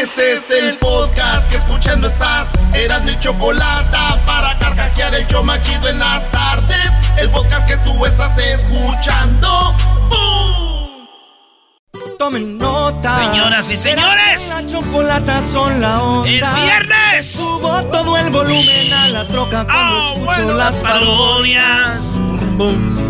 [0.00, 2.52] Este es el podcast que escuchando estás.
[2.72, 6.92] Eran mi chocolate para carcajear el yo machido en las tardes.
[7.16, 9.74] El podcast que tú estás escuchando.
[10.08, 11.08] ¡Bum!
[12.16, 13.24] Tomen nota.
[13.24, 14.48] Señoras y señores.
[14.48, 16.30] La chocolata son la onda.
[16.30, 17.32] ¡Es viernes!
[17.32, 23.07] Subo todo el volumen a la troca cuando ¡Ah, escucho bueno, las las parodias!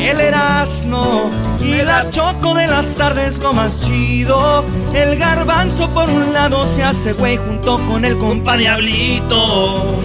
[0.00, 4.64] El Erasmo y la Choco de las tardes lo más chido.
[4.94, 9.96] El garbanzo por un lado se hace güey junto con el compa Diablito.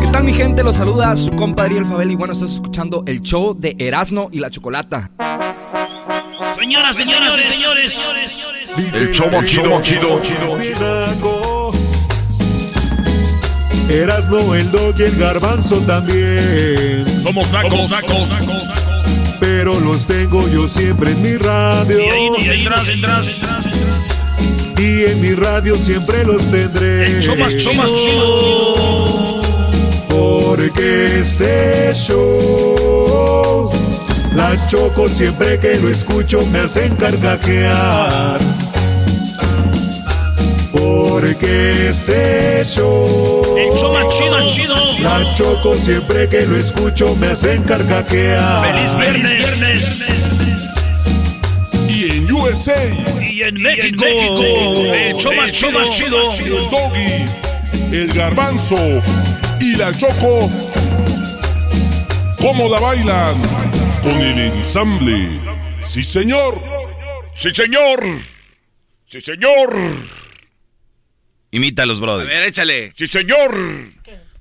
[0.00, 0.62] ¿Qué tal mi gente?
[0.62, 4.38] Los saluda su compa Ariel Fabel y bueno, estás escuchando el show de Erasmo y
[4.38, 5.10] la Chocolata.
[6.56, 8.54] Señoras, señoras y señores.
[8.94, 10.20] El show más chido, chido,
[13.88, 17.04] Erasno, el dog y el garbanzo también.
[17.22, 18.30] Somos nacos, nacos.
[19.40, 21.98] Pero los tengo yo siempre en mi radio.
[21.98, 23.66] Y ahí nos entras, entras, entras.
[24.78, 27.06] Y en mi radio siempre los tendré.
[27.06, 29.40] El más chido.
[30.08, 33.70] Porque este show,
[34.34, 38.40] la choco siempre que lo escucho me hacen carcajear.
[41.14, 44.98] Porque este show, El show más chido, chido.
[44.98, 48.64] la choco siempre que lo escucho me hacen carcajear.
[48.64, 50.04] Feliz viernes.
[51.88, 52.74] Y en USA,
[53.22, 54.04] Y en México.
[54.04, 56.58] El show más chido, chido.
[56.58, 57.24] el doggy,
[57.92, 58.76] el garbanzo
[59.60, 60.50] y la choco.
[62.40, 63.38] ¿Cómo la bailan?
[64.02, 65.28] Con el ensamble.
[65.80, 66.60] Sí, señor.
[67.36, 68.02] Sí, señor.
[69.08, 70.23] Sí, señor.
[71.54, 72.26] Imítalos, A brother.
[72.26, 72.92] ver, échale.
[72.96, 73.56] Sí, señor.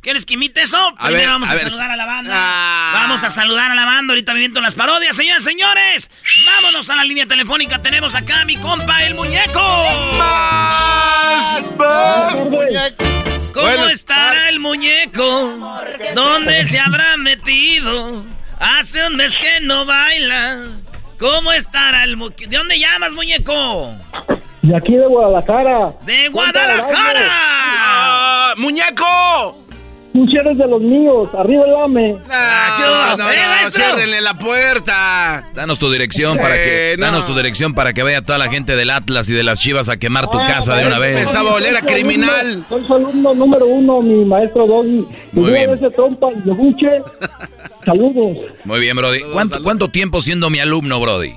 [0.01, 0.78] ¿Quieres que imite eso?
[0.78, 1.63] A Primero ver, vamos a, a ver.
[1.69, 2.31] saludar a la banda.
[2.35, 2.91] Ah.
[2.94, 4.12] Vamos a saludar a la banda.
[4.13, 6.12] Ahorita me viento las parodias, señores, señores.
[6.46, 7.81] Vámonos a la línea telefónica.
[7.81, 9.62] Tenemos acá a mi compa, el muñeco.
[10.18, 13.06] Más, más, muñeco.
[13.53, 15.78] ¿Cómo Bueno, estará el muñeco?
[16.16, 18.25] ¿Dónde se habrá metido?
[18.59, 20.66] Hace un mes que no baila.
[21.19, 22.50] ¿Cómo estará el muñeco?
[22.50, 23.96] ¿De dónde llamas, muñeco?
[24.63, 25.94] De aquí de Guadalajara.
[26.06, 27.28] ¡De Guadalajara!
[27.29, 29.57] Ah, ¡Muñeco!
[30.13, 31.28] Tú eres de los míos.
[31.38, 32.16] Arriba el AME.
[32.31, 33.35] Ah, ¿qué No, no, ¡Eh,
[33.66, 35.50] no, ciérrenle la puerta.
[35.56, 37.06] Danos tu dirección para que Eh, no.
[37.07, 39.90] danos tu dirección para que vaya toda la gente del Atlas y de las Chivas
[39.90, 41.18] a quemar tu Ah, casa de una vez.
[41.18, 42.29] Empezaba a oler a soy su criminal.
[42.40, 45.06] alumno- Soy su alumno número uno, mi maestro Doggy.
[45.34, 45.72] Muy bien.
[45.73, 46.90] ese trompa y de buche.
[47.84, 48.38] Saludos.
[48.66, 49.23] Muy bien, Brody.
[49.34, 51.34] ¿Cuánto, cuánto tiempo siendo mi alumno, Brody?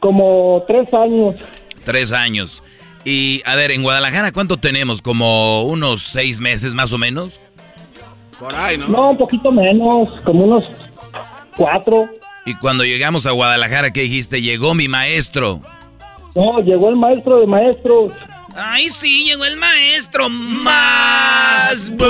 [0.00, 1.36] Como tres años.
[1.84, 2.62] Tres años.
[3.04, 5.02] Y a ver, en Guadalajara, ¿cuánto tenemos?
[5.02, 7.40] Como unos seis meses más o menos.
[8.38, 8.88] Por ahí, ¿no?
[8.88, 10.08] No, un poquito menos.
[10.24, 10.64] Como unos
[11.56, 12.08] cuatro.
[12.46, 14.42] Y cuando llegamos a Guadalajara, ¿qué dijiste?
[14.42, 15.60] Llegó mi maestro.
[16.34, 18.12] No, llegó el maestro de maestros.
[18.56, 20.28] Ay, sí, llegó el maestro.
[20.28, 21.90] Más.
[21.90, 22.08] but.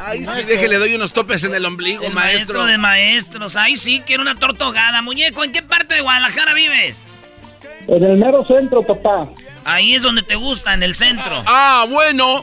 [0.00, 2.54] Ay, sí, déjele, doy unos topes en el ombligo, El maestro.
[2.58, 3.56] maestro de maestros.
[3.56, 5.02] Ay, sí, quiero una tortogada.
[5.02, 7.06] Muñeco, ¿en qué parte de Guadalajara vives?
[7.88, 9.28] En el mero centro, papá.
[9.64, 11.42] Ahí es donde te gusta, en el centro.
[11.46, 12.40] Ah, bueno.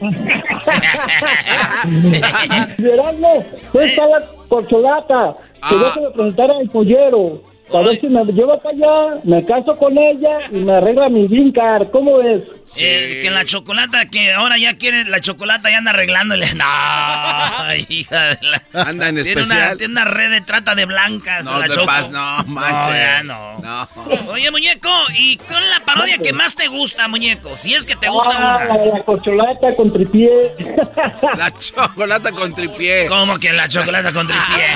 [2.76, 5.34] Gerardo, ¿dónde está la corcholata?
[5.54, 5.70] Que Ah.
[5.72, 7.42] yo se me presentara el pollero.
[7.72, 11.26] A ver si me lleva para allá, me caso con ella y me arregla mi
[11.26, 11.88] green card.
[11.90, 12.42] ¿Cómo ves?
[12.76, 16.46] Eh, que la chocolata, que ahora ya quiere, la chocolata ya anda arreglándole.
[16.54, 18.62] No, hija de la...
[18.82, 19.76] Anda en Tiene una, especial.
[19.78, 21.44] tiene una red de trata de blancas.
[21.46, 21.86] No la Choco.
[21.86, 22.86] pas, no, manches.
[22.86, 23.58] No, ya no.
[23.58, 23.88] No.
[24.32, 27.56] Oye, muñeco, ¿y con la parodia que más te gusta, muñeco?
[27.56, 28.74] Si es que te gusta Ah, una.
[28.76, 30.30] la de la corcholata con tripié.
[31.36, 33.06] La chocolata con tripié.
[33.06, 34.66] ¿Cómo que la chocolata con tripié?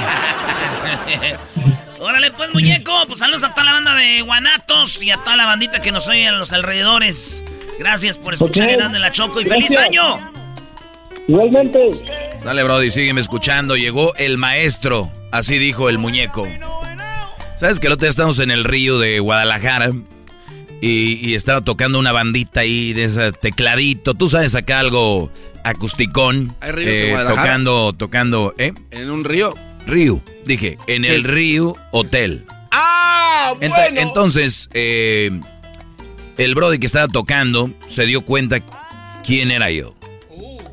[2.00, 2.92] Órale, pues, muñeco.
[3.06, 6.06] Pues saludos a toda la banda de Guanatos y a toda la bandita que nos
[6.08, 7.44] oye en los alrededores.
[7.78, 8.72] Gracias por escuchar Ok.
[8.74, 10.18] Erasmo y la Choco y feliz año.
[11.26, 11.90] Igualmente.
[12.44, 13.76] Dale, Brody, sígueme escuchando.
[13.76, 16.46] Llegó el maestro, así dijo el muñeco.
[17.56, 19.90] ¿Sabes que el otro día estamos en el río de Guadalajara?
[20.80, 24.14] Y, y estaba tocando una bandita ahí de ese tecladito.
[24.14, 25.30] Tú sabes acá algo
[25.64, 26.54] acusticón.
[26.60, 27.42] ¿Hay ríos en eh, Guadalajara?
[27.42, 28.72] tocando, tocando, ¿eh?
[28.92, 29.54] ¿En un río?
[29.88, 32.44] Río, dije, en el río hotel.
[32.70, 33.54] ¡Ah!
[33.60, 34.00] Ent- Bueno.
[34.00, 35.40] Entonces, eh,
[36.36, 38.58] el Brody que estaba tocando se dio cuenta
[39.24, 39.94] quién era yo.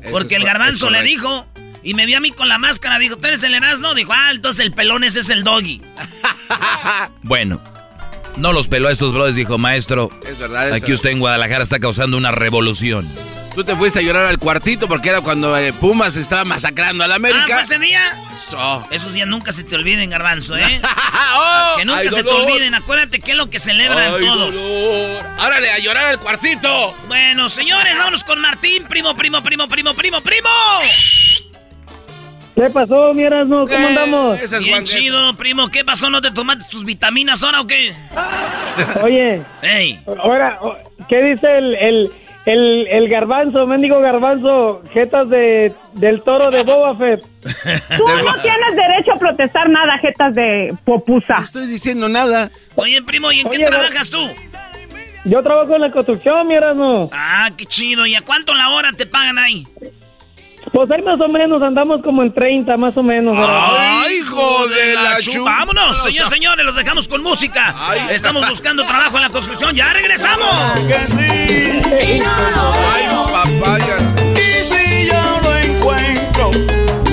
[0.02, 1.46] Eso Porque el garbanzo le dijo
[1.82, 2.98] y me vio a mí con la máscara.
[2.98, 3.94] Dijo, ¿tú eres el Erasmo?
[3.94, 5.80] Dijo, ah, entonces el pelón ese es el doggy.
[7.22, 7.60] Bueno,
[8.36, 10.72] no los peló a estos brothers, dijo, maestro, Es verdad.
[10.72, 10.94] aquí eso.
[10.94, 13.08] usted en Guadalajara está causando una revolución.
[13.54, 17.06] Tú te fuiste a llorar al cuartito porque era cuando eh, Pumas estaba masacrando a
[17.06, 17.60] la Ah, ¿fue América.
[17.62, 18.02] ese día?
[18.36, 18.86] Eso.
[18.90, 20.78] Esos días nunca se te olviden, garbanzo, ¿eh?
[21.34, 21.74] ¡Oh!
[21.78, 22.74] que nunca ¡Ay, se te olviden.
[22.74, 24.54] Acuérdate que es lo que celebran ¡Ay, todos.
[24.54, 25.24] dolor!
[25.38, 26.94] ¡Árale, a llorar al cuartito!
[27.08, 30.48] Bueno, señores, vámonos con Martín, primo, primo, primo, primo, primo, primo.
[32.56, 33.66] ¿Qué pasó, mi Erasmo?
[33.66, 34.40] ¿Cómo Eh, andamos?
[34.40, 35.68] esa es Bien chido, primo.
[35.68, 36.08] ¿Qué pasó?
[36.08, 37.92] ¿No te tomaste tus vitaminas ahora o qué?
[39.02, 40.58] Oye, Ey, ahora,
[41.06, 42.10] ¿qué dice el, el,
[42.46, 47.20] el, el garbanzo, mendigo garbanzo, jetas de, del toro de Boba Fett?
[47.98, 51.36] Tú no tienes derecho a protestar nada, jetas de popusa.
[51.38, 52.50] No estoy diciendo nada.
[52.76, 54.30] oye, primo, ¿y en qué trabajas tú?
[55.26, 57.10] Yo trabajo en la construcción, mi Erasmo.
[57.12, 58.06] Ah, qué chido.
[58.06, 59.66] ¿Y a cuánto la hora te pagan ahí?
[60.72, 63.34] Pues ahí más o menos, andamos como en 30, más o menos.
[63.38, 67.74] ¡Ay, hijo de la chu- Vámonos, No, señores, señores, los dejamos con música.
[68.10, 69.74] Estamos buscando trabajo en la construcción.
[69.74, 70.80] ¡Ya regresamos!
[70.86, 71.80] Que sí,
[72.24, 73.96] ¡Ay, papaya!
[74.34, 76.50] y si yo lo encuentro,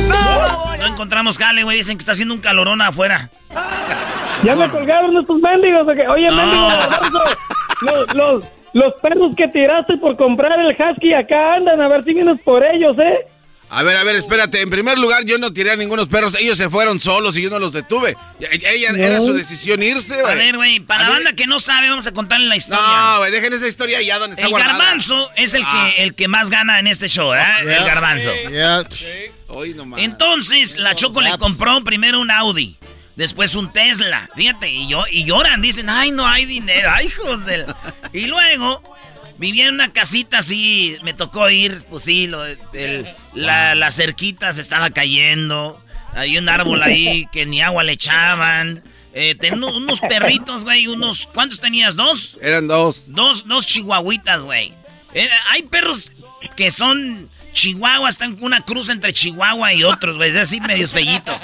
[0.08, 1.78] no lo voy No encontramos jale, güey.
[1.78, 3.30] Dicen que está haciendo un calorón afuera.
[4.44, 5.88] Ya me colgaron estos mendigos.
[6.10, 6.36] Oye, No.
[6.36, 7.24] mendigo garbanzo,
[7.82, 12.14] los, los, los perros que tiraste por comprar el husky acá andan, a ver si
[12.14, 13.20] vienes por ellos, ¿eh?
[13.76, 14.62] A ver, a ver, espérate.
[14.62, 16.36] En primer lugar, yo no tiré a ningunos perros.
[16.40, 18.16] Ellos se fueron solos y yo no los detuve.
[18.40, 19.04] Ella No.
[19.04, 20.38] era su decisión irse, A güey.
[20.38, 22.84] ver, güey, para A la banda que no sabe, vamos a contarle la historia.
[22.86, 24.78] No, güey, dejen esa historia allá donde está el guardada.
[24.78, 25.92] garbanzo es el Ah.
[25.96, 27.62] que, el que más gana en este show, ¿verdad?
[27.68, 28.30] El garbanzo.
[29.48, 30.00] Hoy nomás.
[30.02, 32.78] Entonces, la Choco le compró primero un Audi,
[33.16, 34.30] después un Tesla.
[34.36, 37.66] Fíjate, y, yo, y lloran, dicen, ay, no hay dinero, ay, hijos del...
[38.14, 38.82] Y luego,
[39.38, 44.54] vivía en una casita así, me tocó ir, pues sí, lo, el- la, la cerquita
[44.54, 45.84] se estaba cayendo,
[46.16, 48.84] había un árbol ahí que ni agua le echaban.
[49.16, 51.28] Eh, tenía unos- perritos, güey, unos...
[51.34, 51.96] ¿Cuántos tenías?
[51.96, 52.38] ¿Dos?
[52.42, 53.06] Eran dos.
[53.14, 54.74] Dos, dos chihuahuitas, güey.
[55.14, 56.12] Eh, hay perros
[56.56, 60.92] que son chihuahuas, están con una cruz entre chihuahua y otros, güey, es así medios
[60.94, 61.42] fellitos.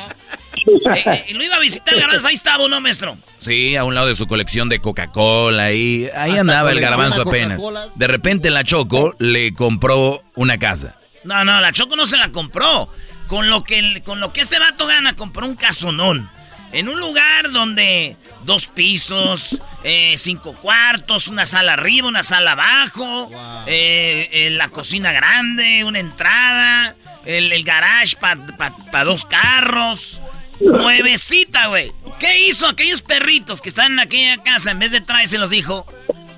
[0.65, 3.17] Eh, eh, y lo iba a visitar el garbanzo, ahí estaba, ¿no, maestro?
[3.37, 7.23] Sí, a un lado de su colección de Coca-Cola, ahí, ahí Hasta andaba el garbanzo
[7.23, 7.61] apenas.
[7.95, 10.99] De repente la Choco le compró una casa.
[11.23, 12.89] No, no, la Choco no se la compró.
[13.27, 16.29] Con lo que, con lo que este vato gana, compró un casonón.
[16.71, 23.31] En un lugar donde dos pisos, eh, cinco cuartos, una sala arriba, una sala abajo,
[23.65, 26.95] eh, eh, la cocina grande, una entrada,
[27.25, 30.21] el, el garage para dos carros.
[30.59, 31.91] Nuevecita, güey.
[32.19, 34.71] ¿Qué hizo aquellos perritos que están en aquella casa?
[34.71, 35.85] En vez de traerse los dijo,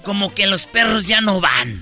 [0.04, 1.82] como que los perros ya no van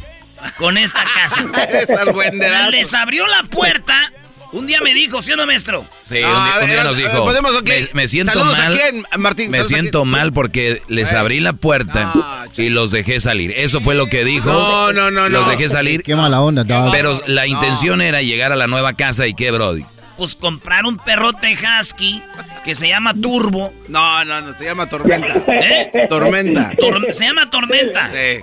[0.57, 1.45] con esta casa.
[2.71, 4.11] Les abrió la puerta.
[4.52, 5.85] Un día me dijo, ¿sí o no, maestro?
[6.02, 7.69] Sí, No, un, día- un día ver, nos dijo, podemos, ok.
[7.69, 12.11] me, me siento Saludos mal, quién, Martín, me siento mal porque les abrí la puerta
[12.16, 13.52] No, y los dejé salir.
[13.56, 14.49] Eso fue lo que dijo.
[14.49, 16.92] No, no, no, Los dejé salir, Qué mala onda, dog.
[16.92, 19.85] pero la intención era llegar a la nueva casa y qué, Brody.
[20.19, 22.21] Pues comprar un perrote husky
[22.66, 23.73] que se llama Turbo.
[23.88, 25.33] No, no, no, se llama Tormenta.
[25.47, 26.06] ¿Eh?
[26.09, 26.71] Tormenta.
[26.78, 28.09] Tor- se llama Tormenta.
[28.09, 28.42] Sí.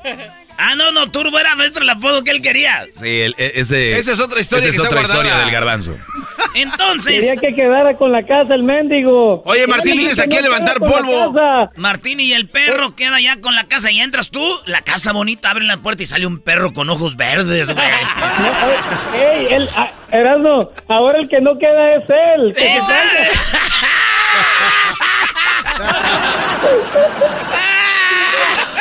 [0.58, 2.86] Ah, no, no, Turbo era maestro el apodo que él quería.
[2.98, 5.50] Sí, el- e- ese, Esa es otra historia esa es que está otra historia del
[5.50, 5.96] garbanzo.
[6.54, 9.42] Entonces, Quería que quedara con la casa el mendigo.
[9.44, 11.34] Oye, Martín, vienes aquí a levantar polvo.
[11.76, 15.50] Martín y el perro queda ya con la casa y entras tú, la casa bonita,
[15.50, 17.86] abre la puerta y sale un perro con ojos verdes, güey.
[18.38, 19.68] No, a ver, ey, el,
[20.10, 22.54] Erasmo, ahora el que no queda es él.
[22.54, 22.78] que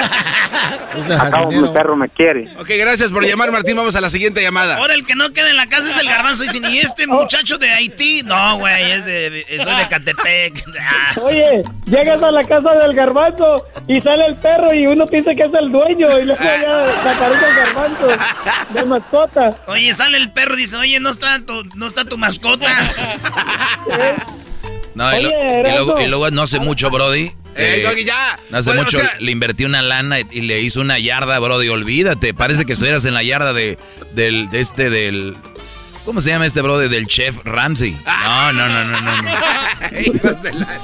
[0.08, 0.86] salga.
[0.96, 1.96] Ese jardinero.
[1.96, 2.48] me quiere.
[2.58, 3.76] Ok, gracias por llamar, Martín.
[3.76, 4.78] Vamos a la siguiente llamada.
[4.78, 6.44] Ahora el que no queda en la casa es el garbanzo.
[6.44, 8.22] ¿y este muchacho de Haití?
[8.24, 10.64] No, güey, es de, soy de Catepec.
[10.80, 11.20] Ah.
[11.22, 13.56] Oye, llegas a la casa del garbanzo
[13.88, 17.12] y sale el perro y uno piensa que es el dueño y luego ya la
[17.12, 18.08] aparece el garbanzo
[18.70, 19.50] de mascota.
[19.68, 22.70] Oye, sale el perro y dice, oye, no está tu, no está tu mascota.
[24.96, 28.40] No, y luego no hace mucho, Brody, Eh, Eh, Doggy, ya.
[28.50, 31.70] no Hace o mucho sea- le invertí una lana y le hizo una yarda, Brody.
[31.70, 32.34] Olvídate.
[32.34, 33.78] Parece que estuvieras en la yarda de,
[34.14, 35.36] del, de este, del.
[36.04, 36.88] ¿Cómo se llama este Brody?
[36.90, 37.98] Del chef Ramsey.
[38.06, 39.22] No, no, no, no, no.
[39.22, 39.32] no.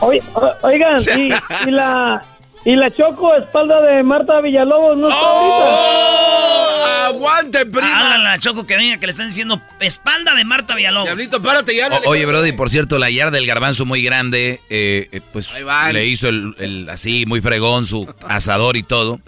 [0.63, 1.33] Oigan, y,
[1.67, 2.23] y la
[2.65, 6.60] y la Choco, espalda de Marta Villalobos, ¿no está ¡Oh!
[6.85, 7.97] ¡Aguante, prima!
[7.99, 11.07] Háblale a la Choco que venga, que le están diciendo espalda de Marta Villalobos.
[11.07, 11.87] Diablito, párate ya.
[11.87, 16.05] O- oye, Brody, por cierto, la yarda del garbanzo muy grande, eh, eh, pues le
[16.05, 19.19] hizo el, el- así, muy fregón, su asador y todo.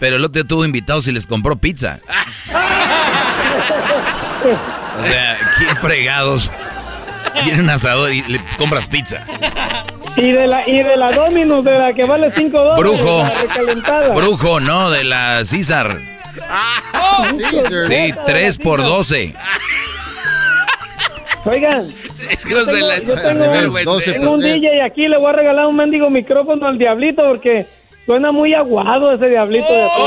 [0.00, 2.00] Pero el otro día tuvo invitados y les compró pizza.
[4.42, 6.50] O sea, ¿quién fregados?
[7.44, 9.24] Tiene un asador y le compras pizza.
[10.16, 12.78] Y de la y de la Dominus, de la que vale 5 dólares.
[12.78, 13.18] Brujo.
[13.22, 14.08] la recalentada.
[14.14, 15.98] Brujo, no, de la César.
[17.88, 19.34] Sí, 3 por 12.
[21.44, 21.88] Oigan,
[22.48, 23.44] Hijos de la- yo tengo,
[23.84, 24.40] 12 tengo por un.
[24.44, 27.66] DJ aquí, le voy a regalar un mendigo micrófono al Diablito porque
[28.06, 30.02] suena muy aguado ese Diablito de aquí.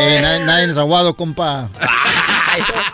[0.00, 1.68] Eh, nadie, nadie es aguado, compa.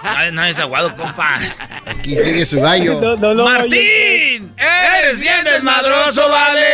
[0.02, 1.38] Ay, no es aguado, compa.
[1.86, 2.98] Aquí sigue su gallo.
[3.00, 4.54] No, no, no, ¡Martín!
[4.56, 6.66] ¡Eres bien desmadroso, vale!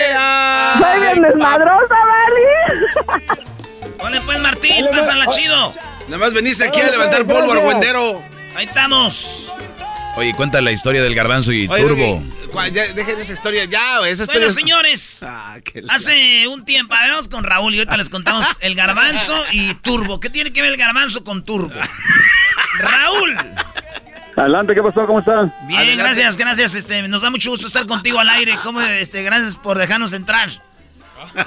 [0.79, 3.41] Soy bien desmadrosa, ¿vale?
[4.01, 5.73] Ponle pues, Martín, pásala chido.
[6.09, 8.23] Nada más veniste aquí a levantar polvo, argüendero.
[8.57, 9.53] Ahí estamos.
[10.17, 12.23] Oye, cuenta la historia del garbanzo y Oye, Turbo.
[12.73, 14.27] Dejen esa historia ya, esa historia.
[14.41, 15.57] Bueno, es- señores, Ah,
[15.89, 20.19] hace un tiempo, vamos con Raúl y ahorita les contamos el garbanzo y Turbo.
[20.19, 21.71] ¿Qué tiene que ver el garbanzo con Turbo?
[22.79, 23.37] Raúl.
[24.37, 25.07] Adelante, ¿qué pasó?
[25.07, 25.53] ¿Cómo están?
[25.67, 26.75] Bien, gracias, gracias.
[26.75, 28.57] Este, nos da mucho gusto estar contigo al aire.
[28.65, 30.51] ¿Cómo, este, gracias por dejarnos entrar.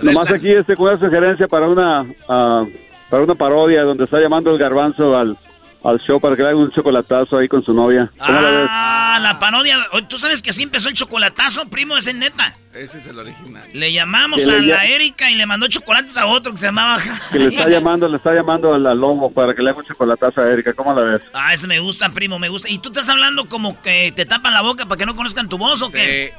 [0.02, 2.66] Nomás aquí este, con una sugerencia para una ah,
[3.10, 5.38] para una parodia donde está llamando el garbanzo al,
[5.84, 8.10] al show para que le haga un chocolatazo ahí con su novia.
[8.18, 8.68] ¿Cómo la ves?
[8.72, 9.78] Ah, la parodia.
[9.92, 11.96] Oye, ¿Tú sabes que así empezó el chocolatazo, primo?
[11.98, 12.56] Ese es neta.
[12.74, 13.64] Ese es el original.
[13.74, 16.66] Le llamamos Que a le la Erika y le mandó chocolates a otro que se
[16.66, 17.00] llamaba...
[17.32, 19.86] Que le está llamando, le está llamando al, al lobo para que le haga un
[19.86, 20.74] chocolatazo a Erika.
[20.74, 21.22] ¿Cómo la ves?
[21.34, 22.68] Ah, ese me gusta, primo, me gusta.
[22.70, 25.58] ¿Y tú estás hablando como que te tapan la boca para que no conozcan tu
[25.60, 26.34] voz o qué?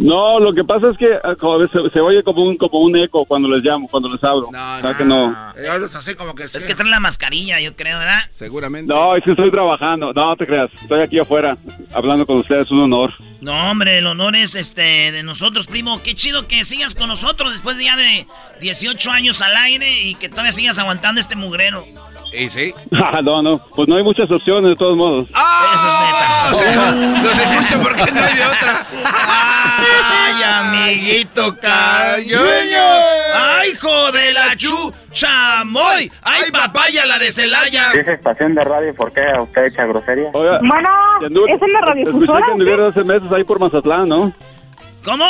[0.00, 2.96] No, lo que pasa es que ah, como se, se oye como un como un
[2.96, 4.48] eco cuando les llamo, cuando les hablo.
[4.50, 5.52] No, O sea que no.
[5.56, 8.20] Eh, hablas así como que Es que trae la mascarilla, yo creo, ¿verdad?
[8.30, 8.92] Seguramente.
[8.92, 10.12] No, es que estoy trabajando.
[10.12, 10.70] No, te creas.
[10.80, 11.56] Estoy aquí afuera
[11.92, 12.62] hablando con ustedes.
[12.62, 13.12] Es un honor.
[13.40, 16.02] No, hombre, el honor es este de nosotros, primo.
[16.02, 18.26] Qué chido que sigas con nosotros después de ya de
[18.60, 21.84] 18 años al aire y que todavía sigas aguantando este mugrero.
[22.32, 22.74] ¿Y sí?
[22.92, 23.58] Ah, no, no.
[23.74, 25.28] Pues no hay muchas opciones de todos modos.
[25.34, 25.56] ¡Ah!
[26.50, 26.90] O sea,
[27.22, 28.84] los escucho porque no hay de otra.
[29.04, 32.82] ¡Ay, amiguito cañueño!
[33.36, 36.10] ¡Ay, hijo de la chuchamoy!
[36.22, 37.92] ¡Ay, papaya la de Celaya!
[37.92, 40.30] Esa estación de radio, ¿por qué usted echa grosería?
[40.32, 42.52] Oiga, Bueno, ¿es en la radiodifusora Escuché que o qué?
[42.52, 44.32] anduvieron hace meses ahí por Mazatlán, ¿no?
[45.04, 45.26] ¿Cómo?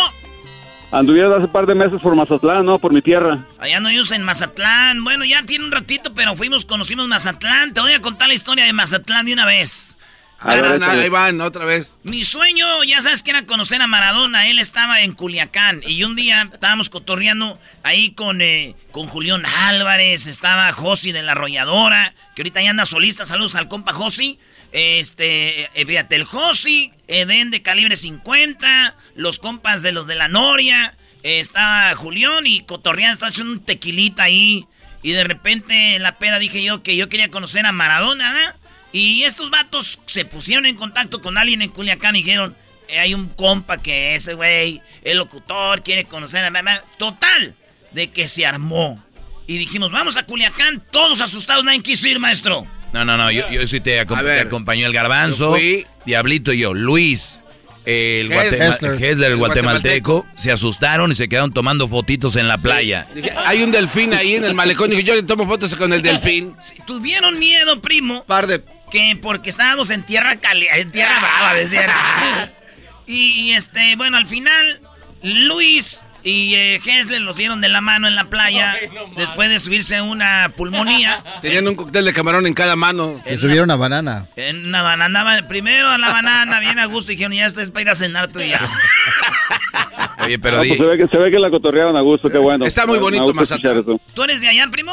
[0.92, 2.78] Anduvieron hace par de meses por Mazatlán, ¿no?
[2.78, 3.44] Por mi tierra.
[3.58, 5.04] Allá no ellos en Mazatlán.
[5.04, 7.72] Bueno, ya tiene un ratito, pero fuimos, conocimos Mazatlán.
[7.72, 9.96] Te voy a contar la historia de Mazatlán de una vez.
[10.42, 11.98] A ver, ahí van, otra vez.
[12.02, 14.48] Mi sueño, ya sabes que era conocer a Maradona.
[14.48, 15.82] Él estaba en Culiacán.
[15.86, 20.26] Y un día estábamos cotorreando ahí con, eh, con Julián Álvarez.
[20.26, 22.14] Estaba Josi de la Arrolladora.
[22.34, 23.26] Que ahorita ya anda solista.
[23.26, 24.38] Saludos al compa Josi.
[24.72, 28.96] Este, eh, fíjate, el Josi, Eden de calibre 50.
[29.14, 30.94] Los compas de los de la Noria.
[31.22, 33.14] eh, estaba Julián y cotorreando.
[33.14, 34.66] Estaba haciendo un tequilita ahí.
[35.02, 38.56] Y de repente en la peda dije yo que yo quería conocer a Maradona, ¿verdad?
[38.92, 42.56] Y estos vatos se pusieron en contacto con alguien en Culiacán y dijeron,
[42.88, 46.82] "Eh, hay un compa que ese güey, el locutor, quiere conocer a mamá.
[46.98, 47.54] Total,
[47.92, 49.02] de que se armó.
[49.46, 52.66] Y dijimos, vamos a Culiacán, todos asustados, nadie quiso ir, maestro.
[52.92, 55.86] No, no, no, yo, yo sí te, acom- A ver, te acompañó el garbanzo, fui.
[56.06, 57.40] Diablito y yo, Luis,
[57.86, 58.92] el, Ges- guatema- Hessler.
[58.94, 63.06] Hessler, el El guatemalteco, se asustaron y se quedaron tomando fotitos en la playa.
[63.14, 64.90] Dije, hay un delfín ahí en el malecón.
[64.90, 66.54] Dije, yo le tomo fotos con el delfín.
[66.86, 68.24] Tuvieron miedo, primo.
[68.24, 68.62] Par de.
[68.90, 71.90] Que porque estábamos en tierra caliente, en tierra brava, decían.
[73.06, 74.80] Y, y, este, bueno, al final,
[75.22, 76.80] Luis y eh,
[77.20, 78.76] los vieron de la mano en la playa
[79.16, 81.22] después de subirse a una pulmonía.
[81.40, 83.20] Tenían un cóctel de camarón en cada mano.
[83.24, 84.28] Se subieron a banana.
[84.36, 87.70] En una banana, primero a la banana, bien a gusto, y dijeron, ya esto es
[87.70, 88.60] para ir a cenar tú y ya.
[90.24, 92.28] Oye, pero No, di- pues se, ve que, se ve que la cotorrearon a gusto,
[92.28, 92.64] qué bueno.
[92.66, 93.84] Está muy bonito Mazatlán.
[94.14, 94.92] ¿Tú eres de allá, primo?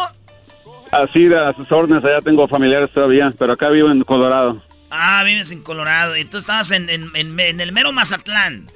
[0.91, 4.61] Así de a sus órdenes, allá tengo familiares todavía, pero acá vivo en Colorado.
[4.89, 8.71] Ah, vives en Colorado, y tú estabas en, en, en- en el mero Mazatlán.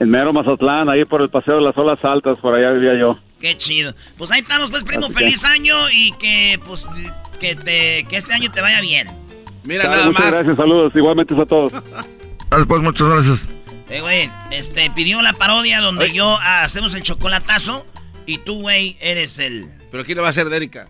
[0.00, 3.18] En mero Mazatlán, ahí por el paseo de las olas altas, por allá vivía yo.
[3.40, 3.94] Qué chido.
[4.16, 6.86] Pues ahí estamos, pues, primo, Así que- feliz año y que, pues,
[7.40, 9.08] que, te, que este año te vaya bien.
[9.64, 10.32] Mira Claro, nada muchas más.
[10.34, 11.72] gracias, saludos, igualmente a todos.
[12.66, 13.48] Pues muchas gracias.
[13.90, 17.84] Eh, güey, este, pidió la parodia donde yo ah, hacemos el chocolatazo
[18.24, 19.66] y tú, güey, eres el...
[19.90, 20.88] ¿Pero quién lo va a hacer de Erika?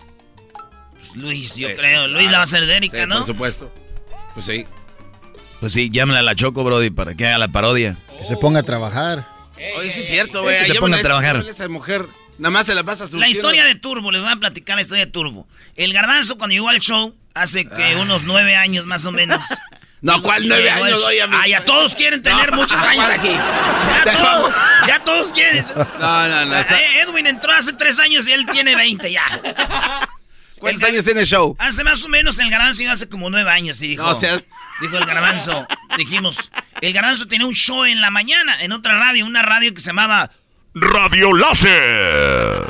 [0.93, 2.07] Pues Luis, yo creo.
[2.07, 3.17] Luis la va a hacer de Erika, Sí, ¿no?
[3.19, 3.73] Por supuesto.
[4.35, 4.67] Pues sí.
[5.61, 7.97] Pues sí, llámala a la Choco, Brody, para que haga la parodia.
[8.19, 9.27] Que se ponga a trabajar.
[9.79, 10.59] Oye, sí es cierto, güey.
[10.65, 11.45] Que se ponga a trabajar.
[11.49, 12.05] Esa mujer
[12.39, 14.83] nada más se la pasa su La historia de Turbo, les voy a platicar la
[14.83, 15.49] historia de Turbo.
[15.75, 19.43] El garbanzo cuando llegó al show, hace que unos nueve años más o menos.
[20.01, 21.05] No, ¿cuál nueve años?
[21.25, 21.41] amigo.
[21.43, 23.19] Ah, ya todos quieren tener No, muchos años ¿cuál?
[23.19, 23.31] aquí.
[24.05, 24.55] Ya todos,
[24.87, 25.67] ya todos quieren.
[25.99, 26.55] No, no, no.
[26.57, 29.25] Eh, Edwin entró hace tres años y él tiene 20 ya.
[30.59, 31.57] ¿Cuántos años tiene el show?
[31.59, 34.03] Hace más o menos el garbanzo llegó hace como nueve años y dijo.
[34.03, 34.41] No, o sea-
[34.81, 35.67] Dijo el garbanzo.
[35.97, 36.51] Dijimos,
[36.81, 39.89] el garbanzo tenía un show en la mañana, en otra radio, una radio que se
[39.89, 40.31] llamaba
[40.75, 42.65] Radio Láser.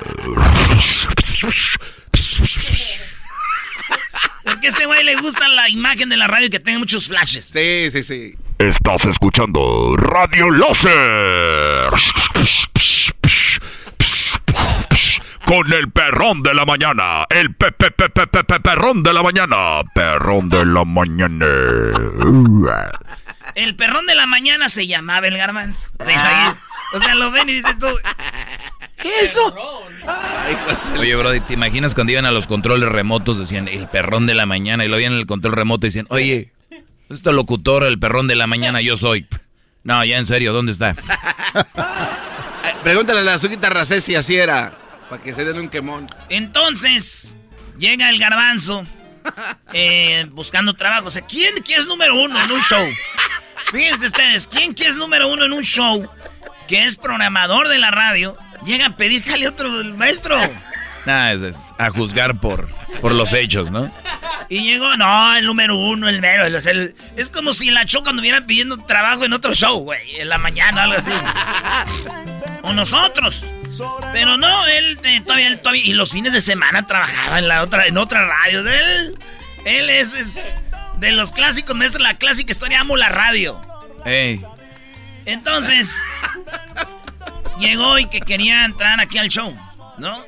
[4.45, 7.50] Porque a este güey le gusta la imagen de la radio que tenga muchos flashes.
[7.52, 8.35] Sí, sí, sí.
[8.59, 11.90] Estás escuchando Radio Láser.
[15.49, 17.25] Con el perrón de la mañana.
[17.31, 19.81] El pe, pe, pe, pe, pe, pe- perrón de la mañana.
[19.95, 21.47] Perrón de la mañana.
[23.55, 25.90] El perrón de la mañana se llamaba el garbanzo.
[25.99, 26.55] O sea, ahí-
[26.93, 27.87] o sea, lo ven y dices tú.
[29.00, 29.55] ¿Qué es eso?
[30.99, 33.38] Oye, Brody, ¿te imaginas cuando iban a los controles remotos?
[33.38, 34.85] Decían, el perrón de la mañana.
[34.85, 36.52] Y lo veían en el control remoto y decían, oye,
[37.09, 39.26] este locutor, el perrón de la mañana, yo soy.
[39.83, 40.95] No, ya en serio, ¿dónde está?
[42.83, 44.73] Pregúntale a la Azuquita Racés si así era.
[45.09, 46.07] Para que se den un quemón.
[46.29, 47.37] Entonces,
[47.79, 48.87] llega el garbanzo
[49.73, 51.09] eh, buscando trabajo.
[51.09, 52.87] O sea, ¿quién, quién es número uno en un show?
[53.73, 56.09] Fíjense ustedes, ¿quién que es número uno en un show
[56.69, 58.37] que es programador de la radio?
[58.65, 60.38] Llega a pedir jale otro maestro.
[61.07, 62.69] Nah, es, es a juzgar por,
[63.00, 63.91] por los hechos, ¿no?
[64.50, 66.45] Y llegó, no, el número uno, el mero.
[66.47, 70.17] el- es como si la Choco anduviera pidiendo trabajo en otro show, güey.
[70.21, 71.11] En la mañana, algo así.
[72.62, 73.45] O nosotros.
[74.13, 75.85] Pero no, él eh, todavía, él todavía.
[75.85, 78.61] Y los fines de semana trabajaba en la otra, en otra radio.
[78.69, 79.19] Él,
[79.65, 80.47] él es, es
[80.99, 83.61] de los clásicos, maestro, la clásica historia, amo la radio.
[84.05, 84.41] Ey,
[85.27, 86.01] Entonces,
[87.59, 89.57] llegó y que quería entrar aquí al show,
[89.99, 90.25] ¿no?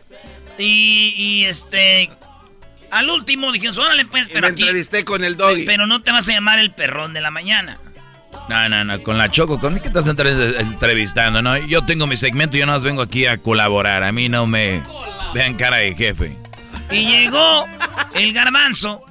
[0.58, 2.10] Y, y, este.
[2.90, 4.62] Al último dijimos, órale pues, Y pero me aquí.
[4.62, 5.64] entrevisté con el doggy.
[5.64, 7.78] Pero no te vas a llamar el perrón de la mañana.
[8.50, 11.40] No, no, no, con la Choco, ¿con mí qué estás entre- entrevistando?
[11.40, 14.02] No, yo tengo mi segmento, yo nada más vengo aquí a colaborar.
[14.02, 14.82] A mí no me
[15.34, 16.36] vean cara de jefe.
[16.90, 17.66] Y llegó
[18.14, 19.02] el garbanzo.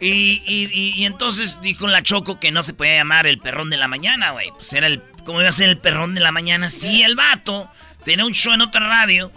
[0.00, 3.68] Y, y- y- y entonces dijo la Choco que no se podía llamar el perrón
[3.70, 4.48] de la mañana, güey.
[4.54, 5.02] Pues era el.
[5.24, 6.70] ¿Cómo iba a ser el perrón de la mañana?
[6.70, 7.68] Sí, el vato
[8.06, 9.30] tenía un show en otra radio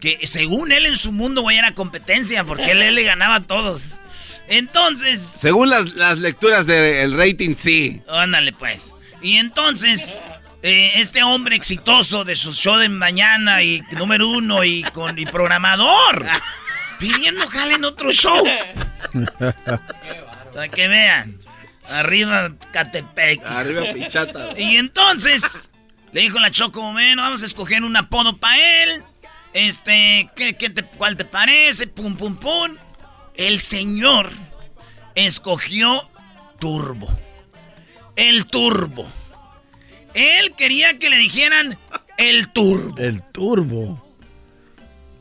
[0.00, 3.40] que según él en su mundo, güey, era competencia porque él, él le ganaba a
[3.40, 3.84] todos.
[4.50, 5.20] Entonces.
[5.20, 8.02] Según las, las lecturas del rating, sí.
[8.08, 8.90] Ándale, pues.
[9.22, 10.32] Y entonces,
[10.62, 15.24] eh, este hombre exitoso de su show de mañana y número uno y con y
[15.24, 16.26] programador,
[16.98, 18.44] pidiendo jale en otro show.
[20.52, 21.40] Para que vean.
[21.88, 23.44] Arriba Catepec.
[23.46, 24.58] Arriba Pichata.
[24.58, 25.70] Y entonces,
[26.12, 29.02] le dijo la Choco, bueno, vamos a escoger un apodo para él.
[29.52, 31.86] Este, ¿qué, qué te, ¿cuál te parece?
[31.86, 32.76] Pum, pum, pum.
[33.40, 34.28] El señor
[35.14, 35.98] escogió
[36.58, 37.08] Turbo.
[38.14, 39.10] El Turbo.
[40.12, 41.78] Él quería que le dijeran
[42.18, 42.98] el Turbo.
[42.98, 44.06] El turbo.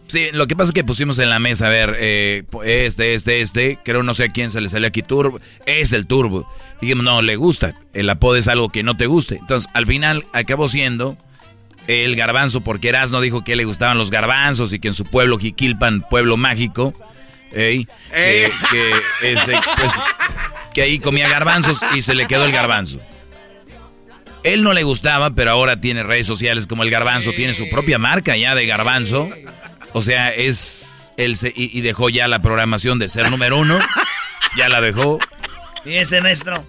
[0.08, 3.40] Sí, lo que pasa es que pusimos en la mesa, a ver, eh, este, este,
[3.40, 6.46] este, creo no sé a quién se le salió aquí turbo, es el turbo.
[6.82, 9.38] Dijimos, no, le gusta, el apodo es algo que no te guste.
[9.38, 11.16] Entonces, al final acabó siendo
[11.88, 15.40] el garbanzo, porque Erasno dijo que le gustaban los garbanzos y que en su pueblo,
[15.40, 16.94] Jiquilpan, pueblo mágico,
[17.54, 19.94] ey, que, que, este, pues,
[20.74, 23.00] que ahí comía garbanzos y se le quedó el garbanzo.
[24.44, 27.98] Él no le gustaba, pero ahora tiene redes sociales como el garbanzo, tiene su propia
[28.00, 29.30] marca ya de garbanzo.
[29.94, 33.78] O sea, es él se, y, y dejó ya la programación de ser número uno.
[34.58, 35.20] Ya la dejó.
[35.86, 36.64] Y ese maestro.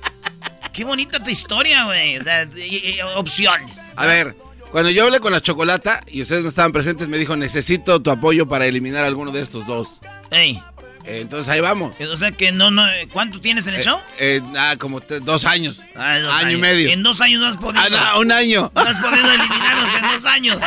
[0.73, 2.19] Qué bonita tu historia, güey.
[2.19, 3.79] O sea, y- y- opciones.
[3.97, 4.35] A ver,
[4.73, 8.11] cuando yo hablé con la chocolata y ustedes no estaban presentes, me dijo, necesito tu
[8.11, 10.01] apoyo para eliminar alguno de estos dos.
[10.31, 10.63] Ey.
[11.07, 11.95] Eh, entonces ahí vamos.
[12.01, 12.85] O sea que no, no.
[13.13, 13.99] ¿Cuánto tienes en el Eh, show?
[14.19, 15.83] eh, ah, como dos años.
[15.97, 16.91] Ah, dos año y medio.
[16.91, 17.81] En dos años no has podido.
[17.83, 18.71] Ah, no, un año.
[18.75, 20.59] No has podido eliminarnos en dos años.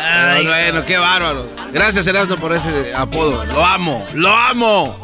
[0.00, 1.50] Pero bueno, qué bárbaro.
[1.72, 3.44] Gracias, Erasmo, por ese apodo.
[3.46, 4.98] Lo amo, lo amo.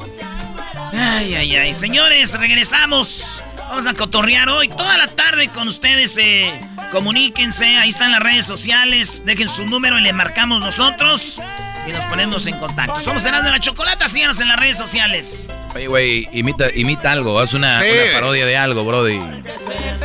[0.93, 1.75] Ay, ay, ay.
[1.75, 3.43] Señores, regresamos.
[3.69, 6.17] Vamos a cotorrear hoy toda la tarde con ustedes.
[6.19, 6.53] eh,
[6.93, 9.23] comuníquense, ahí están las redes sociales.
[9.27, 11.41] Dejen su número y le marcamos nosotros.
[11.87, 12.99] Y nos ponemos en contacto.
[13.01, 14.09] Somos Erasmo de la Chocolata.
[14.09, 15.49] Síganos en las redes sociales.
[15.75, 17.89] Oye, güey, imita, imita algo, haz una, Sí.
[17.91, 19.21] una parodia de algo, brody.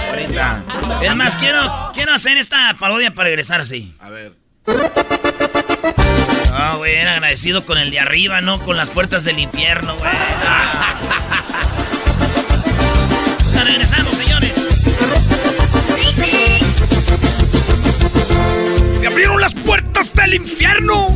[0.10, 0.64] ahorita.
[1.02, 3.96] Es más, quiero, quiero hacer esta parodia para regresar así.
[4.00, 4.34] A ver.
[6.54, 10.12] Ah, güey, era agradecido con el de arriba, no con las puertas del infierno, güey.
[13.64, 14.52] regresamos, señores.
[19.00, 21.16] ¡Se abrieron las puertas del infierno!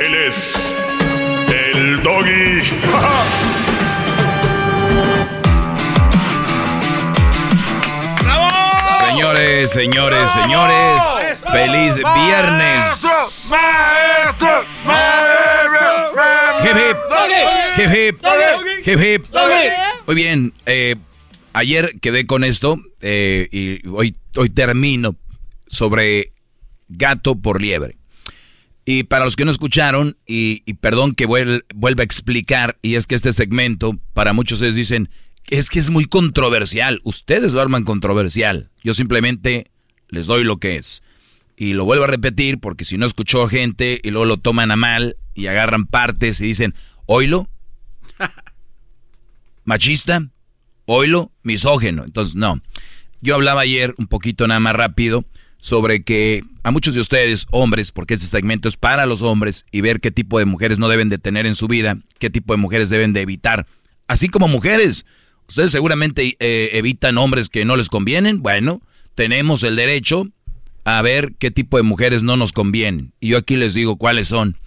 [0.00, 0.74] Él es
[1.48, 2.60] el doggy.
[8.22, 8.48] ¡Bravo!
[9.08, 11.02] Señores, señores, señores.
[11.52, 13.06] Feliz viernes.
[16.64, 18.20] Hip hip.
[18.86, 19.26] Hip hip.
[20.06, 20.52] Muy bien.
[20.66, 20.96] Eh,
[21.52, 25.16] ayer quedé con esto eh, y hoy, hoy termino
[25.68, 26.32] sobre
[26.88, 27.96] gato por liebre.
[28.84, 31.62] Y para los que no escucharon, y, perdón que vuelva
[32.00, 35.08] a explicar, y es que este segmento, para muchos ustedes dicen,
[35.46, 37.00] es que es muy controversial.
[37.04, 38.70] Ustedes lo arman controversial.
[38.82, 39.70] Yo simplemente
[40.08, 41.02] les doy lo que es.
[41.56, 44.76] Y lo vuelvo a repetir porque si no escuchó gente y luego lo toman a
[44.76, 46.74] mal y agarran partes y dicen,
[47.06, 47.48] oilo,
[49.64, 50.28] machista,
[50.86, 52.04] oilo, misógeno.
[52.04, 52.60] Entonces, no.
[53.20, 55.24] Yo hablaba ayer un poquito nada más rápido
[55.64, 59.80] sobre que a muchos de ustedes, hombres, porque este segmento es para los hombres, y
[59.80, 62.58] ver qué tipo de mujeres no deben de tener en su vida, qué tipo de
[62.58, 63.66] mujeres deben de evitar.
[64.06, 65.06] Así como mujeres,
[65.48, 68.42] ustedes seguramente eh, evitan hombres que no les convienen.
[68.42, 68.82] Bueno,
[69.14, 70.28] tenemos el derecho
[70.84, 73.14] a ver qué tipo de mujeres no nos convienen.
[73.18, 74.58] Y yo aquí les digo cuáles son.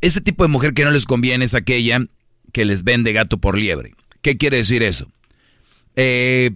[0.00, 2.00] Ese tipo de mujer que no les conviene es aquella
[2.52, 3.94] que les vende gato por liebre.
[4.22, 5.06] ¿Qué quiere decir eso?
[5.94, 6.50] Eh,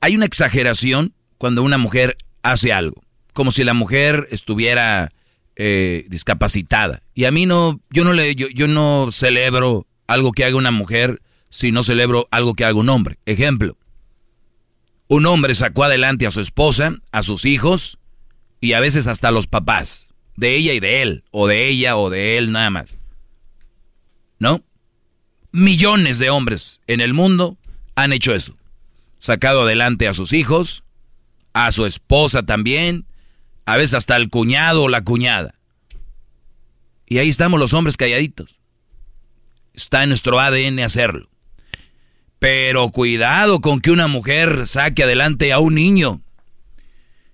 [0.00, 5.10] hay una exageración cuando una mujer hace algo, como si la mujer estuviera
[5.56, 7.02] eh, discapacitada.
[7.14, 11.22] Y a mí no, yo no le, yo, no celebro algo que haga una mujer
[11.48, 13.18] si no celebro algo que haga un hombre.
[13.24, 13.78] Ejemplo,
[15.08, 17.96] un hombre sacó adelante a su esposa, a sus hijos
[18.60, 21.96] y a veces hasta a los papás, de ella y de él, o de ella
[21.96, 22.98] o de él nada más.
[24.38, 24.62] ¿No?
[25.52, 27.56] Millones de hombres en el mundo
[27.94, 28.58] han hecho eso.
[29.20, 30.84] Sacado adelante a sus hijos,
[31.52, 33.06] a su esposa también,
[33.66, 35.54] a veces hasta el cuñado o la cuñada.
[37.06, 38.60] Y ahí estamos los hombres calladitos.
[39.74, 41.28] Está en nuestro ADN hacerlo.
[42.38, 46.22] Pero cuidado con que una mujer saque adelante a un niño.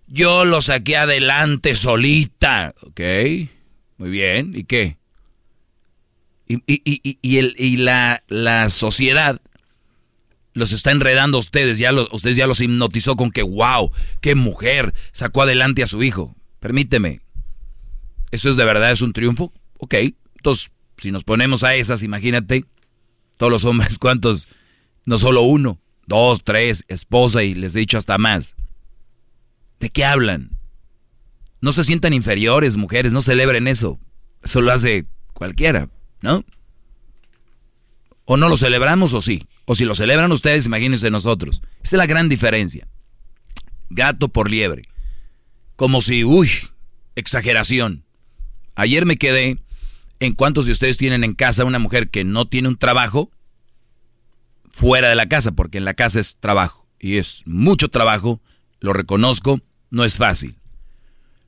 [0.07, 2.75] Yo lo saqué adelante solita.
[2.83, 3.01] ¿Ok?
[3.99, 4.53] Muy bien.
[4.55, 4.97] ¿Y qué?
[6.49, 9.41] Y, y, el, y la, la sociedad
[10.57, 13.93] los está enredando a ustedes, ya los, ustedes ya los hipnotizó con que, wow,
[14.23, 16.35] qué mujer sacó adelante a su hijo.
[16.61, 17.21] Permíteme,
[18.31, 19.53] ¿eso es de verdad, es un triunfo?
[19.77, 19.95] Ok,
[20.37, 22.65] entonces, si nos ponemos a esas, imagínate,
[23.37, 24.49] todos los hombres, ¿cuántos?
[25.05, 28.57] No solo uno, dos, tres, esposa y les he dicho hasta más.
[29.79, 30.53] ¿De qué hablan?
[31.61, 34.01] No se sientan inferiores, mujeres, no celebren eso.
[34.43, 35.91] Eso lo hace cualquiera,
[36.23, 36.47] ¿no?
[38.27, 39.47] O no lo celebramos o sí.
[39.65, 41.63] O si lo celebran ustedes, imagínense nosotros.
[41.83, 42.87] Esa es la gran diferencia.
[43.89, 44.83] Gato por liebre.
[45.77, 46.51] Como si, uy,
[47.15, 48.05] exageración.
[48.75, 49.59] Ayer me quedé
[50.21, 53.31] en cuántos de ustedes tienen en casa una mujer que no tiene un trabajo
[54.71, 56.87] fuera de la casa, porque en la casa es trabajo.
[56.99, 58.41] Y es mucho trabajo,
[58.81, 59.61] lo reconozco,
[59.91, 60.57] no es fácil.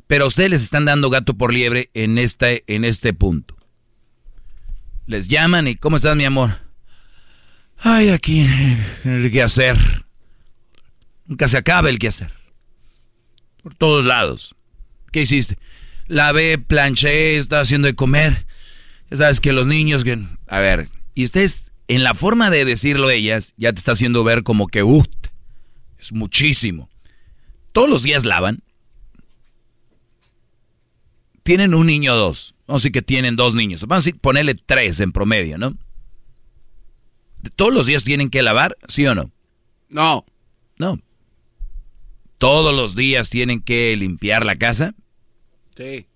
[0.06, 3.56] Pero ustedes les están dando gato por liebre en este, en este punto.
[5.06, 6.67] Les llaman y ¿cómo estás mi amor?
[7.78, 9.76] Ay, aquí en el quehacer.
[11.26, 12.32] Nunca se acaba el quehacer.
[13.62, 14.54] Por todos lados.
[15.12, 15.58] ¿Qué hiciste?
[16.06, 18.46] Lavé, planché, estaba haciendo de comer.
[19.10, 20.18] Ya sabes que los niños que...
[20.48, 24.42] A ver, y ustedes, en la forma de decirlo ellas, ya te está haciendo ver
[24.42, 25.04] como que, uh,
[25.98, 26.88] es muchísimo.
[27.72, 28.62] Todos los días lavan.
[31.42, 32.54] Tienen un niño o dos.
[32.66, 33.82] Vamos a decir que tienen dos niños.
[33.82, 35.76] Vamos a decir, ponerle tres en promedio, ¿no?
[37.56, 38.76] ¿Todos los días tienen que lavar?
[38.88, 39.30] ¿Sí o no?
[39.88, 40.24] No.
[40.78, 40.98] No.
[42.38, 44.94] ¿Todos los días tienen que limpiar la casa?
[45.76, 46.06] Sí.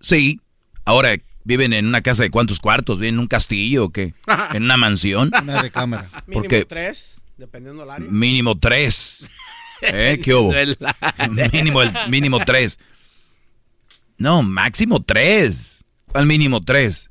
[0.00, 0.40] Sí.
[0.84, 2.98] Ahora, ¿viven en una casa de cuántos cuartos?
[3.00, 4.14] ¿Viven en un castillo o qué?
[4.54, 5.30] ¿En una mansión?
[5.42, 6.10] Una recámara.
[6.32, 8.10] Porque Mínimo tres, dependiendo del área.
[8.10, 9.26] mínimo tres.
[9.82, 10.20] ¿Eh?
[10.22, 10.52] ¿Qué hubo?
[11.52, 12.78] mínimo, el, mínimo tres.
[14.18, 15.84] No, máximo tres.
[16.06, 17.08] ¿Cuál mínimo tres?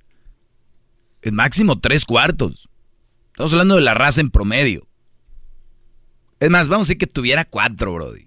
[1.21, 2.68] El máximo tres cuartos.
[3.39, 4.85] Estamos hablando de la raza en promedio.
[6.41, 8.25] Es más, vamos a decir que tuviera cuatro, Brody.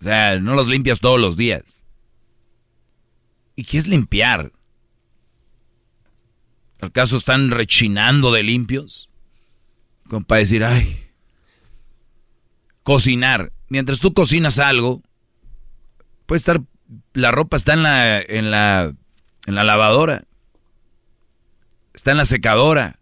[0.00, 1.82] O sea, no los limpias todos los días.
[3.56, 4.52] ¿Y qué es limpiar?
[6.80, 9.10] ¿Acaso están rechinando de limpios?
[10.08, 11.04] Como para decir, ay.
[12.84, 13.52] Cocinar.
[13.68, 15.02] Mientras tú cocinas algo,
[16.26, 16.60] puede estar.
[17.14, 18.94] La ropa está en la, en la,
[19.46, 20.22] en la lavadora.
[21.94, 23.00] Está en la secadora.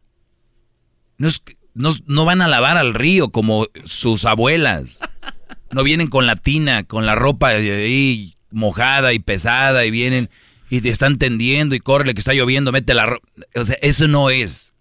[1.19, 1.43] No, es,
[1.75, 5.01] no, no van a lavar al río como sus abuelas.
[5.71, 10.31] No vienen con la tina, con la ropa ahí mojada y pesada y vienen
[10.71, 13.29] y te están tendiendo y corre que está lloviendo, mete la ropa.
[13.55, 14.75] O sea, eso no es.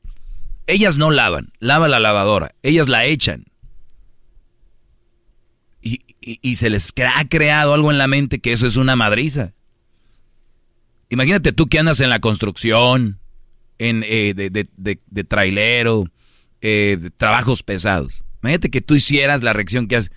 [0.66, 3.46] Ellas no lavan, lava la lavadora, ellas la echan.
[5.82, 9.52] Y, y, se les ha creado algo en la mente que eso es una madriza.
[11.10, 13.20] Imagínate tú que andas en la construcción,
[13.80, 16.06] en, eh, de, de, de, trailero,
[16.64, 18.24] eh, trabajos pesados.
[18.42, 20.12] Imagínate que tú hicieras la reacción que haces.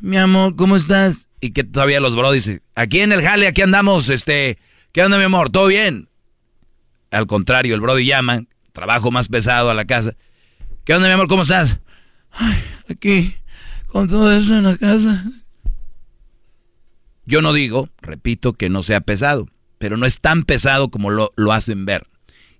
[0.00, 1.30] Mi amor, ¿cómo estás?
[1.40, 4.58] Y que todavía los bros dicen, aquí en el jale, aquí andamos, este,
[4.92, 5.48] ¿qué onda mi amor?
[5.50, 6.10] ¿Todo bien?
[7.10, 10.14] Al contrario, el brody llama, trabajo más pesado a la casa.
[10.84, 11.28] ¿Qué onda mi amor?
[11.28, 11.78] ¿Cómo estás?
[12.30, 13.34] Ay, aquí,
[13.86, 15.24] con todo eso en la casa.
[17.24, 21.32] Yo no digo, repito, que no sea pesado, pero no es tan pesado como lo,
[21.36, 22.06] lo hacen ver.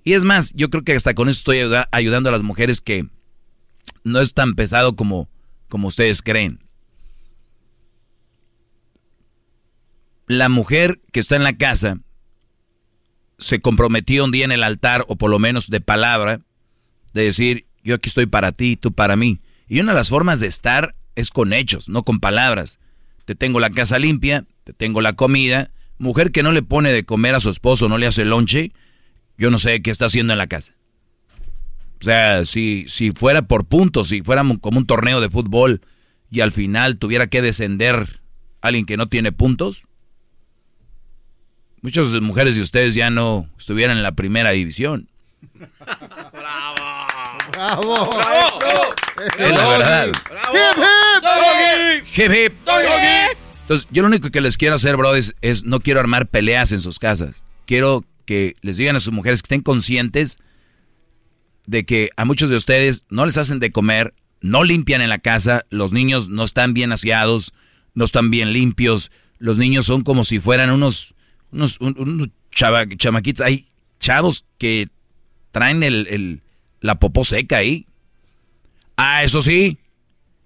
[0.04, 2.82] Y es más, yo creo que hasta con eso estoy ayuda, ayudando a las mujeres
[2.82, 3.08] que
[4.04, 5.30] no es tan pesado como,
[5.68, 6.60] como ustedes creen.
[10.26, 11.98] La mujer que está en la casa
[13.38, 16.40] se comprometió un día en el altar, o por lo menos de palabra,
[17.14, 19.40] de decir, yo aquí estoy para ti, tú para mí.
[19.68, 22.78] Y una de las formas de estar es con hechos, no con palabras.
[23.24, 25.70] Te tengo la casa limpia, te tengo la comida.
[25.98, 28.72] Mujer que no le pone de comer a su esposo, no le hace lonche,
[29.36, 30.72] yo no sé qué está haciendo en la casa.
[32.00, 35.80] O sea, si, si fuera por puntos, si fuera como un torneo de fútbol
[36.30, 38.20] y al final tuviera que descender
[38.60, 39.84] alguien que no tiene puntos,
[41.80, 45.08] muchas mujeres de ustedes ya no estuvieran en la primera división.
[46.32, 46.74] ¡Bravo!
[47.52, 48.10] ¡Bravo!
[48.10, 48.94] ¡Bravo!
[49.38, 50.12] Es la verdad.
[52.16, 53.38] ¡Hip, Hip, hip.
[53.62, 56.72] Entonces, yo lo único que les quiero hacer, bro, es, es no quiero armar peleas
[56.72, 57.44] en sus casas.
[57.66, 60.38] Quiero que les digan a sus mujeres que estén conscientes
[61.66, 65.18] de que a muchos de ustedes no les hacen de comer, no limpian en la
[65.18, 67.54] casa, los niños no están bien aseados,
[67.94, 71.14] no están bien limpios, los niños son como si fueran unos,
[71.50, 73.68] unos, unos chava, chamaquitos, hay
[74.00, 74.88] chavos que
[75.50, 76.42] traen el, el,
[76.80, 77.86] la popó seca ahí.
[78.96, 79.78] Ah, eso sí,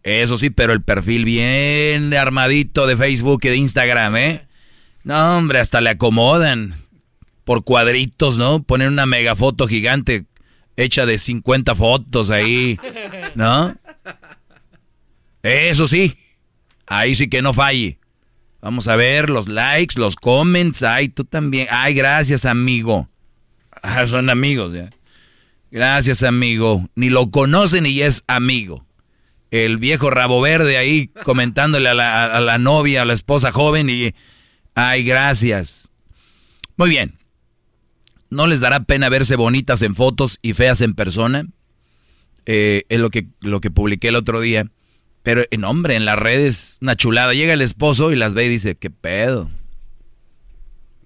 [0.02, 4.48] eso sí, pero el perfil bien armadito de Facebook y de Instagram, ¿eh?
[5.04, 6.74] No, hombre, hasta le acomodan
[7.48, 8.62] por cuadritos, ¿no?
[8.62, 10.26] Ponen una megafoto gigante
[10.76, 12.78] hecha de 50 fotos ahí,
[13.34, 13.74] ¿no?
[15.42, 16.18] Eso sí,
[16.86, 17.98] ahí sí que no falle.
[18.60, 20.82] Vamos a ver los likes, los comments.
[20.82, 21.68] Ay, tú también.
[21.70, 23.08] Ay, gracias, amigo.
[23.82, 24.90] Ah, son amigos, ya.
[25.70, 26.86] Gracias, amigo.
[26.96, 28.84] Ni lo conocen y es amigo.
[29.50, 33.88] El viejo rabo verde ahí comentándole a la, a la novia, a la esposa joven
[33.88, 34.14] y...
[34.74, 35.88] Ay, gracias.
[36.76, 37.17] Muy bien.
[38.30, 41.46] ¿No les dará pena verse bonitas en fotos y feas en persona?
[42.46, 44.70] Eh, es lo que, lo que publiqué el otro día.
[45.22, 47.34] Pero, en hombre, en las redes, una chulada.
[47.34, 49.50] Llega el esposo y las ve y dice, ¿qué pedo?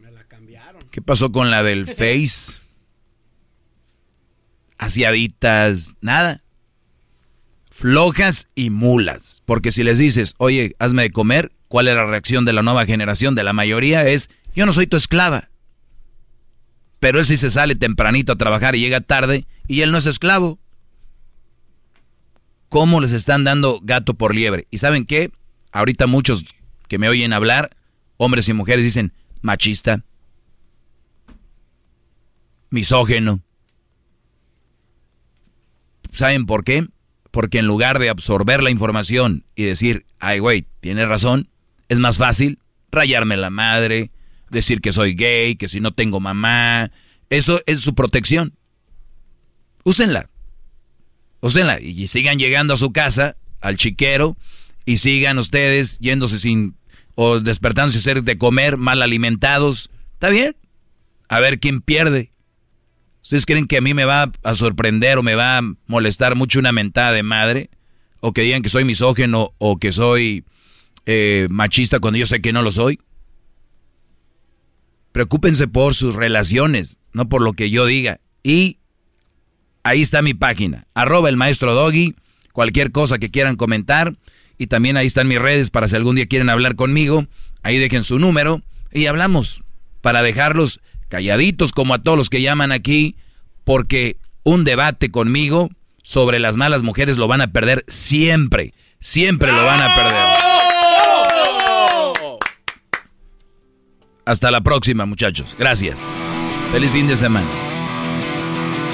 [0.01, 0.83] Me la cambiaron.
[0.91, 2.63] ¿Qué pasó con la del Face?
[4.83, 6.43] asiaditas, nada.
[7.71, 9.43] Flojas y mulas.
[9.47, 12.85] Porque si les dices, oye, hazme de comer, ¿cuál es la reacción de la nueva
[12.85, 13.35] generación?
[13.35, 15.51] De la mayoría es, yo no soy tu esclava.
[17.03, 20.07] Pero él sí se sale tempranito a trabajar y llega tarde y él no es
[20.07, 20.61] esclavo.
[22.69, 24.69] ¿Cómo les están dando gato por liebre?
[24.71, 25.33] ¿Y saben qué?
[25.73, 26.45] Ahorita muchos
[26.87, 27.77] que me oyen hablar,
[28.19, 30.05] hombres y mujeres dicen machista,
[32.71, 33.41] misógeno.
[36.13, 36.87] ¿Saben por qué?
[37.33, 41.49] Porque en lugar de absorber la información y decir, ay, güey, tiene razón,
[41.89, 42.61] es más fácil
[42.93, 44.13] rayarme la madre,
[44.53, 46.93] decir que soy gay, que si no tengo mamá.
[47.31, 48.55] Eso es su protección.
[49.83, 50.29] Úsenla.
[51.41, 54.37] Úsenla y sigan llegando a su casa, al chiquero,
[54.85, 56.77] y sigan ustedes yéndose sin
[57.15, 59.91] o despertándose a hacer de comer, mal alimentados.
[60.15, 60.55] ¿Está bien?
[61.29, 62.33] A ver quién pierde.
[63.23, 66.59] ¿Ustedes creen que a mí me va a sorprender o me va a molestar mucho
[66.59, 67.71] una mentada de madre?
[68.21, 70.45] O que digan que soy misógeno o que soy
[71.07, 73.01] eh, machista cuando yo sé que no lo soy.
[75.13, 78.21] Preocúpense por sus relaciones, no por lo que yo diga.
[78.43, 78.79] Y
[79.83, 82.15] ahí está mi página, arroba el maestro Doggy,
[82.53, 84.15] cualquier cosa que quieran comentar.
[84.59, 87.27] Y también ahí están mis redes para si algún día quieren hablar conmigo.
[87.63, 89.63] Ahí dejen su número y hablamos
[90.01, 93.17] para dejarlos calladitos como a todos los que llaman aquí,
[93.65, 95.71] porque un debate conmigo
[96.03, 100.62] sobre las malas mujeres lo van a perder siempre, siempre lo van a perder.
[104.25, 105.57] Hasta la próxima, muchachos.
[105.59, 106.01] Gracias.
[106.71, 107.51] Feliz fin de semana.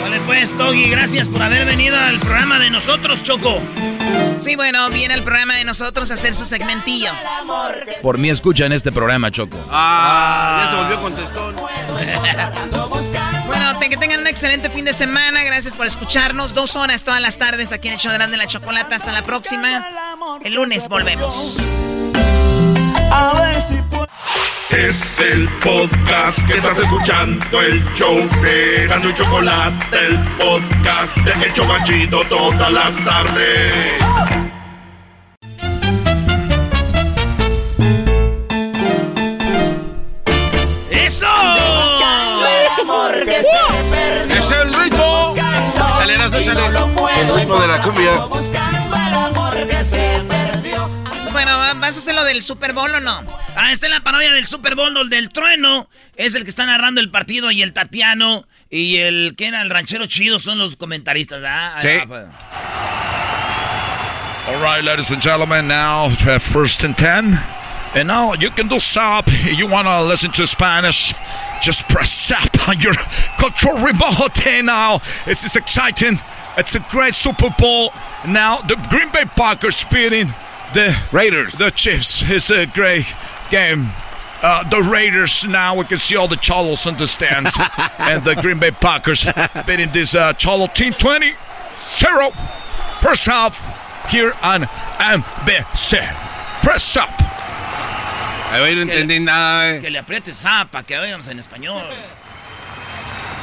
[0.01, 3.61] Vale, pues, Doggy, gracias por haber venido al programa de nosotros, Choco.
[4.39, 7.11] Sí, bueno, viene el programa de nosotros a hacer su segmentillo.
[8.01, 9.59] Por mí escuchan este programa, Choco.
[9.71, 11.57] Ah, ya se volvió contestón.
[13.47, 15.43] bueno, que tengan un excelente fin de semana.
[15.45, 16.55] Gracias por escucharnos.
[16.55, 18.97] Dos horas todas las tardes aquí en el show de la Chocolata.
[18.97, 19.87] Hasta la próxima.
[20.45, 21.59] El lunes volvemos.
[23.11, 23.77] A ver si
[24.71, 31.47] es el podcast que estás escuchando, el show de Gano y Chocolate, el podcast de
[31.47, 33.95] El Chocachito todas las tardes.
[40.91, 41.27] ¡Eso!
[44.39, 45.35] ¡Es el ritmo!
[45.97, 46.67] Chaleras, no chale.
[47.21, 48.68] El ritmo de la cumbia.
[51.89, 53.25] ¿Vas a hacer lo del Super Bowl o no?
[53.57, 55.89] Ah, esta es la parodia del Super Bowl, el del trueno.
[56.17, 59.71] Es el que está narrando el partido y el Tatiano y el que era el
[59.71, 61.43] ranchero chido son los comentaristas.
[61.47, 61.79] ¿ah?
[61.81, 61.89] Sí.
[64.49, 67.41] All right, ladies and gentlemen, now first and ten.
[67.95, 69.29] And now you can do SAP.
[69.57, 71.15] You want to listen to Spanish?
[71.63, 72.95] Just press SAP on your
[73.39, 74.63] control remote.
[74.63, 76.21] Now this is exciting.
[76.59, 77.95] It's a great Super Bowl.
[78.27, 80.35] Now the Green Bay Packers beating
[80.75, 81.53] the Raiders.
[81.55, 82.23] The Chiefs.
[82.27, 83.07] It's a great
[83.51, 83.89] game.
[84.41, 87.59] Uh, the Raiders now we can see all the Cholos in the stands,
[87.99, 89.27] and the Green Bay Packers
[89.67, 91.33] beating this uh, Cholo team 20
[91.77, 92.31] 0.
[93.01, 95.99] First half here on NBC.
[96.63, 97.11] Press up.
[98.51, 99.81] Ahí no entendí nada.
[99.81, 101.85] Que le apriete zapa, que oigamos en español.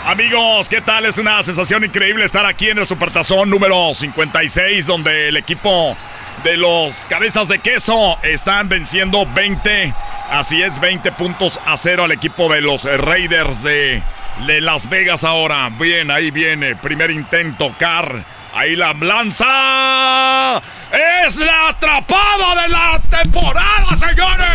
[0.05, 1.05] Amigos, ¿qué tal?
[1.05, 5.97] Es una sensación increíble estar aquí en el Supertazón número 56, donde el equipo
[6.45, 9.95] de los cabezas de queso están venciendo 20,
[10.29, 14.03] así es, 20 puntos a cero al equipo de los Raiders de,
[14.45, 15.71] de Las Vegas ahora.
[15.71, 18.23] Bien, ahí viene, primer intento, Carr.
[18.53, 20.61] Ahí la lanza.
[21.25, 24.47] Es la atrapada de la temporada, señores.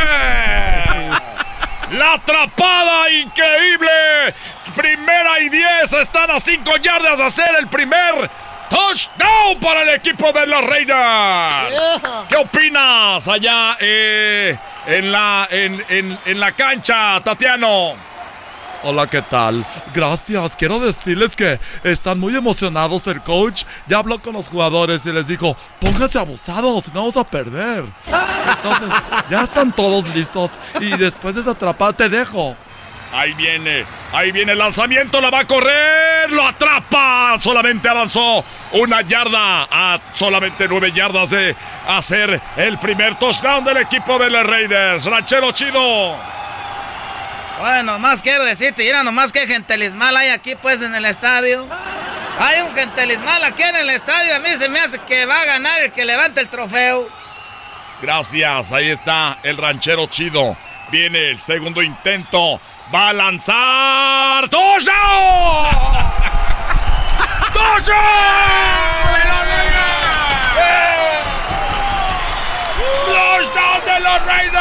[1.90, 4.32] La atrapada increíble.
[4.76, 5.92] Primera y 10.
[5.94, 8.30] Están a 5 yardas de hacer el primer
[8.70, 12.02] touchdown para el equipo de los Raiders.
[12.28, 14.56] ¿Qué opinas allá eh,
[14.86, 17.94] en, la, en, en, en la cancha, Tatiano?
[18.82, 19.66] Hola, ¿qué tal?
[19.92, 20.56] Gracias.
[20.56, 23.06] Quiero decirles que están muy emocionados.
[23.08, 27.24] El coach ya habló con los jugadores y les dijo, pónganse abusados, no vamos a
[27.24, 27.84] perder.
[28.56, 28.88] Entonces,
[29.28, 30.50] ya están todos listos.
[30.80, 32.56] Y después de esa atrapada te dejo.
[33.12, 37.38] Ahí viene, ahí viene el lanzamiento, la va a correr, lo atrapa.
[37.40, 41.56] Solamente avanzó una yarda a solamente nueve yardas de
[41.88, 45.06] hacer el primer touchdown del equipo de los Raiders.
[45.06, 46.16] Ranchero chido.
[47.58, 51.66] Bueno, más quiero decirte, mira nomás que gentelismal hay aquí pues en el estadio.
[52.38, 54.36] Hay un gentelismal aquí en el estadio.
[54.36, 57.08] A mí se me hace que va a ganar el que levante el trofeo.
[58.00, 60.56] Gracias, ahí está el ranchero chido.
[60.90, 62.60] Viene el segundo intento.
[62.92, 64.48] Va a lanzar.
[64.48, 64.90] ¡Touchdown!
[67.52, 70.10] ¡De los Raiders!
[73.06, 74.60] ¡Touchdown de los Raiders!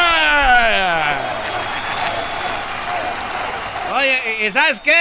[3.96, 4.96] Oye, ¿y sabes qué?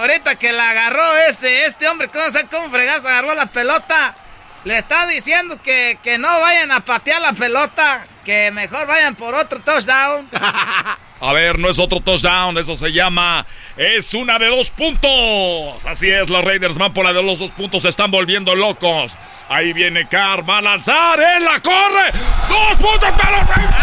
[0.00, 4.16] Ahorita que la agarró este, este hombre, ¿cómo, sé cómo fregas agarró la pelota?
[4.64, 9.36] Le está diciendo que, que no vayan a patear la pelota, que mejor vayan por
[9.36, 10.28] otro touchdown.
[11.24, 13.46] A ver, no es otro touchdown, eso se llama.
[13.76, 15.86] Es una de dos puntos.
[15.86, 19.16] Así es, los Raiders van por la de los dos puntos, se están volviendo locos.
[19.48, 22.10] Ahí viene Carr, va a lanzar, él la corre.
[22.48, 23.76] ¡Dos puntos para los Raiders!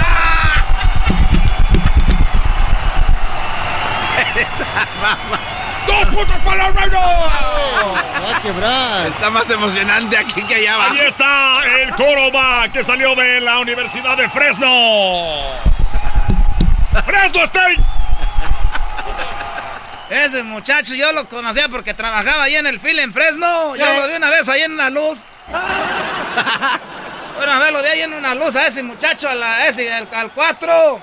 [5.88, 7.02] ¡Dos puntos para los Raiders!
[7.02, 9.08] Va a quebrar.
[9.08, 10.92] Está más emocionante aquí que allá abajo.
[10.92, 14.68] Ahí está el Córdoba que salió de la Universidad de Fresno.
[17.06, 17.80] Fresno State.
[20.10, 23.76] Ese muchacho yo lo conocía porque trabajaba ahí en el fil en Fresno.
[23.76, 25.20] Yo lo vi una vez ahí en una luz.
[27.42, 30.10] Una vez lo vi ahí en una luz a ese muchacho, a la, ese, al,
[30.14, 31.00] al 4.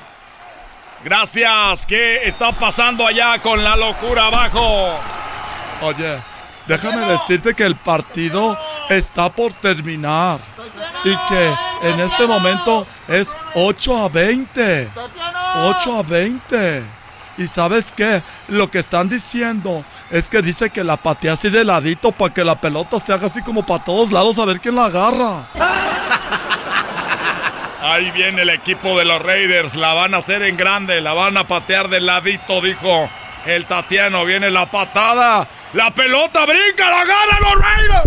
[1.03, 1.87] Gracias.
[1.87, 5.01] ¿Qué está pasando allá con la locura abajo?
[5.81, 6.19] Oye,
[6.67, 8.59] déjame decirte que el partido
[8.89, 10.41] está por terminar
[11.05, 14.89] y que en este momento es 8 a 20.
[15.57, 16.83] 8 a 20.
[17.39, 21.65] Y sabes qué, lo que están diciendo es que dice que la patea así de
[21.65, 24.75] ladito para que la pelota se haga así como para todos lados a ver quién
[24.77, 25.47] la agarra.
[27.83, 29.77] Ahí viene el equipo de los Raiders.
[29.77, 31.01] La van a hacer en grande.
[31.01, 33.09] La van a patear de ladito, dijo
[33.47, 34.25] el Tatiano.
[34.25, 35.47] Viene la patada.
[35.73, 38.05] La pelota brinca, la agarran los Raiders.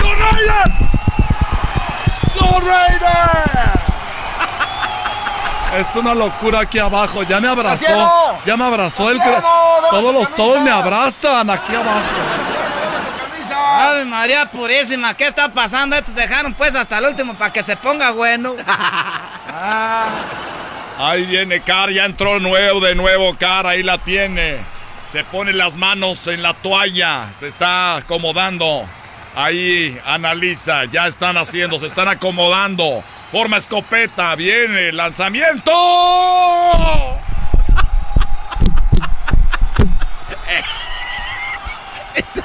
[0.00, 0.74] ¡Los Raiders!
[2.40, 3.80] ¡Los Raiders!
[5.78, 7.22] Es una locura aquí abajo.
[7.22, 7.78] Ya me abrazó.
[7.80, 8.38] ¡Tatiano!
[8.44, 9.18] Ya me abrazó el.
[9.18, 12.00] ¡Tatiano, cre- dame Todos los, todos me abrazan aquí abajo.
[13.74, 15.96] Ave María Purísima, ¿qué está pasando?
[15.96, 18.54] Estos dejaron pues hasta el último para que se ponga bueno.
[19.54, 20.08] Ah.
[20.98, 24.58] Ahí viene Car, ya entró nuevo de nuevo Car, ahí la tiene.
[25.06, 28.86] Se pone las manos en la toalla, se está acomodando.
[29.34, 33.02] Ahí analiza, ya están haciendo, se están acomodando.
[33.30, 35.72] Forma escopeta, viene, lanzamiento.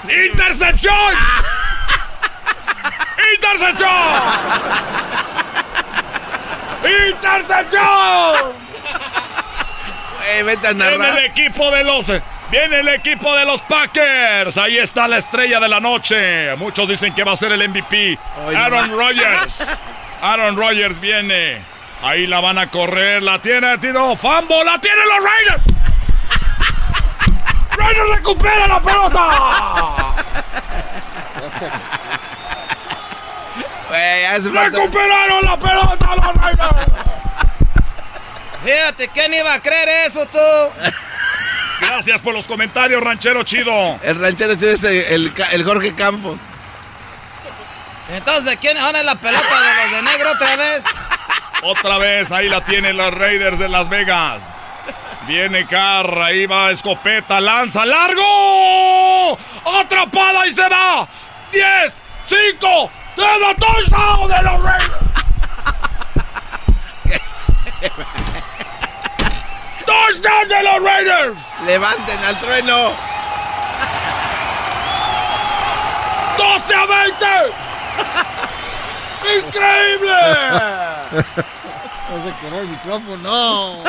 [0.10, 0.93] ¡Intercepción!
[3.36, 5.26] ¡Intercepción!
[7.09, 8.53] ¡Intercepción!
[10.43, 12.11] Vete a Viene el equipo de los.
[12.51, 14.57] Viene el equipo de los Packers.
[14.57, 16.55] Ahí está la estrella de la noche.
[16.57, 18.19] Muchos dicen que va a ser el MVP.
[18.55, 19.77] Aaron Rodgers.
[20.21, 21.61] Aaron Rodgers viene.
[22.03, 23.23] Ahí la van a correr.
[23.23, 24.15] La tiene, tiro.
[24.15, 24.63] Fambo.
[24.63, 25.63] La tienen los Raiders.
[27.77, 30.15] Raiders recupera la pelota.
[34.82, 36.86] Recuperaron la pelota los Raiders.
[38.64, 40.38] Fíjate, ¿quién iba a creer eso tú?
[41.82, 44.00] Gracias por los comentarios, ranchero chido.
[44.04, 46.38] El ranchero tiene ese- el, el Jorge Campos.
[48.10, 50.84] Entonces, ¿quién ahora es la pelota de los de negro otra vez?
[51.64, 54.41] Otra vez, ahí la tienen los Raiders de Las Vegas.
[55.28, 59.38] Viene Carr, ahí va escopeta, lanza largo.
[59.82, 61.08] Atrapada y se va.
[61.52, 61.93] 10,
[62.60, 64.91] 5, ¡Dedo touchdown de los Raiders!
[69.86, 71.38] ¡Touchdown de los Raiders!
[71.65, 72.93] Levanten al trueno.
[76.38, 77.26] 12 a 20.
[79.39, 80.22] ¡Increíble!
[82.09, 83.84] No se quedó el micrófono.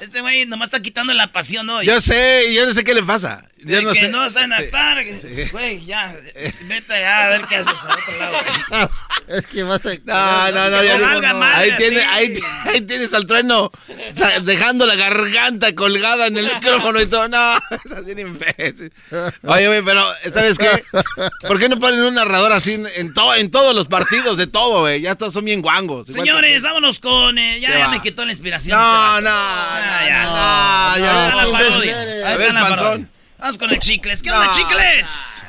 [0.00, 1.86] Este güey nomás está quitando la pasión hoy.
[1.86, 3.44] Yo sé, yo no sé qué le pasa.
[3.64, 4.08] Yo De no que sé.
[4.08, 4.64] no saben Sí.
[4.64, 4.98] actuar.
[5.52, 6.14] Güey, ya,
[6.62, 8.90] vete allá a ver qué haces al otro lado.
[9.28, 9.90] es que vas a.
[10.04, 11.44] No, no, no, ya no no.
[11.44, 12.06] ahí, a tiene, ti.
[12.10, 13.70] ahí, ahí tienes al trueno
[14.42, 17.28] dejando la garganta colgada en el micrófono y todo.
[17.28, 18.92] No, estás bien imbécil.
[19.42, 20.82] Oye, güey, pero ¿sabes qué?
[21.46, 24.46] ¿Por qué no ponen un narrador así en, en, todo, en todos los partidos de
[24.46, 25.00] todo, güey?
[25.00, 26.06] Ya todos son bien guangos.
[26.06, 27.38] Señores, vámonos con.
[27.38, 28.78] eh, ya, ¿Qué ya me quitó la inspiración.
[28.78, 31.42] No, este no, no, Ah, ya, no, ya.
[31.44, 32.34] No, parodia.
[32.34, 33.08] imbécil.
[33.40, 34.22] Vamos con el chicles.
[34.22, 35.44] ¿Qué onda, No, chiclets?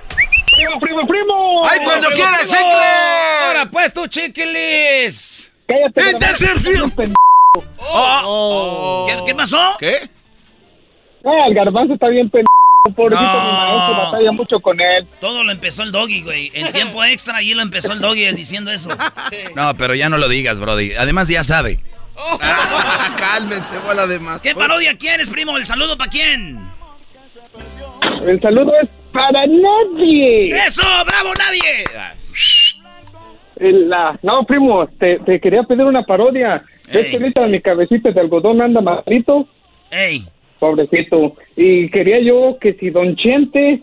[0.55, 1.61] ¡Primo, primo, primo!
[1.69, 2.55] ¡Ay, cuando Primo, quieras, primo!
[2.55, 2.87] chicle!
[3.47, 5.51] Ahora pues tú, chiquilis.
[5.67, 6.11] ¡Cállate!
[6.11, 6.91] ¡Intercepción!
[9.07, 9.75] ¿Qué, qué pasó?
[9.79, 10.09] ¿Qué?
[11.25, 12.47] Ah, el garbanzo está bien pendejo.
[12.95, 13.43] Pobrecito No.
[13.43, 15.07] mi maestro, batalla mucho con él.
[15.19, 16.51] Todo lo empezó el doggy, güey.
[16.55, 18.89] En tiempo extra, allí lo empezó el doggy diciendo eso.
[19.55, 20.93] No, pero ya no lo digas, Brody.
[20.95, 21.79] Además, ya sabe.
[22.17, 24.41] Ah, cálmense, bola de más.
[24.41, 25.57] ¿Qué parodia quieres, primo?
[25.57, 26.70] ¿El saludo para quién?
[28.27, 30.49] El saludo es para nadie.
[30.49, 30.83] ¡Eso!
[31.05, 31.85] ¡Bravo, nadie!
[33.59, 36.63] la, no, primo, te, te, quería pedir una parodia.
[36.91, 39.47] ¿Ves que ahorita mi cabecita de algodón anda malito?
[39.91, 40.25] ¡Ey!
[40.59, 41.35] Pobrecito.
[41.55, 43.81] Y quería yo que si Don Chente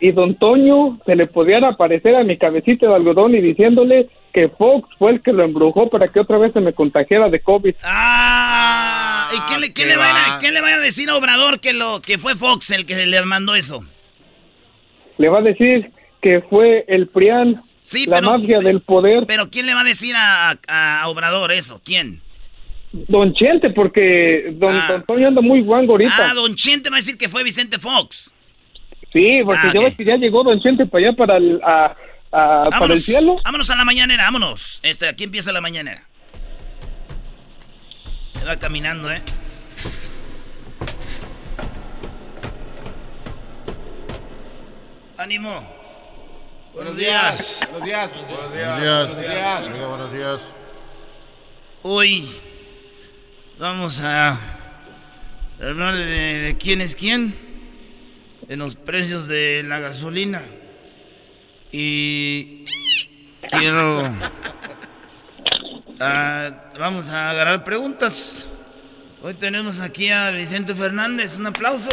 [0.00, 4.48] y Don Toño se le pudiera aparecer a mi cabecita de algodón y diciéndole que
[4.48, 7.74] Fox fue el que lo embrujó para que otra vez se me contagiara de COVID.
[7.84, 9.30] ¡Ah!
[9.34, 10.38] ¿Y qué le, qué le, va?
[10.40, 13.54] ¿qué le a decir a Obrador que, lo, que fue Fox el que le mandó
[13.54, 13.84] eso?
[15.18, 15.90] Le va a decir
[16.20, 17.60] que fue el PRIAN,
[18.06, 19.24] la mafia del poder.
[19.26, 21.80] Pero ¿quién le va a decir a, a Obrador eso?
[21.84, 22.20] ¿Quién?
[22.92, 24.86] Don Chente, porque don, ah.
[24.88, 26.30] don, Toño anda muy guango ahorita.
[26.30, 28.30] Ah, Don Chente va a decir que fue Vicente Fox.
[29.12, 31.96] Sí, porque ah, que ya llegó Don Chente para allá, para el, a,
[32.30, 33.36] para el cielo.
[33.44, 34.80] Vámonos a la mañanera, vámonos.
[34.82, 36.02] Este, aquí empieza la mañanera.
[38.38, 39.22] Se va caminando, ¿eh?
[45.16, 45.78] ¡Ánimo!
[46.74, 47.60] Buenos días.
[47.70, 48.10] Buenos días.
[48.12, 49.08] Buenos días.
[49.08, 49.88] Buenos días.
[49.88, 50.40] Buenos días.
[51.82, 52.28] Hoy
[53.58, 54.38] vamos a
[55.60, 57.47] hablar de, quién es quién
[58.48, 60.42] en los precios de la gasolina.
[61.70, 62.64] Y
[63.50, 64.10] quiero...
[66.00, 68.48] Ah, vamos a agarrar preguntas.
[69.20, 71.36] Hoy tenemos aquí a Vicente Fernández.
[71.36, 71.90] Un aplauso.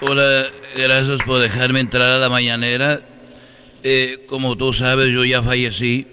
[0.00, 0.44] Hola,
[0.76, 3.00] gracias por dejarme entrar a la mañanera.
[3.82, 6.06] Eh, como tú sabes, yo ya fallecí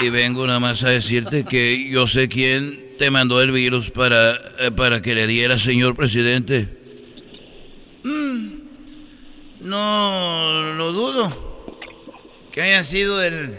[0.00, 4.34] y vengo nada más a decirte que yo sé quién te mandó el virus para,
[4.58, 6.77] eh, para que le diera, señor presidente.
[9.60, 11.58] No lo dudo.
[12.52, 13.58] Que haya sido el,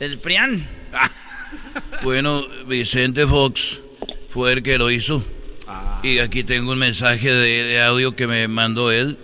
[0.00, 0.66] el Prián.
[2.02, 3.80] bueno, Vicente Fox
[4.28, 5.24] fue el que lo hizo.
[5.66, 6.00] Ah.
[6.02, 9.16] Y aquí tengo un mensaje de, audio que me mandó él.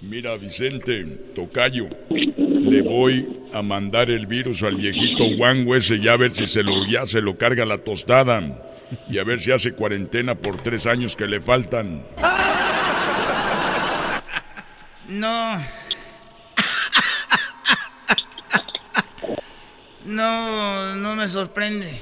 [0.00, 6.16] Mira, Vicente, tocayo, le voy a mandar el virus al viejito Juan ese y a
[6.16, 8.64] ver si se lo, ya se lo carga la tostada.
[9.10, 12.04] Y a ver si hace cuarentena por tres años que le faltan.
[15.08, 15.58] No.
[20.04, 21.98] No, no me sorprende.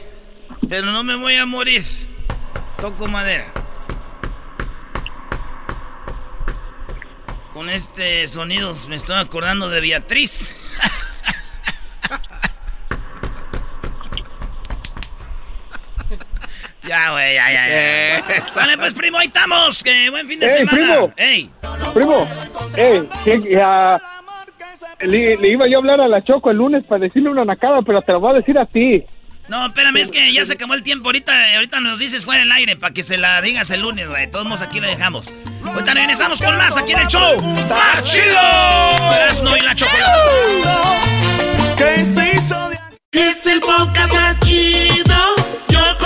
[0.68, 1.84] Pero no me voy a morir.
[2.80, 3.52] Toco madera.
[7.52, 10.55] Con este sonido me estoy acordando de Beatriz.
[16.86, 18.46] Ya, güey, ya, ya, ya.
[18.54, 19.82] Vale, pues, primo, ahí estamos.
[19.82, 20.76] Que buen fin de semana.
[20.76, 21.12] Primo.
[21.16, 21.50] Ey.
[21.94, 22.28] Primo.
[22.76, 23.08] Ey,
[23.50, 24.00] ya,
[25.00, 27.82] le, le, iba yo a hablar a la Choco el lunes para decirle una nacada,
[27.82, 29.04] pero te lo voy a decir a ti.
[29.48, 31.08] No, espérame, es que ya se acabó el tiempo.
[31.08, 34.28] Ahorita, ahorita nos dices fuera el aire para que se la digas el lunes, güey.
[34.28, 35.32] Todos aquí le dejamos.
[35.64, 37.40] Ahorita regresamos con más aquí en el show.
[37.68, 39.44] ¡Más chido!
[39.44, 40.20] no y la chocolate.
[41.78, 42.78] ¿Qué se hizo de...
[43.12, 45.45] Es el podcast más chido.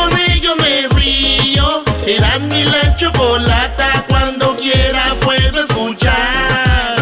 [0.01, 1.84] Con ello me río.
[2.07, 6.96] Erasmo y la chocolata cuando quiera puedo escuchar.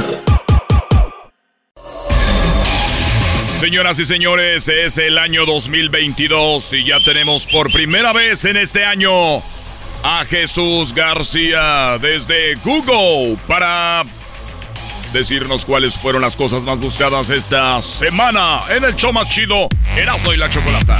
[3.54, 8.84] Señoras y señores, es el año 2022 y ya tenemos por primera vez en este
[8.84, 9.38] año
[10.02, 14.04] a Jesús García desde Google para
[15.12, 20.32] decirnos cuáles fueron las cosas más buscadas esta semana en el show más chido, Erasmo
[20.32, 20.98] y la Chocolata.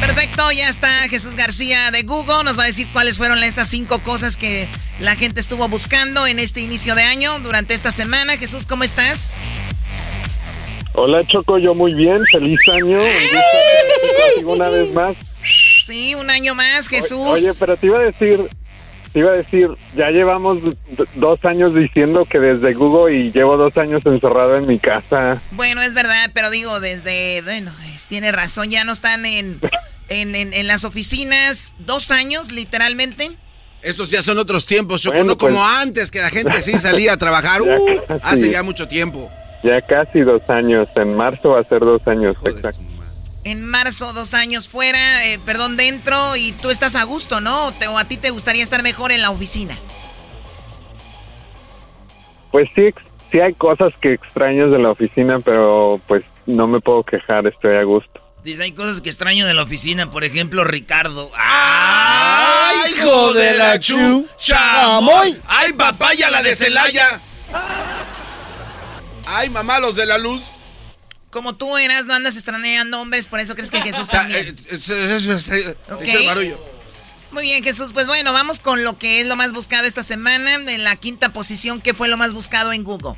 [0.00, 2.44] Perfecto, ya está Jesús García de Google.
[2.44, 4.68] Nos va a decir cuáles fueron esas cinco cosas que
[5.00, 8.36] la gente estuvo buscando en este inicio de año, durante esta semana.
[8.36, 9.38] Jesús, ¿cómo estás?
[10.92, 12.98] Hola Choco, yo muy bien, feliz año.
[14.44, 15.16] una vez más.
[15.84, 17.18] Sí, un año más, Jesús.
[17.18, 18.40] Oye, pero te iba a decir,
[19.14, 20.58] iba a decir, ya llevamos
[21.14, 25.40] dos años diciendo que desde Google y llevo dos años encerrado en mi casa.
[25.52, 27.72] Bueno, es verdad, pero digo, desde, bueno,
[28.08, 29.60] tiene razón, ya no están en
[30.08, 33.30] en, las oficinas dos años, literalmente.
[33.82, 35.68] Esos ya son otros tiempos, Choco, no como pues.
[35.82, 37.62] antes, que la gente sí salía a trabajar.
[37.62, 39.30] Uh, hace ya mucho tiempo.
[39.62, 42.80] Ya casi dos años, en marzo va a ser dos años, exacto.
[43.46, 47.68] En marzo, dos años fuera, eh, perdón, dentro, y tú estás a gusto, ¿no?
[47.68, 49.78] ¿O, a ti te gustaría estar mejor en la oficina?
[52.50, 52.92] Pues sí,
[53.30, 57.76] sí hay cosas que extrañas de la oficina, pero pues no me puedo quejar, estoy
[57.76, 58.20] a gusto.
[58.42, 61.30] Dice, hay cosas que extraño de la oficina, por ejemplo, Ricardo.
[61.36, 64.26] ¡Ay, hijo de la chu!
[64.40, 65.40] ¡Chamoy!
[65.46, 67.20] ¡Ay, papaya la de Celaya!
[69.24, 70.55] ¡Ay, mamá, los de la luz!
[71.36, 74.56] Como tú eras, no andas extrañando hombres, por eso crees que Jesús también.
[77.30, 77.92] Muy bien, Jesús.
[77.92, 80.54] Pues bueno, vamos con lo que es lo más buscado esta semana.
[80.54, 83.16] En la quinta posición, ¿qué fue lo más buscado en Google?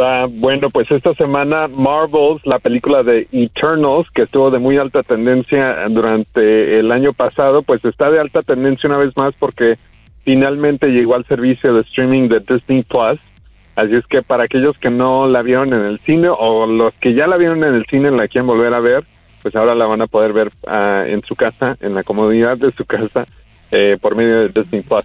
[0.00, 5.02] Va, bueno, pues esta semana Marvels, la película de Eternals, que estuvo de muy alta
[5.02, 9.76] tendencia durante el año pasado, pues está de alta tendencia una vez más porque
[10.24, 13.20] finalmente llegó al servicio de streaming de Disney Plus.
[13.74, 17.14] Así es que para aquellos que no la vieron en el cine o los que
[17.14, 19.04] ya la vieron en el cine la quieren volver a ver,
[19.42, 22.70] pues ahora la van a poder ver ah, en su casa, en la comodidad de
[22.72, 23.26] su casa,
[23.70, 25.04] eh, por medio de Disney Plus.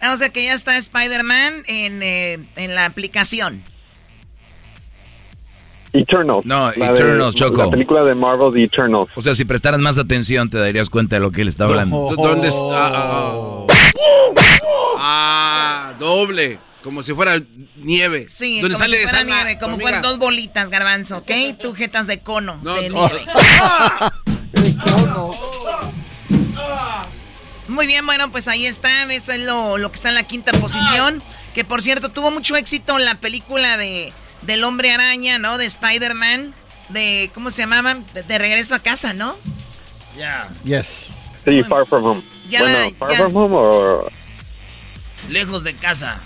[0.00, 3.62] Ah, o sea que ya está Spider-Man en, eh, en la aplicación.
[5.92, 6.44] Eternals.
[6.44, 7.64] No, Eternals, Choco.
[7.64, 9.10] La película de Marvel, The Eternals.
[9.14, 12.14] O sea, si prestaras más atención, te darías cuenta de lo que él está hablando.
[12.16, 12.92] ¿Dónde está?
[14.98, 16.58] Ah, ah, doble.
[16.86, 17.42] Como si fuera
[17.74, 18.26] nieve.
[18.28, 21.32] Sí, como si fuera nieve, como fueran dos bolitas, garbanzo, ¿ok?
[21.60, 23.26] Tú jetas de cono, de nieve.
[27.66, 29.12] Muy bien, bueno, pues ahí está.
[29.12, 31.20] Eso es lo, lo que está en la quinta posición.
[31.56, 34.12] Que por cierto, tuvo mucho éxito la película de
[34.42, 35.58] del hombre araña, ¿no?
[35.58, 36.54] De Spider-Man,
[36.90, 38.06] de, ¿cómo se llamaban?
[38.14, 39.34] De, regreso a casa, ¿no?
[40.16, 40.48] Ya.
[40.62, 41.06] Yes.
[41.44, 42.22] Sí, Far From Home.
[42.60, 44.08] bueno, Far From Home o...
[45.28, 46.22] Lejos de casa.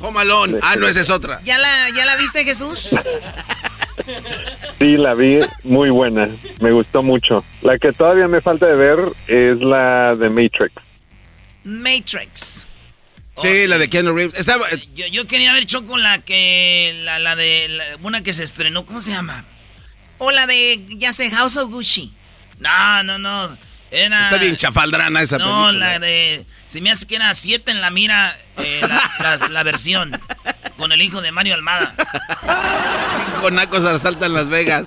[0.00, 0.58] Home Alone.
[0.62, 1.40] Ah, no, esa es otra.
[1.44, 2.90] ¿Ya la, ¿Ya la viste, Jesús?
[4.78, 6.28] sí, la vi, muy buena.
[6.60, 7.44] Me gustó mucho.
[7.62, 10.74] La que todavía me falta de ver es la de Matrix.
[11.64, 12.66] Matrix.
[13.36, 14.38] Sí, la de Keanu Reeves.
[14.38, 14.66] Estaba...
[14.70, 17.00] Eh, yo, quería ver Choco la que.
[17.04, 17.96] La, la de.
[18.02, 18.86] una que se estrenó.
[18.86, 19.44] ¿Cómo se llama?
[20.18, 20.86] O la de.
[20.96, 22.12] Ya sé, House of Gucci.
[22.58, 23.56] No, no, no.
[23.90, 25.62] Era, Está bien chafaldrana esa película.
[25.62, 26.44] No, la de.
[26.66, 28.36] Se me hace que era 7 en la mira.
[28.58, 28.80] Eh,
[29.50, 30.18] la, versión.
[30.76, 31.94] Con el hijo de Mario Almada.
[33.16, 34.86] Cinco nacos asaltan Las Vegas.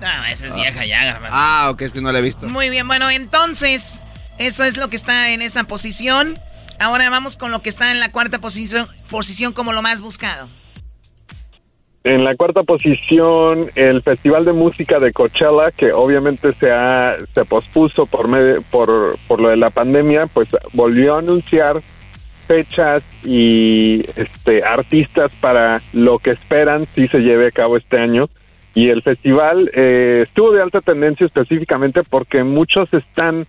[0.00, 2.48] No, esa es vieja ya, Ah, ok, es que no la he visto.
[2.48, 4.00] Muy bien, bueno, entonces.
[4.38, 6.40] Eso es lo que está en esa posición.
[6.80, 10.48] Ahora vamos con lo que está en la cuarta posición, posición como lo más buscado.
[12.04, 17.44] En la cuarta posición, el Festival de Música de Coachella, que obviamente se, ha, se
[17.44, 18.28] pospuso por,
[18.70, 21.80] por, por lo de la pandemia, pues volvió a anunciar
[22.48, 28.28] fechas y este, artistas para lo que esperan si se lleve a cabo este año.
[28.74, 33.44] Y el festival eh, estuvo de alta tendencia específicamente porque muchos están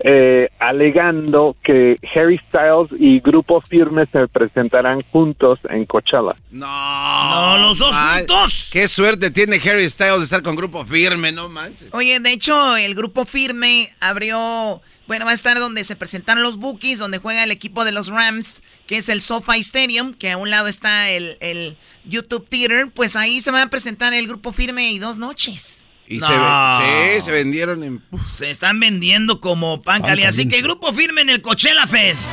[0.00, 6.36] eh, alegando que Harry Styles y Grupo Firme se presentarán juntos en Coachella.
[6.50, 8.70] No, no los dos juntos.
[8.72, 11.88] Qué suerte tiene Harry Styles de estar con Grupo Firme, no manches.
[11.92, 16.58] Oye, de hecho, el Grupo Firme abrió, bueno, va a estar donde se presentaron los
[16.58, 20.36] Bookies, donde juega el equipo de los Rams, que es el SoFi Stadium, que a
[20.36, 24.52] un lado está el, el YouTube Theater, pues ahí se va a presentar el Grupo
[24.52, 25.87] Firme y dos noches.
[26.10, 28.02] Y se, se vendieron en...
[28.24, 30.28] Se están vendiendo como pan, caliente.
[30.28, 32.32] Así que grupo firme en el Coachella Fest.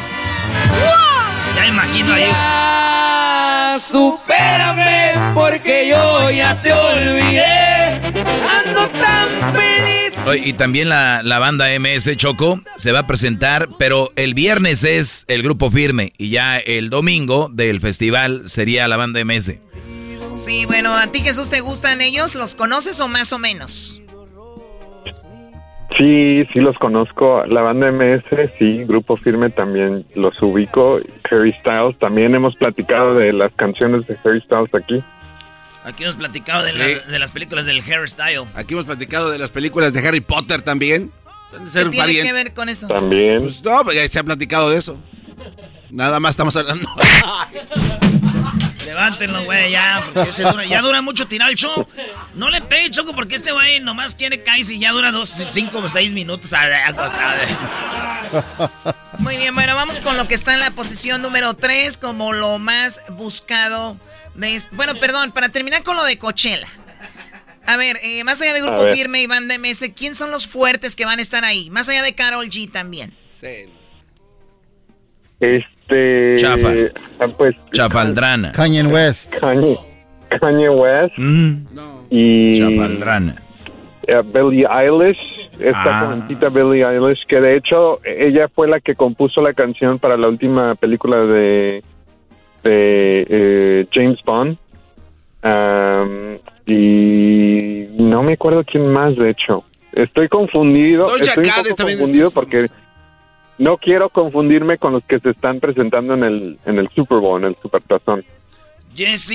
[1.57, 2.23] Ya imagino ahí.
[2.23, 7.95] Ya, supérame porque yo ya te olvidé.
[8.65, 10.45] Ando tan feliz.
[10.45, 15.25] Y también la, la, banda MS Choco se va a presentar, pero el viernes es
[15.27, 19.55] el grupo firme y ya el domingo del festival sería la banda MS.
[20.35, 22.35] Sí, bueno, ¿a ti Jesús te gustan ellos?
[22.35, 24.01] ¿Los conoces o más o menos?
[25.97, 27.45] Sí, sí los conozco.
[27.45, 28.23] La banda MS,
[28.59, 30.99] sí, Grupo Firme también los ubico.
[31.31, 35.01] Harry Styles, también hemos platicado de las canciones de Harry Styles aquí.
[35.85, 36.73] Aquí hemos platicado de,
[37.19, 38.47] las películas del Harry Styles.
[38.55, 41.11] Aquí hemos platicado de las películas de Harry Potter también.
[41.73, 42.87] ¿Qué tiene que ver con eso?
[42.87, 43.37] También.
[43.37, 44.99] Pues no, pues se ha platicado de eso.
[45.89, 46.89] Nada más estamos hablando.
[48.85, 50.01] Levántenlo, güey, ya.
[50.13, 51.85] Porque este dura, ya dura mucho tirar el show.
[52.35, 55.79] No le pegue, Choco, porque este güey nomás quiere caer y ya dura dos, cinco
[55.79, 56.51] o seis minutos
[59.19, 62.59] Muy bien, bueno, vamos con lo que está en la posición número tres como lo
[62.59, 63.97] más buscado.
[64.35, 66.67] De, bueno, perdón, para terminar con lo de Coachella.
[67.65, 70.95] A ver, eh, más allá de Grupo Firme y Banda MS, ¿quién son los fuertes
[70.95, 71.69] que van a estar ahí?
[71.71, 73.11] Más allá de Carol G también.
[73.41, 73.69] Sí.
[75.39, 75.74] Este.
[75.87, 76.69] Chafa.
[77.19, 78.51] Ah, pues, Chafaldrana.
[78.51, 79.33] Kanye West.
[79.35, 79.77] Kanye,
[80.39, 81.17] Kanye West.
[81.17, 81.65] Mm.
[82.09, 82.53] Y.
[82.57, 83.35] Chafaldrana.
[84.07, 85.49] Uh, Billie Eilish.
[85.59, 86.05] Esta ah.
[86.05, 90.27] jovencita Billie Eilish, que de hecho ella fue la que compuso la canción para la
[90.27, 91.81] última película de,
[92.63, 94.57] de eh, James Bond.
[95.43, 99.63] Um, y no me acuerdo quién más, de hecho.
[99.93, 101.05] Estoy confundido.
[101.15, 101.45] estoy
[101.77, 102.67] confundido porque
[103.57, 107.41] no quiero confundirme con los que se están presentando en el, en el Super Bowl,
[107.41, 108.23] en el Super Tazón.
[108.95, 109.29] Jesse,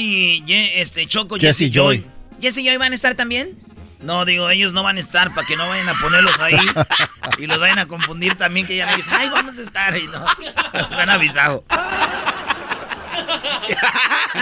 [0.45, 1.99] Ye- este, Choco, Jesse Jesse, Joy.
[1.99, 2.07] Joy.
[2.41, 3.57] ¿Jesse y Joy van a estar también?
[4.03, 6.57] No, digo, ellos no van a estar para que no vayan a ponerlos ahí
[7.39, 10.05] y los vayan a confundir también que ya me dicen, ay, vamos a estar y
[10.07, 10.25] no.
[10.73, 11.62] Nos han avisado.
[11.68, 12.16] A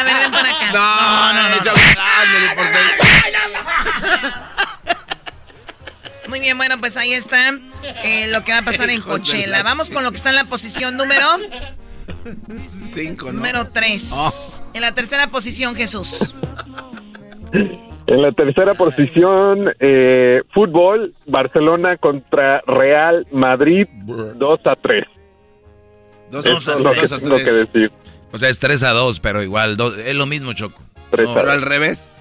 [0.05, 0.73] ver, ven para acá.
[0.73, 1.57] No, no, no.
[1.65, 1.81] Choco,
[2.21, 2.89] ándale, por favor.
[6.29, 7.51] Muy bien, bueno, pues ahí está
[8.05, 9.47] eh, lo que va a pasar en Coachella.
[9.49, 11.25] la- Vamos con lo que está en la posición número
[12.93, 13.33] Cinco, ¿no?
[13.35, 14.11] número 3.
[14.15, 14.33] Oh.
[14.75, 16.35] En la tercera posición, Jesús.
[18.07, 23.87] En la tercera posición, eh, fútbol, Barcelona contra Real Madrid,
[24.37, 25.05] 2 a 3.
[26.31, 27.21] Dos Eso a es lo que tres.
[27.21, 27.93] tengo que decir.
[28.33, 30.83] O sea, es 3 a 2, pero igual, dos- es lo mismo, Choco.
[31.17, 32.13] No, a Pero al revés.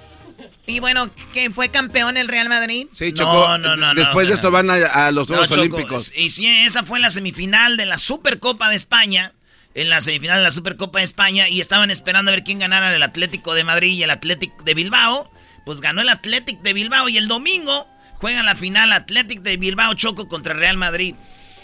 [0.68, 2.88] Y bueno, ¿que fue campeón el Real Madrid?
[2.92, 3.58] Sí, No, Choco.
[3.58, 6.12] no, no, Después no, de esto van a, a los No, Juegos Choco, Olímpicos.
[6.16, 9.34] Y sí, esa fue la semifinal de la Supercopa de España.
[9.74, 11.48] En la semifinal de la Supercopa de España.
[11.48, 14.74] Y estaban esperando a ver quién ganara el Atlético de Madrid y el Atlético de
[14.74, 15.32] Bilbao.
[15.66, 17.08] Pues ganó el Atlético de Bilbao.
[17.08, 21.16] Y el domingo juegan la final Atlético de Bilbao Choco contra Real Madrid.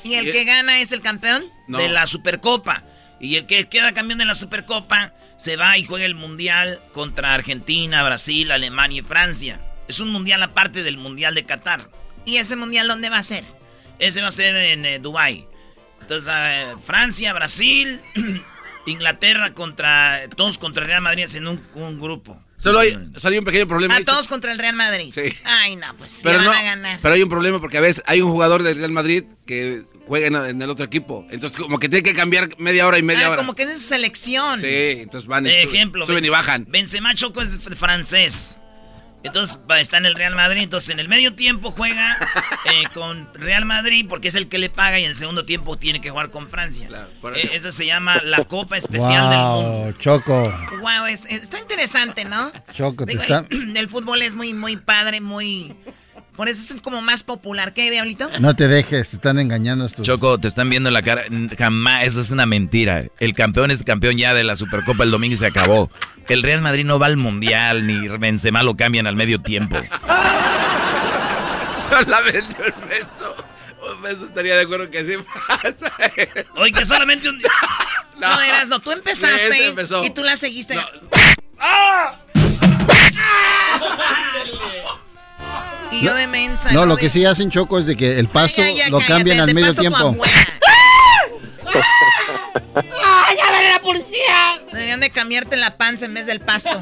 [0.06, 1.43] ¿Y el que gana es el campeón?
[1.68, 1.78] No.
[1.78, 2.84] De la Supercopa.
[3.20, 5.14] Y el que queda campeón de la Supercopa
[5.44, 9.60] se va y juega el Mundial contra Argentina, Brasil, Alemania y Francia.
[9.89, 11.89] Es un mundial aparte del Mundial de Qatar.
[12.24, 13.44] ¿Y ese mundial dónde va a ser?
[14.00, 15.46] Ese va a ser en eh, Dubai.
[16.00, 18.00] Entonces, eh, Francia, Brasil,
[18.86, 20.30] Inglaterra contra.
[20.38, 22.41] Todos contra Real Madrid en un, un grupo.
[22.56, 23.96] Solo hay, solo hay un pequeño problema.
[23.96, 25.12] A ahí, todos contra el Real Madrid.
[25.14, 25.24] Sí.
[25.44, 27.00] Ay, no, pues Pero le no, van a ganar.
[27.02, 30.28] pero hay un problema porque a veces hay un jugador del Real Madrid que juega
[30.28, 31.26] en, en el otro equipo.
[31.30, 33.38] Entonces como que tiene que cambiar media hora y media ah, hora.
[33.38, 34.60] como que es su selección.
[34.60, 34.68] Sí,
[34.99, 36.66] entonces van y De suben, ejemplo, suben y bajan.
[36.70, 38.58] Benzema Choco es francés.
[39.26, 40.62] Entonces está en el Real Madrid.
[40.64, 42.18] Entonces en el medio tiempo juega
[42.66, 45.78] eh, con Real Madrid porque es el que le paga y en el segundo tiempo
[45.78, 46.89] tiene que jugar con Francia.
[47.22, 49.70] por Eh, esa se llama la Copa Especial del Mundo.
[49.84, 50.54] Wow, Choco.
[50.82, 52.51] Wow, es- está interesante, ¿no?
[52.74, 53.45] Choco, te Digo, está...
[53.49, 55.74] el, el fútbol es muy, muy padre, muy...
[56.36, 57.74] Por eso es como más popular.
[57.74, 58.28] ¿Qué, Diablito?
[58.40, 60.06] No te dejes, te están engañando estos.
[60.06, 61.24] Choco, te están viendo en la cara.
[61.58, 63.06] Jamás, eso es una mentira.
[63.20, 65.92] El campeón es campeón ya de la Supercopa el domingo y se acabó.
[66.28, 69.78] El Real Madrid no va al Mundial, ni Benzema lo cambian al medio tiempo.
[71.90, 73.36] Solamente un beso.
[73.96, 75.14] Un beso estaría de acuerdo que sí
[75.48, 75.76] pasa.
[76.56, 77.50] Oye, que solamente un día.
[78.16, 80.02] No, eras, no, tú empezaste empezó.
[80.06, 80.78] y tú la seguiste.
[85.91, 86.72] Y yo de mensa.
[86.72, 88.97] No, lo de- que sí hacen Choco es de que el pasto Ya, ya, lo
[88.97, 90.16] cállate, cambian al te medio tiempo.
[93.04, 94.60] ¡Ah, ya viene la policía!
[94.72, 96.80] Deberían de cambiarte la panza en vez del pasto.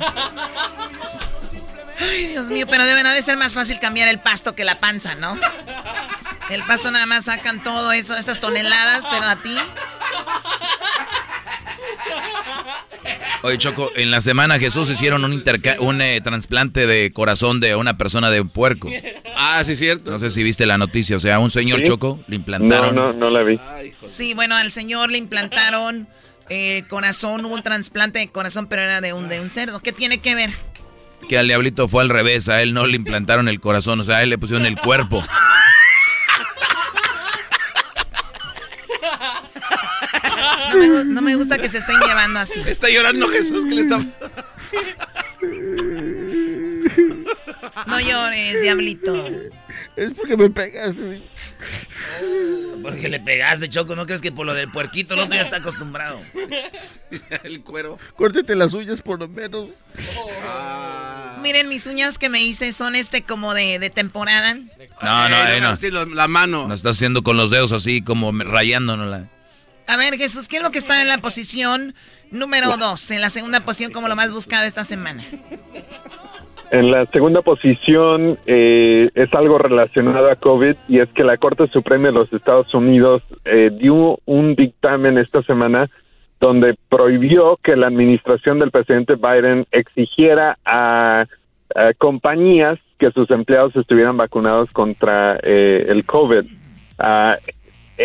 [1.99, 5.15] Ay, Dios mío, pero deben de ser más fácil cambiar el pasto que la panza,
[5.15, 5.37] ¿no?
[6.49, 9.55] El pasto nada más sacan todo eso, esas toneladas, pero a ti.
[13.43, 17.75] Oye, Choco, en la semana Jesús hicieron un, interca- un eh, trasplante de corazón de
[17.75, 18.87] una persona de puerco.
[19.35, 20.11] Ah, sí, cierto.
[20.11, 21.15] No sé si viste la noticia.
[21.15, 21.85] O sea, un señor Sí.
[21.87, 22.93] Choco le No, implantaron.
[22.95, 23.59] no, no la vi.
[24.05, 26.07] Sí, bueno, al señor le implantaron
[26.49, 29.79] eh, corazón, hubo un trasplante de corazón, pero era de un, de un cerdo.
[29.79, 30.51] ¿Qué tiene que ver?
[31.27, 32.47] Que al diablito fue al revés.
[32.47, 33.99] A él no le implantaron el corazón.
[34.01, 35.23] O sea, a él le pusieron el cuerpo.
[40.73, 42.59] No me, gu- no me gusta que se estén llevando así.
[42.67, 43.99] Está llorando Jesús que le está...
[47.87, 49.27] No llores, diablito.
[49.95, 50.95] Es porque me pegas.
[52.81, 53.95] Porque le pegaste, Choco.
[53.95, 56.19] ¿No crees que por lo del puerquito el otro ya está acostumbrado?
[57.43, 57.97] el cuero.
[58.15, 59.69] Córtete las uñas por lo menos.
[61.41, 64.53] Miren, mis uñas que me hice son este como de, de temporada.
[65.01, 65.75] No, no, Eh, no.
[65.91, 66.67] lo- la mano.
[66.67, 69.27] Nos está haciendo con los dedos así, como rayándonos.
[69.87, 71.93] A ver, Jesús, ¿qué es lo que está en la posición
[72.31, 73.11] número 2?
[73.11, 75.23] En la segunda posición como lo más buscado esta semana.
[76.71, 81.67] En la segunda posición eh, es algo relacionado a COVID y es que la Corte
[81.67, 85.89] Suprema de los Estados Unidos eh, dio un dictamen esta semana
[86.39, 91.25] donde prohibió que la administración del presidente Biden exigiera a,
[91.75, 96.45] a compañías que sus empleados estuvieran vacunados contra eh, el COVID.
[96.99, 97.37] Ah,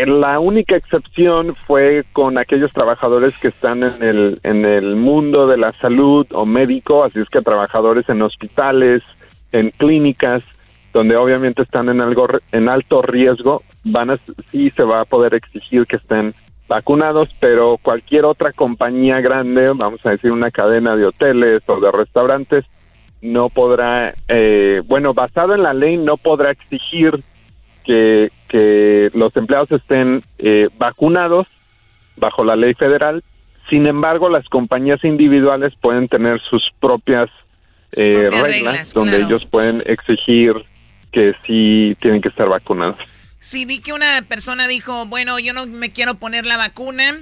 [0.04, 5.56] la única excepción fue con aquellos trabajadores que están en el, en el mundo de
[5.56, 9.02] la salud o médico, así es que trabajadores en hospitales,
[9.52, 10.42] en clínicas,
[10.92, 14.18] donde obviamente están en algo en alto riesgo, van a
[14.50, 16.34] sí se va a poder exigir que estén
[16.68, 21.92] vacunados, pero cualquier otra compañía grande, vamos a decir una cadena de hoteles o de
[21.92, 22.64] restaurantes,
[23.22, 27.20] no podrá, eh, bueno, basado en la ley, no podrá exigir
[27.84, 31.46] que, que los empleados estén eh, vacunados
[32.16, 33.22] bajo la ley federal
[33.68, 37.28] Sin embargo, las compañías individuales pueden tener sus propias,
[37.92, 39.26] eh, propias reglas, reglas, donde claro.
[39.26, 40.54] ellos pueden exigir
[41.12, 42.98] que sí tienen que estar vacunados.
[43.40, 47.14] Sí, vi que una persona dijo, bueno, yo no me quiero poner la vacuna,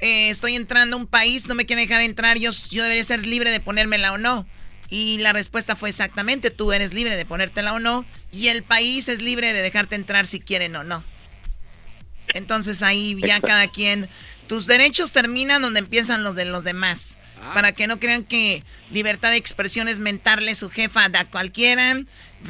[0.00, 3.26] eh, estoy entrando a un país, no me quieren dejar entrar, yo, yo debería ser
[3.26, 4.46] libre de ponérmela o no.
[4.92, 9.08] Y la respuesta fue exactamente, tú eres libre de ponértela o no, y el país
[9.08, 11.02] es libre de dejarte entrar si quieren o no.
[12.34, 13.46] Entonces ahí ya Exacto.
[13.46, 14.06] cada quien,
[14.48, 17.16] tus derechos terminan donde empiezan los de los demás.
[17.54, 21.98] Para que no crean que libertad de expresión es mentarle su jefa a cualquiera,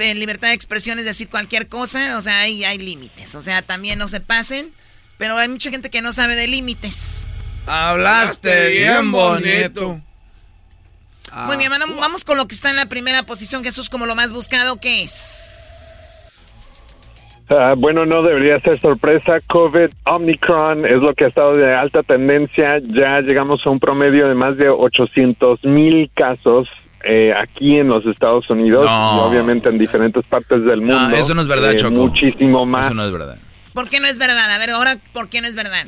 [0.01, 3.37] eh, libertad de expresión es decir cualquier cosa, o sea, ahí hay límites.
[3.37, 4.75] O sea, también no se pasen,
[5.17, 7.29] pero hay mucha gente que no sabe de límites.
[7.67, 10.03] Hablaste bien bonito.
[11.47, 14.15] Muy bien, hermano, vamos con lo que está en la primera posición, Jesús, como lo
[14.15, 16.41] más buscado, ¿qué es?
[17.49, 19.41] Ah, bueno, no debería ser sorpresa.
[19.49, 22.79] COVID Omicron es lo que ha estado de alta tendencia.
[22.79, 26.69] Ya llegamos a un promedio de más de 800 mil casos
[27.05, 29.17] eh, aquí en los Estados Unidos No.
[29.17, 31.09] y obviamente en diferentes partes del mundo.
[31.09, 31.95] No, eso no es verdad, Eh, Choco.
[32.09, 32.87] Muchísimo más.
[32.87, 33.37] Eso no es verdad.
[33.75, 34.51] ¿Por qué no es verdad?
[34.51, 35.87] A ver, ahora, ¿por qué no es verdad?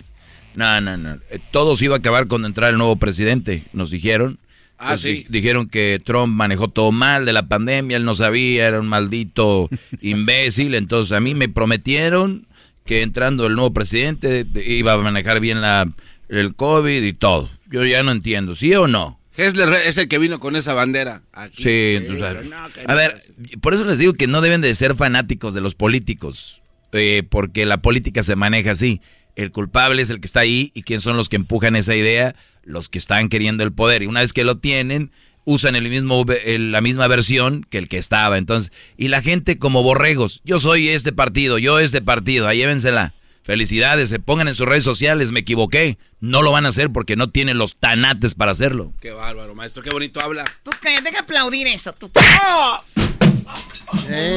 [0.55, 1.14] No, no, no.
[1.30, 4.38] Eh, Todo se iba a acabar cuando entrara el nuevo presidente, nos dijeron.
[4.79, 5.12] Ah, Pues sí.
[5.12, 8.89] di- Dijeron que Trump manejó todo mal de la pandemia, él no sabía, era un
[8.89, 9.68] maldito
[10.01, 10.75] imbécil.
[10.75, 12.47] Entonces a mí me prometieron
[12.85, 15.91] que entrando el nuevo presidente de- iba a manejar bien la,
[16.29, 17.51] el COVID y todo.
[17.70, 19.18] Yo ya no entiendo, ¿sí o no?
[19.37, 21.22] Hessler es el que vino con esa bandera.
[21.33, 21.64] Aquí.
[21.64, 22.53] Sí, entonces,
[22.87, 23.16] a ver,
[23.61, 26.62] por eso les digo que no deben de ser fanáticos de los políticos,
[26.93, 29.01] eh, porque la política se maneja así.
[29.37, 32.35] El culpable es el que está ahí y quién son los que empujan esa idea,
[32.62, 34.03] los que están queriendo el poder.
[34.03, 35.11] Y una vez que lo tienen,
[35.45, 38.39] usan el mismo, el- la misma versión que el que estaba.
[38.39, 43.12] Entonces, y la gente como borregos, yo soy este partido, yo este partido, ahí llévensela.
[43.43, 45.99] Felicidades, se pongan en sus redes sociales, me equivoqué.
[46.20, 48.95] No lo van a hacer porque no tienen los tanates para hacerlo.
[49.03, 49.82] Qué bárbaro, maestro.
[49.82, 50.45] Qué bonito habla.
[50.62, 51.93] Tú cállate, deja aplaudir eso.
[51.93, 52.11] Tú.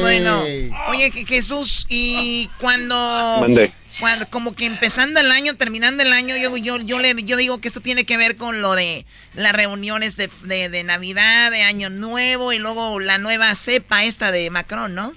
[0.02, 0.42] Bueno,
[0.90, 3.38] oye Je- Jesús, y cuando.
[4.00, 7.60] Cuando como que empezando el año, terminando el año, yo, yo, yo, le, yo digo
[7.60, 10.28] que eso tiene que ver con lo de las reuniones de,
[10.68, 15.12] de, Navidad, de Año Nuevo y luego la nueva cepa esta de Macron, ¿no?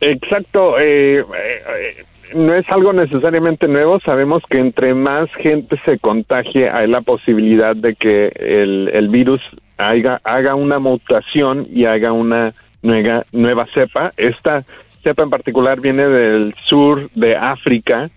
[0.00, 6.68] Exacto, eh, eh, no es algo necesariamente nuevo, sabemos que entre más gente se contagie
[6.68, 9.40] hay la posibilidad de que el, el virus
[9.78, 14.12] haga, haga una mutación y haga una nueva, nueva cepa.
[14.16, 14.64] Esta
[15.06, 18.10] cepa en particular viene del sur de África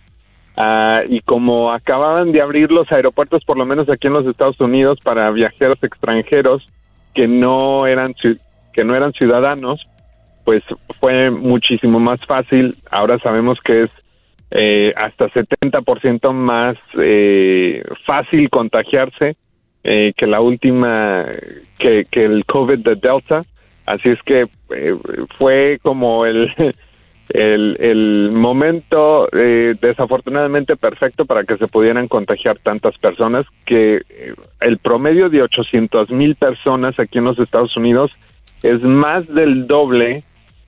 [0.58, 4.60] ah, y como acababan de abrir los aeropuertos, por lo menos aquí en los Estados
[4.60, 6.68] Unidos, para viajeros extranjeros
[7.14, 8.16] que no eran,
[8.74, 9.84] que no eran ciudadanos,
[10.46, 10.64] pues
[11.00, 12.76] fue muchísimo más fácil.
[12.90, 13.92] Ahora sabemos que es
[14.50, 19.36] eh, hasta 70% más eh, fácil contagiarse
[19.84, 21.24] eh, que la última,
[21.78, 23.46] que, que el COVID de Delta.
[23.90, 24.94] Así es que eh,
[25.36, 26.54] fue como el,
[27.30, 34.78] el, momento eh, desafortunadamente perfecto para que se pudieran contagiar tantas personas, que eh, el
[34.78, 38.12] promedio de 800 mil personas aquí en los Estados Unidos
[38.62, 40.24] es más del doble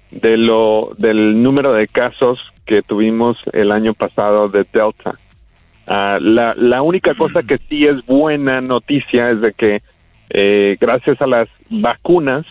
[0.09, 5.13] de lo del número de casos que tuvimos el año pasado de Delta.
[5.85, 9.81] Ah, la, la única cosa que sí es buena noticia es de que
[10.79, 12.45] gracias a las vacunas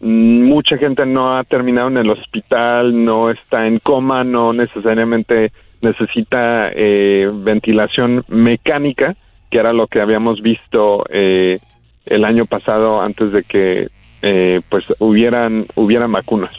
[0.00, 6.70] mucha gente no ha terminado en el hospital, no está en coma, no necesariamente necesita
[6.74, 9.16] eh, ventilación mecánica,
[9.50, 11.58] que era lo que habíamos visto eh,
[12.06, 13.88] el año pasado antes de que
[14.22, 16.54] eh, pues hubieran hubieran vacunas.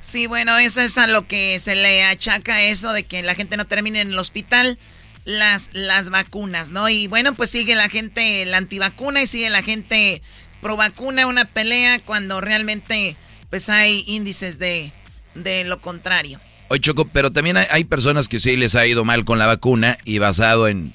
[0.00, 3.56] Sí, bueno, eso es a lo que se le achaca eso de que la gente
[3.56, 4.78] no termine en el hospital,
[5.24, 6.88] las, las vacunas, ¿no?
[6.88, 10.22] Y bueno, pues sigue la gente la antivacuna y sigue la gente
[10.60, 13.16] pro vacuna, una pelea cuando realmente
[13.50, 14.92] pues hay índices de,
[15.34, 16.40] de lo contrario.
[16.68, 19.98] Oye, Choco, pero también hay, personas que sí les ha ido mal con la vacuna
[20.04, 20.92] y basado en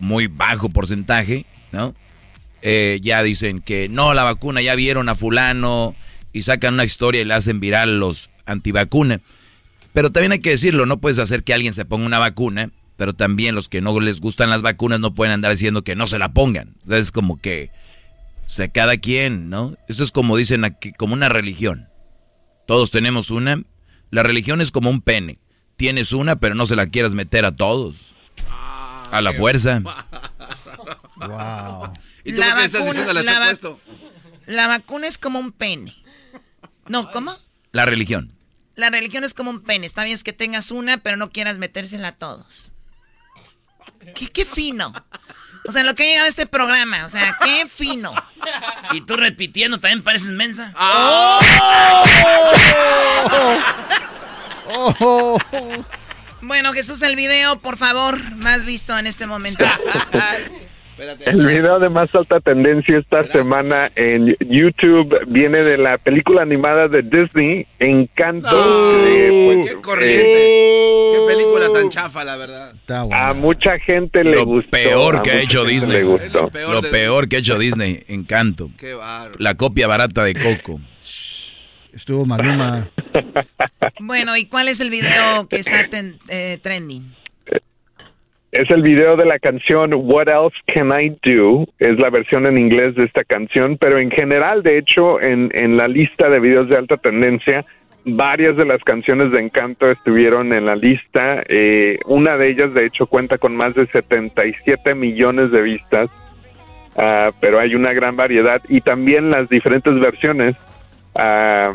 [0.00, 1.94] muy bajo porcentaje, ¿no?
[2.62, 5.94] Eh, ya dicen que no, la vacuna, ya vieron a fulano
[6.32, 9.20] y sacan una historia y la hacen viral los antivacuna.
[9.92, 13.12] Pero también hay que decirlo, no puedes hacer que alguien se ponga una vacuna, pero
[13.12, 16.18] también los que no les gustan las vacunas no pueden andar diciendo que no se
[16.18, 16.74] la pongan.
[16.84, 17.70] O sea, es como que,
[18.44, 19.76] o sea, cada quien, ¿no?
[19.88, 21.88] Esto es como dicen aquí, como una religión.
[22.66, 23.62] Todos tenemos una.
[24.10, 25.38] La religión es como un pene.
[25.76, 27.96] Tienes una, pero no se la quieras meter a todos.
[29.10, 29.80] A la fuerza.
[31.16, 31.92] Wow.
[32.24, 33.80] ¿Y tú por qué estás diciendo la la, va- esto?
[34.46, 35.94] la vacuna es como un pene.
[36.88, 37.34] No, ¿cómo?
[37.72, 38.32] La religión.
[38.74, 39.86] La religión es como un pene.
[39.86, 42.72] Está bien es que tengas una, pero no quieras metérsela a todos.
[44.14, 44.92] qué, qué fino.
[45.66, 48.12] O sea, lo que ha llegado a este programa, o sea, qué fino.
[48.92, 50.74] Y tú repitiendo, también pareces mensa.
[50.76, 51.40] ¡Oh!
[56.42, 59.64] Bueno, Jesús, el video, por favor, más visto en este momento.
[61.26, 66.86] El video de más alta tendencia esta semana en YouTube viene de la película animada
[66.88, 68.48] de Disney, Encanto.
[68.50, 70.22] que, ¡Qué corriente!
[70.22, 72.74] ¡Qué película tan chafa, la verdad!
[73.12, 74.70] A mucha gente le Lo gustó.
[74.70, 75.98] peor que ha hecho Disney.
[75.98, 76.50] Le gustó.
[76.72, 78.04] Lo peor que ha hecho Disney.
[78.08, 78.70] Encanto.
[78.78, 79.34] Qué bárbaro.
[79.38, 80.80] La copia barata de Coco.
[81.92, 82.88] Estuvo Maluma.
[84.00, 87.14] Bueno, ¿y cuál es el video que está ten- eh, trending?
[88.54, 91.66] Es el video de la canción What Else Can I Do?
[91.78, 95.76] Es la versión en inglés de esta canción, pero en general, de hecho, en, en
[95.76, 97.64] la lista de videos de alta tendencia,
[98.04, 101.42] varias de las canciones de Encanto estuvieron en la lista.
[101.48, 106.10] Eh, una de ellas, de hecho, cuenta con más de 77 millones de vistas,
[106.96, 110.56] Ah, pero hay una gran variedad y también las diferentes versiones.
[111.14, 111.72] Ah,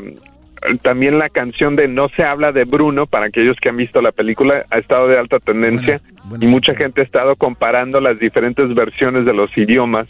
[0.81, 4.11] también la canción de No se habla de Bruno, para aquellos que han visto la
[4.11, 6.01] película, ha estado de alta tendencia
[6.39, 10.07] y mucha gente ha estado comparando las diferentes versiones de los idiomas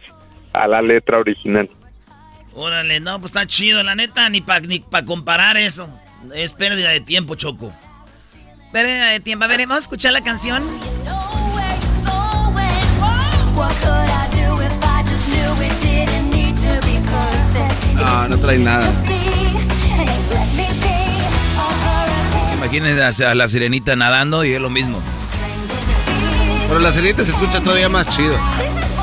[0.54, 1.70] a la letra original.
[2.54, 5.88] Órale, no, pues está chido, la neta, ni para ni pa comparar eso.
[6.36, 7.72] Es pérdida de tiempo, Choco.
[8.74, 9.46] Pérdida de tiempo.
[9.46, 10.64] A ver, vamos a escuchar la canción.
[17.96, 18.92] No, no trae nada.
[22.60, 25.02] Imagínense a la sirenita nadando y es lo mismo.
[26.68, 28.38] Pero la sirenita se escucha todavía más chido.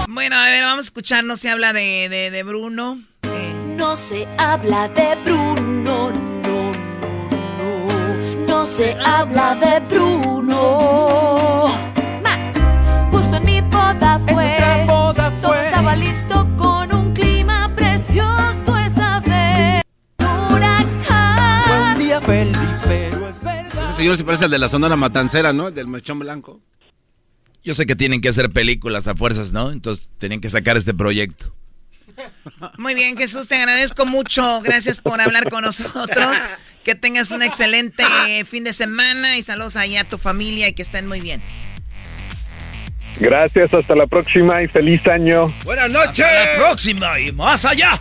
[0.09, 3.01] Bueno, a ver, vamos a escuchar, no se habla de, de, de Bruno.
[3.77, 6.73] No se habla de Bruno, no, no,
[7.59, 8.47] no.
[8.47, 11.69] No se habla de Bruno.
[12.23, 12.47] Más,
[13.11, 14.55] justo en mi boda fue.
[14.87, 19.83] Todo estaba listo con un clima precioso esa vez.
[20.51, 21.95] Huracán.
[21.95, 22.59] Un día feliz,
[24.07, 25.67] señor se parece al de la Sonora Matancera, ¿no?
[25.67, 26.61] El del mechón blanco.
[27.65, 29.73] Yo sé que tienen que hacer películas a fuerzas, ¿no?
[29.73, 31.53] Entonces tienen que sacar este proyecto.
[32.79, 34.61] Muy bien, Jesús, te agradezco mucho.
[34.63, 36.37] Gracias por hablar con nosotros.
[36.85, 38.05] Que tengas un excelente
[38.45, 41.43] fin de semana y saludos ahí a tu familia y que estén muy bien.
[43.19, 45.53] Gracias, hasta la próxima y feliz año.
[45.65, 46.25] Buenas noches.
[46.25, 48.01] Hasta la próxima y más allá.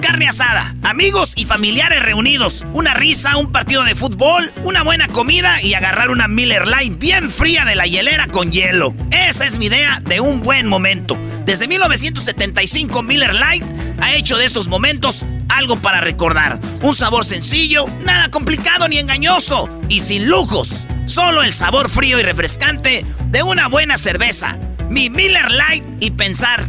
[0.00, 5.62] Carne asada, amigos y familiares reunidos, una risa, un partido de fútbol, una buena comida
[5.62, 8.94] y agarrar una Miller Lite bien fría de la hielera con hielo.
[9.10, 11.16] Esa es mi idea de un buen momento.
[11.44, 13.66] Desde 1975 Miller Lite
[14.00, 16.58] ha hecho de estos momentos algo para recordar.
[16.82, 20.86] Un sabor sencillo, nada complicado ni engañoso y sin lujos.
[21.06, 24.58] Solo el sabor frío y refrescante de una buena cerveza.
[24.90, 26.68] Mi Miller Lite y pensar,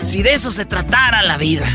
[0.00, 1.66] si de eso se tratara la vida.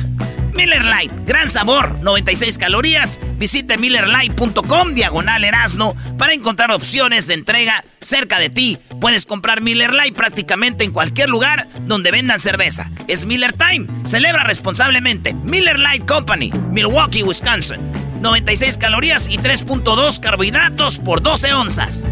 [0.54, 3.20] Miller Lite, gran sabor, 96 calorías.
[3.38, 8.78] Visite millerlite.com diagonal Erasno para encontrar opciones de entrega cerca de ti.
[9.00, 12.92] Puedes comprar Miller Lite prácticamente en cualquier lugar donde vendan cerveza.
[13.08, 13.88] Es Miller Time.
[14.06, 15.34] Celebra responsablemente.
[15.34, 17.80] Miller Lite Company, Milwaukee, Wisconsin.
[18.22, 22.12] 96 calorías y 3.2 carbohidratos por 12 onzas.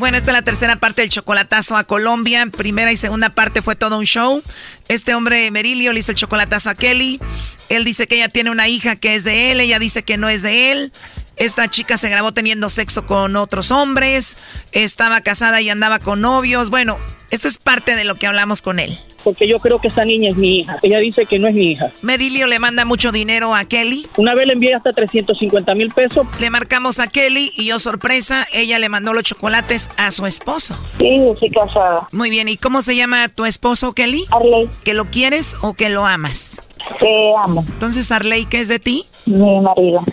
[0.00, 2.44] Bueno, esta es la tercera parte del chocolatazo a Colombia.
[2.46, 4.42] Primera y segunda parte fue todo un show.
[4.88, 7.20] Este hombre, Merilio, le hizo el chocolatazo a Kelly.
[7.68, 10.28] Él dice que ella tiene una hija que es de él, ella dice que no
[10.28, 10.92] es de él.
[11.36, 14.36] Esta chica se grabó teniendo sexo con otros hombres,
[14.72, 16.70] estaba casada y andaba con novios.
[16.70, 16.96] Bueno,
[17.30, 18.96] esto es parte de lo que hablamos con él.
[19.24, 20.78] Porque yo creo que esa niña es mi hija.
[20.82, 21.90] Ella dice que no es mi hija.
[22.02, 24.06] Merilio le manda mucho dinero a Kelly.
[24.18, 26.26] Una vez le envié hasta 350 mil pesos.
[26.38, 30.74] Le marcamos a Kelly y yo sorpresa, ella le mandó los chocolates a su esposo.
[30.98, 32.06] Sí, estoy casada.
[32.12, 34.26] Muy bien, ¿y cómo se llama tu esposo, Kelly?
[34.30, 34.68] Arley.
[34.84, 36.60] ¿Que lo quieres o que lo amas?
[37.00, 37.64] Que amo.
[37.66, 39.06] Entonces, Arley, ¿qué es de ti?
[39.24, 40.04] Mi marido.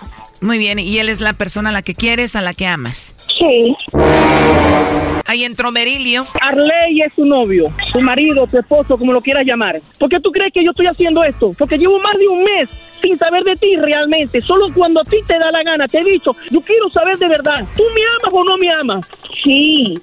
[0.41, 3.15] Muy bien, ¿y él es la persona a la que quieres, a la que amas?
[3.37, 3.75] Sí.
[5.27, 6.25] Ahí entró Merilio.
[6.41, 9.79] Arley es su novio, su marido, su esposo, como lo quieras llamar.
[9.99, 11.53] ¿Por qué tú crees que yo estoy haciendo esto?
[11.57, 14.41] Porque llevo más de un mes sin saber de ti realmente.
[14.41, 17.27] Solo cuando a ti te da la gana, te he dicho, yo quiero saber de
[17.27, 17.67] verdad.
[17.77, 19.05] ¿Tú me amas o no me amas?
[19.43, 19.93] Sí.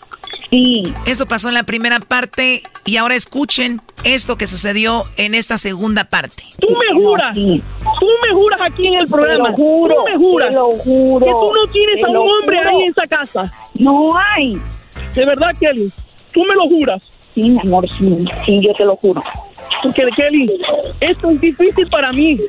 [0.51, 0.83] Sí.
[1.07, 6.05] Eso pasó en la primera parte y ahora escuchen esto que sucedió en esta segunda
[6.05, 6.43] parte.
[6.59, 10.17] Tú me juras, tú me juras aquí en el programa, Te lo juro, tú me
[10.17, 12.71] juras te lo juro, que tú no tienes a un hombre juro.
[12.71, 13.53] ahí en esa casa.
[13.75, 14.59] No hay.
[15.15, 15.91] De verdad, Kelly,
[16.33, 17.11] tú me lo juras.
[17.35, 19.23] Sí, mi amor, sí, sí, yo te lo juro.
[19.83, 20.51] Porque, Kelly,
[21.01, 22.41] esto es difícil para mí.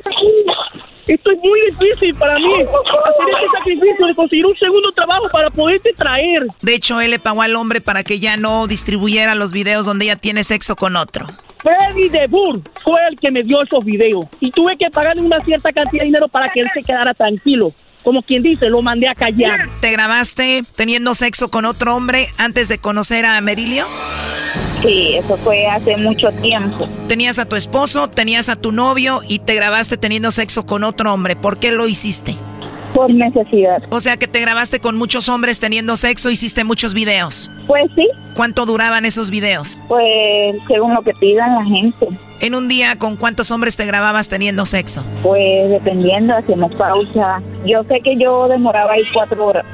[1.06, 2.52] Esto es muy difícil para mí.
[2.54, 6.46] Hacer este sacrificio de conseguir un segundo trabajo para poderte traer.
[6.62, 10.04] De hecho, él le pagó al hombre para que ya no distribuyera los videos donde
[10.06, 11.26] ella tiene sexo con otro.
[11.58, 14.26] Freddy de Burr fue el que me dio esos videos.
[14.40, 17.72] Y tuve que pagarle una cierta cantidad de dinero para que él se quedara tranquilo.
[18.02, 19.68] Como quien dice, lo mandé a callar.
[19.80, 23.86] ¿Te grabaste teniendo sexo con otro hombre antes de conocer a Merilio?
[24.82, 26.88] Sí, eso fue hace mucho tiempo.
[27.06, 31.12] Tenías a tu esposo, tenías a tu novio y te grabaste teniendo sexo con otro
[31.12, 31.36] hombre.
[31.36, 32.36] ¿Por qué lo hiciste?
[32.94, 33.82] Por necesidad.
[33.90, 37.50] O sea que te grabaste con muchos hombres teniendo sexo, hiciste muchos videos.
[37.66, 38.08] Pues sí.
[38.34, 39.78] ¿Cuánto duraban esos videos?
[39.88, 42.08] Pues según lo que pidan la gente.
[42.40, 45.04] En un día, ¿con cuántos hombres te grababas teniendo sexo?
[45.22, 47.42] Pues dependiendo, hacemos pausa.
[47.66, 49.64] Yo sé que yo demoraba ahí cuatro horas.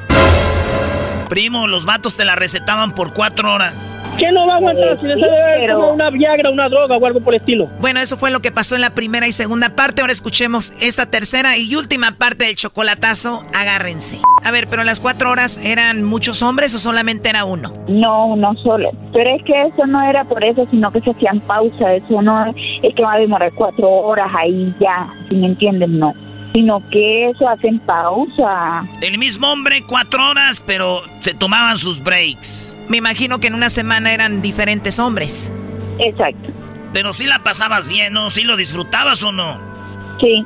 [1.29, 3.73] Primo, los vatos te la recetaban por cuatro horas.
[4.17, 4.97] ¿Qué no va a aguantar?
[4.99, 7.67] Si le debe haber tomado una Viagra, una droga o algo por el estilo.
[7.79, 10.01] Bueno, eso fue lo que pasó en la primera y segunda parte.
[10.01, 13.43] Ahora escuchemos esta tercera y última parte del chocolatazo.
[13.53, 14.19] Agárrense.
[14.43, 17.73] A ver, pero las cuatro horas eran muchos hombres o solamente era uno?
[17.87, 18.89] No, uno solo.
[19.13, 21.93] Pero es que eso no era por eso, sino que se hacían pausa.
[21.93, 26.13] Eso no es que va a demorar cuatro horas ahí ya, si me entienden, no.
[26.53, 28.85] Sino que eso hacen pausa.
[29.01, 32.75] El mismo hombre, cuatro horas, pero se tomaban sus breaks.
[32.89, 35.53] Me imagino que en una semana eran diferentes hombres.
[35.99, 36.49] Exacto.
[36.93, 38.29] Pero sí la pasabas bien, ¿no?
[38.29, 39.59] ¿Sí lo disfrutabas o no?
[40.19, 40.45] Sí.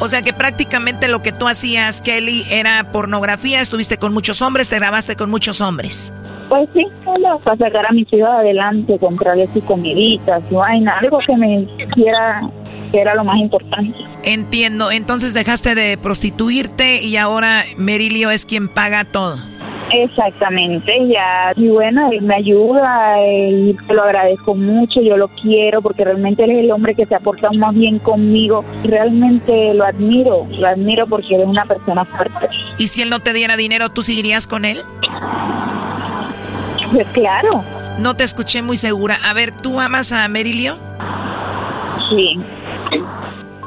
[0.00, 3.60] O sea que prácticamente lo que tú hacías, Kelly, era pornografía.
[3.60, 6.12] Estuviste con muchos hombres, te grabaste con muchos hombres.
[6.48, 11.36] Pues sí, para sacar a mi ciudad adelante, comprarle sus comiditas, su vaina, algo que
[11.36, 12.42] me hiciera,
[12.94, 13.98] que era lo más importante.
[14.22, 14.92] Entiendo.
[14.92, 19.36] Entonces dejaste de prostituirte y ahora Merilio es quien paga todo.
[19.90, 21.52] Exactamente, ya.
[21.56, 26.44] Y bueno, él me ayuda y te lo agradezco mucho, yo lo quiero porque realmente
[26.44, 30.46] él es el hombre que se ha portado más bien conmigo y realmente lo admiro,
[30.48, 32.48] lo admiro porque él es una persona fuerte.
[32.78, 34.82] ¿Y si él no te diera dinero, tú seguirías con él?
[36.92, 37.64] Pues claro.
[37.98, 39.16] No te escuché muy segura.
[39.24, 40.78] A ver, ¿tú amas a Merilio?
[42.10, 42.38] Sí.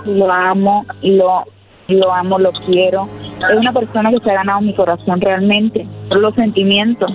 [0.06, 1.44] Lo amo, lo,
[1.88, 3.10] lo amo, lo quiero.
[3.50, 7.12] Es una persona que se ha ganado mi corazón realmente, por los sentimientos.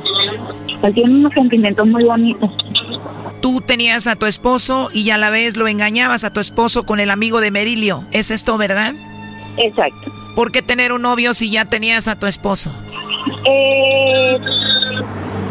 [0.82, 2.51] Él tiene unos sentimientos muy bonitos.
[3.40, 7.01] Tú tenías a tu esposo y a la vez lo engañabas a tu esposo con
[7.01, 8.05] el amigo de Merilio.
[8.12, 8.94] ¿Es esto verdad?
[9.56, 10.12] Exacto.
[10.34, 12.72] ¿Por qué tener un novio si ya tenías a tu esposo?
[13.44, 14.02] Eh,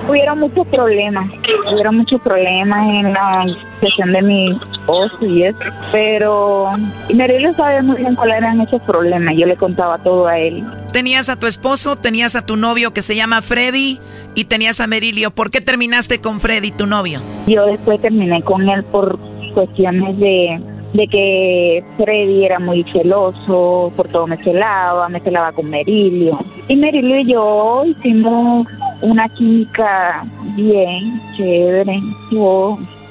[0.07, 1.29] hubieron muchos problemas,
[1.71, 3.45] hubieron muchos problemas en la
[3.79, 5.59] sesión de mi esposo y eso,
[5.91, 6.69] pero
[7.13, 10.63] Merilio sabe muy bien cuáles eran esos problemas, yo le contaba todo a él.
[10.93, 13.99] Tenías a tu esposo, tenías a tu novio que se llama Freddy
[14.35, 15.31] y tenías a Merilio.
[15.31, 17.21] ¿Por qué terminaste con Freddy, tu novio?
[17.47, 19.17] Yo después terminé con él por
[19.53, 20.59] cuestiones de,
[20.93, 26.39] de que Freddy era muy celoso, por todo me celaba, me celaba con Merilio.
[26.67, 28.67] Y Merilio y yo hicimos
[29.01, 30.23] una química
[30.55, 31.99] bien chévere.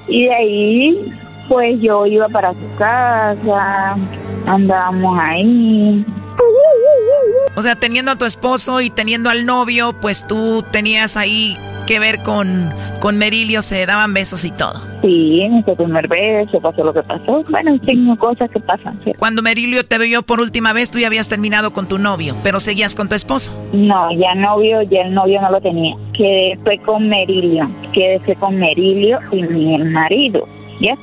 [0.09, 1.12] y de ahí,
[1.48, 3.97] pues yo iba para su casa,
[4.47, 6.05] andábamos ahí.
[7.56, 11.56] O sea, teniendo a tu esposo y teniendo al novio, pues tú tenías ahí
[11.86, 12.70] que ver con,
[13.01, 14.81] con Merilio, se daban besos y todo.
[15.02, 17.43] Sí, en ese primer beso pasó lo que pasó.
[17.51, 19.01] Bueno, en fin, cosas que pasan.
[19.18, 22.60] Cuando Merilio te vio por última vez, tú ya habías terminado con tu novio, pero
[22.60, 23.51] seguías con tu esposo.
[23.72, 25.97] No, ya novio, ya el novio no lo tenía.
[26.12, 30.47] Quedé fue con Merilio, quedé fue con Merilio y mi marido.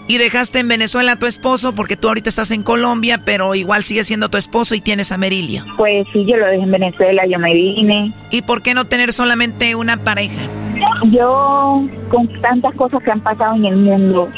[0.08, 3.84] Y dejaste en Venezuela a tu esposo porque tú ahorita estás en Colombia, pero igual
[3.84, 5.64] sigue siendo tu esposo y tienes a Merilio.
[5.78, 8.12] Pues sí, yo lo dejé en Venezuela, yo me vine.
[8.32, 10.50] ¿Y por qué no tener solamente una pareja?
[11.12, 14.30] Yo, con tantas cosas que han pasado en el mundo,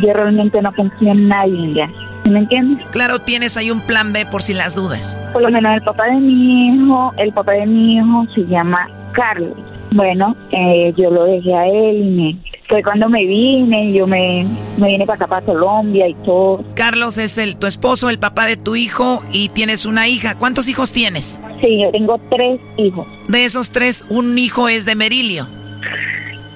[0.00, 1.90] yo realmente no confío en nadie ya.
[2.24, 2.84] ¿Me entiendes?
[2.90, 5.22] Claro, tienes ahí un plan B por si las dudas.
[5.32, 8.88] Por lo menos el papá de mi hijo, el papá de mi hijo se llama
[9.12, 9.52] Carlos.
[9.92, 12.36] Bueno, eh, yo lo dejé a él y me,
[12.68, 14.46] fue cuando me vine, yo me,
[14.76, 16.64] me vine para acá, para Colombia y todo.
[16.74, 20.36] Carlos es el tu esposo, el papá de tu hijo y tienes una hija.
[20.36, 21.40] ¿Cuántos hijos tienes?
[21.60, 23.06] Sí, yo tengo tres hijos.
[23.28, 25.46] De esos tres, un hijo es de Merilio.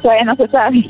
[0.03, 0.85] Todavía no se sabe.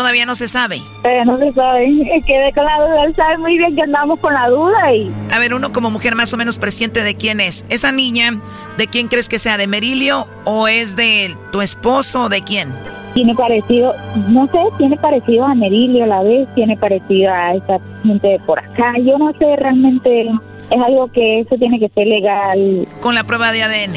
[0.00, 0.80] Todavía no se sabe.
[1.02, 2.22] Todavía no se sabe.
[2.26, 3.04] Quedé con la duda.
[3.04, 5.12] Él sabe muy bien que andamos con la duda y...
[5.30, 7.66] A ver, uno como mujer más o menos presiente de quién es.
[7.68, 8.40] ¿Esa niña
[8.78, 9.58] de quién crees que sea?
[9.58, 12.72] ¿De Merilio o es de tu esposo o de quién?
[13.12, 13.94] Tiene parecido,
[14.28, 18.38] no sé, tiene parecido a Merilio a la vez, tiene parecido a esa gente de
[18.38, 18.94] por acá.
[19.04, 20.30] Yo no sé realmente
[20.70, 22.88] es algo que eso tiene que ser legal.
[23.02, 23.96] Con la prueba de ADN.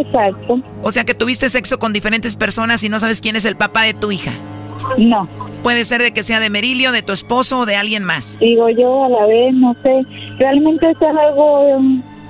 [0.00, 0.58] Exacto.
[0.82, 3.82] O sea que tuviste sexo con diferentes personas y no sabes quién es el papá
[3.82, 4.32] de tu hija.
[4.98, 5.28] No.
[5.62, 8.38] Puede ser de que sea de Merilio, de tu esposo o de alguien más.
[8.38, 10.02] Digo yo a la vez, no sé.
[10.38, 11.62] Realmente eso es algo,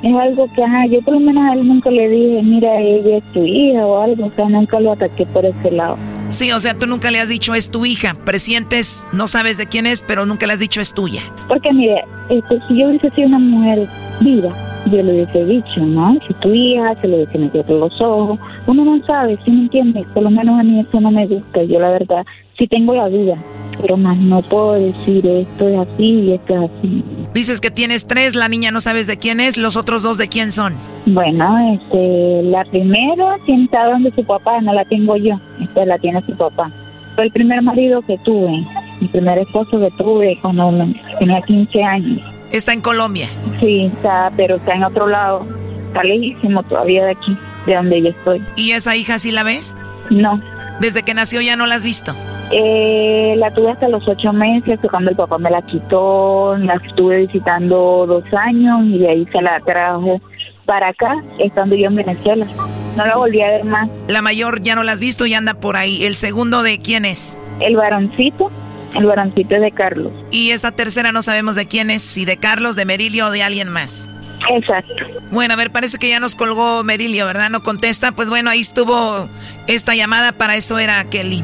[0.02, 3.16] es algo que, ajá, yo por lo menos a él nunca le dije, mira, ella
[3.18, 5.96] es tu hija o algo, o sea, nunca lo ataqué por ese lado.
[6.30, 8.14] Sí, o sea, tú nunca le has dicho es tu hija.
[8.24, 11.20] Presientes, no sabes de quién es, pero nunca le has dicho es tuya.
[11.48, 13.88] Porque mire, este, si yo hubiese sido una mujer
[14.20, 14.52] viva,
[14.86, 16.18] yo le hubiese dicho, ¿no?
[16.26, 18.38] Si tu hija se le hubiese metido por los ojos.
[18.66, 20.06] Uno no sabe, ¿sí me entiendes?
[20.14, 21.62] Por lo menos a mí eso no me gusta.
[21.64, 22.24] Yo la verdad
[22.58, 23.36] sí tengo la duda,
[23.80, 27.04] pero más no puedo decir esto es así y esto es así.
[27.32, 30.28] Dices que tienes tres, la niña no sabes de quién es, los otros dos de
[30.28, 30.74] quién son.
[31.06, 35.98] Bueno, este, la primera tiene está donde su papá, no la tengo yo, esta la
[35.98, 36.70] tiene su papá.
[37.14, 38.64] Fue el primer marido que tuve,
[39.00, 40.72] mi primer esposo que tuve cuando
[41.18, 42.33] tenía 15 años.
[42.54, 43.28] ¿Está en Colombia?
[43.58, 45.44] Sí, está, pero está en otro lado,
[45.88, 47.36] está lejísimo todavía de aquí,
[47.66, 48.44] de donde yo estoy.
[48.54, 49.74] ¿Y esa hija sí la ves?
[50.08, 50.40] No.
[50.78, 52.14] ¿Desde que nació ya no la has visto?
[52.52, 57.26] Eh, la tuve hasta los ocho meses, cuando el papá me la quitó, la estuve
[57.26, 60.20] visitando dos años y de ahí se la trajo
[60.64, 62.46] para acá, estando yo en Venezuela.
[62.96, 63.88] No la volví a ver más.
[64.06, 66.04] La mayor ya no la has visto y anda por ahí.
[66.04, 67.36] ¿El segundo de quién es?
[67.58, 68.52] El varoncito.
[68.94, 70.12] El varoncito es de Carlos.
[70.30, 73.42] Y esa tercera no sabemos de quién es, si de Carlos, de Merilio o de
[73.42, 74.08] alguien más.
[74.50, 75.04] Exacto.
[75.30, 77.50] Bueno, a ver, parece que ya nos colgó Merilio, ¿verdad?
[77.50, 78.12] No contesta.
[78.12, 79.28] Pues bueno, ahí estuvo
[79.66, 81.42] esta llamada, para eso era Kelly.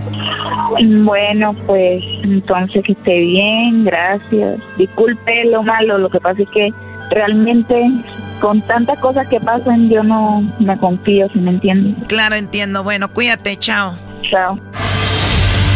[1.04, 4.60] Bueno, pues entonces que esté bien, gracias.
[4.76, 6.72] Disculpe lo malo, lo que pasa es que
[7.10, 7.90] realmente
[8.40, 11.94] con tantas cosas que pasan yo no me confío, si me entiendes.
[12.08, 12.82] Claro, entiendo.
[12.84, 13.94] Bueno, cuídate, chao.
[14.22, 14.58] Chao.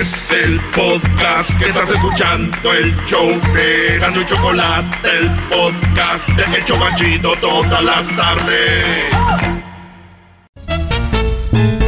[0.00, 6.56] Es el podcast que estás escuchando, el show de Gano y Chocolate, el podcast de
[6.56, 9.04] El Chocachito todas las tardes.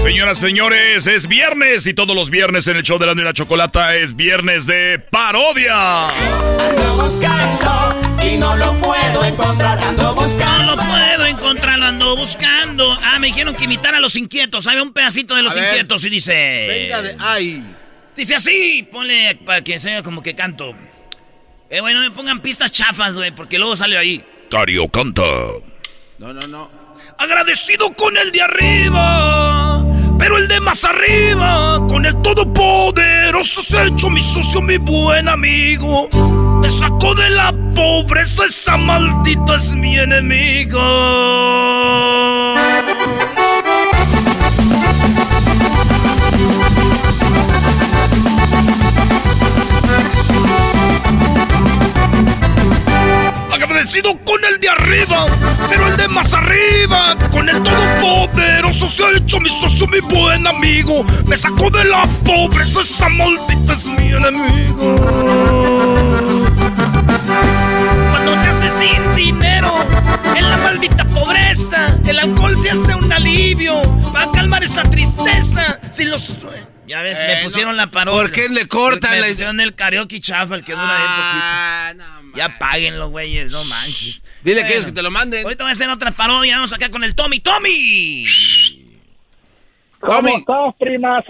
[0.02, 3.32] Señoras, señores, es viernes y todos los viernes en el show de la y la
[3.32, 6.08] Chocolata es viernes de parodia.
[6.10, 10.76] Ando buscando y no lo puedo encontrar, ando buscando.
[10.76, 12.92] No lo puedo encontrar, lo ando buscando.
[13.02, 14.64] Ah, me dijeron que imitar a los inquietos.
[14.64, 16.04] ¿Sabe un pedacito de los inquietos?
[16.04, 16.66] Y dice...
[16.68, 17.64] Venga de ahí.
[18.16, 20.74] Dice así, ponle para que sea como que canto.
[21.70, 24.22] Eh, bueno, me pongan pistas chafas, güey, porque luego sale ahí.
[24.50, 25.22] Tario canta.
[26.18, 26.70] No, no, no.
[27.18, 29.84] Agradecido con el de arriba,
[30.18, 35.28] pero el de más arriba, con el todopoderoso se ha hecho mi socio, mi buen
[35.28, 36.08] amigo.
[36.60, 40.80] Me sacó de la pobreza, esa maldita es mi enemigo.
[53.62, 55.26] Agradecido con el de arriba,
[55.70, 60.44] pero el de más arriba con el todopoderoso se ha hecho mi socio, mi buen
[60.48, 61.04] amigo.
[61.26, 64.96] Me sacó de la pobreza, esa maldita es mi enemigo.
[68.10, 69.72] Cuando te haces sin dinero,
[70.34, 73.80] en la maldita pobreza, el alcohol se hace un alivio
[74.12, 75.78] para calmar esa tristeza.
[75.92, 76.36] Si los
[76.86, 78.20] ya ves, Eh, me pusieron no, la parodia.
[78.20, 80.96] ¿por qué le cortan la- pusieron el karaoke chafa, el que dura
[81.94, 82.36] bien poquito.
[82.38, 84.22] ya páguenlo, güeyes, no manches.
[84.42, 85.44] Dile que Bueno, es que te lo manden.
[85.44, 86.56] Ahorita voy a hacer otra parodia.
[86.56, 87.38] Vamos acá con el Tommy.
[87.40, 88.26] ¡Tommy!
[90.00, 91.22] ¿Cómo estás, prima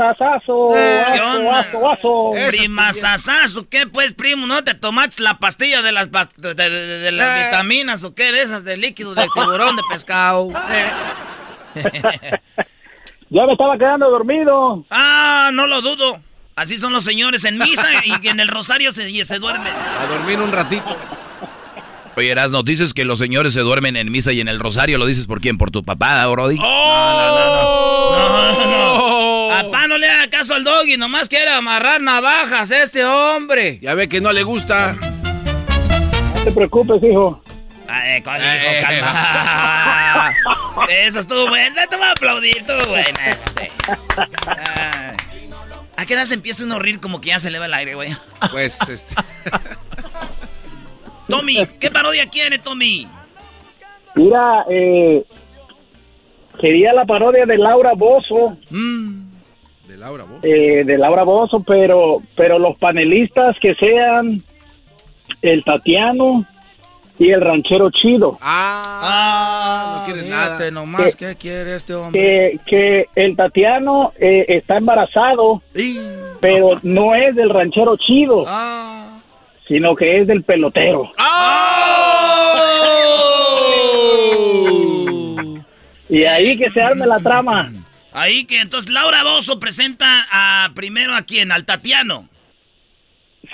[2.95, 3.69] Sasazo?
[3.69, 4.47] ¿Qué pues, primo?
[4.47, 7.45] ¿No te tomaste la pastilla de las, de, de- de- de las Eh.
[7.45, 8.33] vitaminas o qué?
[8.33, 10.49] De esas de líquido de tiburón de pescado.
[13.35, 14.85] Ya me estaba quedando dormido.
[14.91, 16.19] ah, no lo dudo.
[16.55, 19.73] Así son los señores en misa y en el rosario se, se duermen.
[19.73, 20.95] A dormir un ratito.
[22.15, 24.99] Oye, Erasno, dices que los señores se duermen en misa y en el rosario.
[24.99, 25.57] ¿Lo dices por quién?
[25.57, 26.59] ¿Por tu papá, Brody?
[26.59, 26.65] No,
[28.67, 29.49] no.
[29.63, 33.79] Papá, no le haga caso al doggy, nomás quiere amarrar navajas este hombre.
[33.81, 34.93] Ya ve que no le gusta.
[34.93, 37.42] No te preocupes, hijo.
[37.93, 40.35] Ay, con hijo, calma.
[40.91, 43.39] Esa estuvo buena, te voy a aplaudir, estuvo buena.
[43.59, 43.69] sí.
[44.47, 45.17] Ay.
[45.97, 47.95] ¿A qué edad se empieza uno a rir como que ya se eleva el aire,
[47.95, 48.17] güey?
[48.51, 49.15] Pues, este.
[51.29, 53.07] Tommy, ¿qué parodia quiere, Tommy?
[54.15, 55.25] Mira, eh,
[56.61, 58.57] quería la parodia de Laura Bozo.
[59.89, 60.43] De Laura, vos.
[60.45, 64.43] eh, de Laura Bozo, pero, pero los panelistas que sean
[65.43, 66.45] el Tatiano
[67.19, 68.39] y el ranchero chido.
[68.41, 70.71] Ah, no quieres nada.
[70.71, 75.63] nomás, ¿qué quiere este Que, que el Tatiano eh, está embarazado,
[76.41, 79.19] pero no es del ranchero chido, Ah.
[79.69, 81.11] sino que es del pelotero.
[86.09, 87.73] Y ahí que se arme la trama.
[88.13, 92.29] Ahí que entonces Laura Bozo presenta a primero a quién, al Tatiano.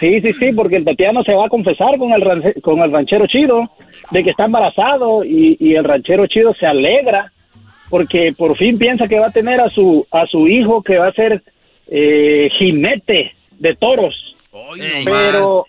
[0.00, 2.92] Sí, sí, sí, porque el Tatiano se va a confesar con el, rance- con el
[2.92, 3.68] ranchero chido
[4.12, 7.32] de que está embarazado y, y el ranchero chido se alegra
[7.90, 11.08] porque por fin piensa que va a tener a su a su hijo que va
[11.08, 11.42] a ser
[11.90, 14.36] eh, jinete de toros.
[15.04, 15.66] pero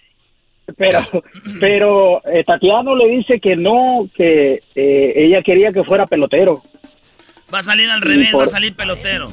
[0.78, 1.00] pero
[1.60, 6.62] pero eh, Tatiano le dice que no, que eh, ella quería que fuera pelotero.
[7.52, 9.28] Va a salir al revés, por- va a salir pelotero.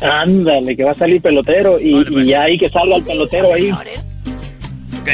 [0.00, 3.70] Ándale, que va a salir pelotero y, y ya ahí que salga el pelotero ahí.
[3.70, 5.08] Ok.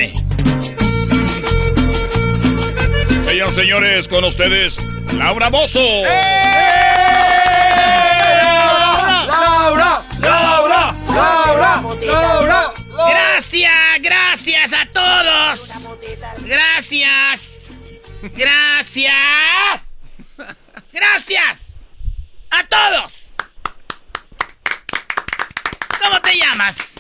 [3.29, 4.79] Señoras y señores, con ustedes,
[5.17, 5.81] Laura Bozo.
[9.27, 12.73] Laura, Laura, Laura, Laura.
[13.09, 15.71] Gracias, gracias a todos.
[16.47, 17.69] Gracias.
[18.37, 19.07] Gracias.
[20.93, 21.59] Gracias.
[22.51, 23.20] A todos.
[26.03, 26.95] ¿Cómo te llamas?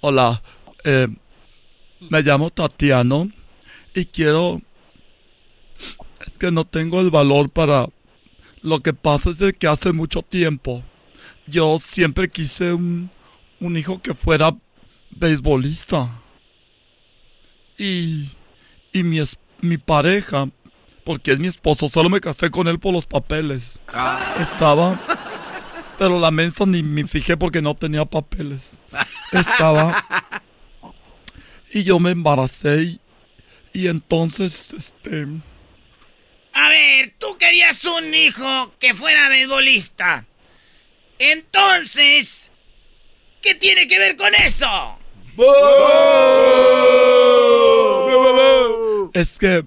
[0.00, 0.42] Hola,
[0.84, 1.08] eh,
[2.00, 3.28] me llamo Tatiano
[3.94, 4.62] y quiero...
[6.26, 7.86] Es que no tengo el valor para...
[8.62, 10.82] Lo que pasa es de que hace mucho tiempo
[11.46, 13.10] yo siempre quise un,
[13.58, 14.54] un hijo que fuera
[15.10, 16.08] beisbolista.
[17.78, 18.30] Y,
[18.92, 20.48] y mi, es- mi pareja,
[21.04, 23.80] porque es mi esposo, solo me casé con él por los papeles.
[24.40, 25.00] Estaba...
[26.00, 28.72] Pero la mensa ni me fijé porque no tenía papeles.
[29.32, 30.02] Estaba...
[31.72, 33.00] Y yo me embaracé y,
[33.72, 35.28] y entonces, este...
[36.52, 40.26] A ver, tú querías un hijo que fuera beisbolista.
[41.20, 42.50] Entonces,
[43.40, 44.98] ¿qué tiene que ver con eso?
[49.12, 49.64] Es que...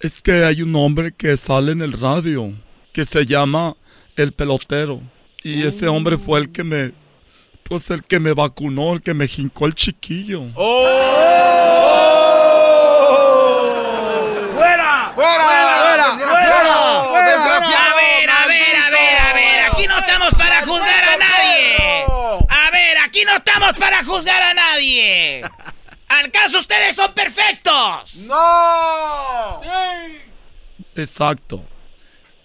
[0.00, 2.54] Es que hay un hombre que sale en el radio,
[2.94, 3.76] que se llama
[4.16, 5.00] El Pelotero.
[5.42, 6.92] Y ese hombre fue el que me...
[7.64, 10.42] Pues el que me vacunó, el que me jincó el chiquillo.
[10.52, 10.62] ¡Fuera!
[15.14, 15.14] ¡Fuera!
[15.14, 16.02] ¡Fuera!
[16.04, 16.08] A
[17.94, 19.64] ver, a ver, a ver, a ver.
[19.70, 22.04] Aquí no estamos para juzgar a nadie.
[22.48, 25.42] A ver, aquí no estamos para juzgar a nadie.
[26.08, 28.16] ¿Al caso ustedes son perfectos?
[28.16, 29.62] ¡No!
[30.94, 31.64] Exacto.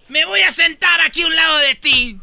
[0.09, 2.19] Me voy a sentar aquí a un lado de ti.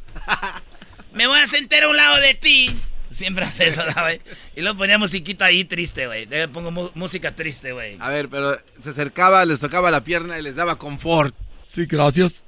[1.13, 2.75] Me voy a sentar a un lado de ti.
[3.11, 4.21] Siempre hace eso, ¿no, güey?
[4.57, 6.27] Y luego ponía musiquita ahí triste, güey.
[6.27, 7.97] Le pongo mu- música triste, güey.
[8.01, 11.35] A ver, pero se acercaba, les tocaba la pierna y les daba confort.
[11.69, 12.43] Sí, gracias.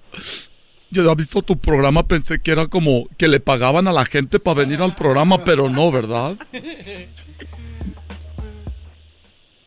[0.90, 4.40] Yo había visto tu programa, pensé que era como que le pagaban a la gente
[4.40, 6.36] para venir al programa, pero no, ¿verdad?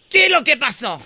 [0.10, 1.02] ¿Qué es lo que pasó?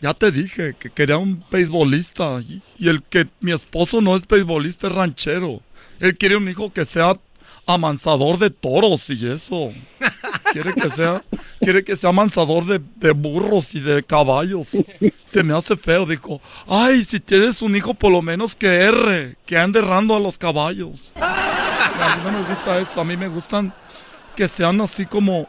[0.00, 2.40] Ya te dije que quería un beisbolista.
[2.40, 5.60] Y, el que mi esposo no es beisbolista, es ranchero.
[6.00, 7.18] Él quiere un hijo que sea
[7.66, 9.72] amansador de toros y eso.
[10.52, 11.22] Quiere que sea,
[11.60, 14.68] quiere que sea amansador de, de burros y de caballos.
[15.26, 16.40] Se me hace feo, dijo.
[16.66, 20.38] Ay, si tienes un hijo, por lo menos que erre, que ande errando a los
[20.38, 21.12] caballos.
[21.16, 23.74] A mí no me gusta eso, a mí me gustan
[24.38, 25.48] que sean así como,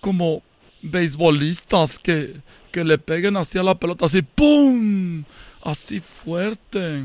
[0.00, 0.42] como
[0.82, 2.34] beisbolistas, que,
[2.70, 5.24] que le peguen así a la pelota, así, ¡pum!
[5.62, 7.04] Así fuerte.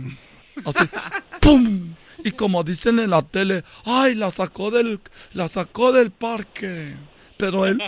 [0.64, 0.86] Así,
[1.42, 1.94] ¡pum!
[2.24, 5.00] Y como dicen en la tele, ay, la sacó del,
[5.34, 6.96] la sacó del parque.
[7.38, 7.82] Pero él,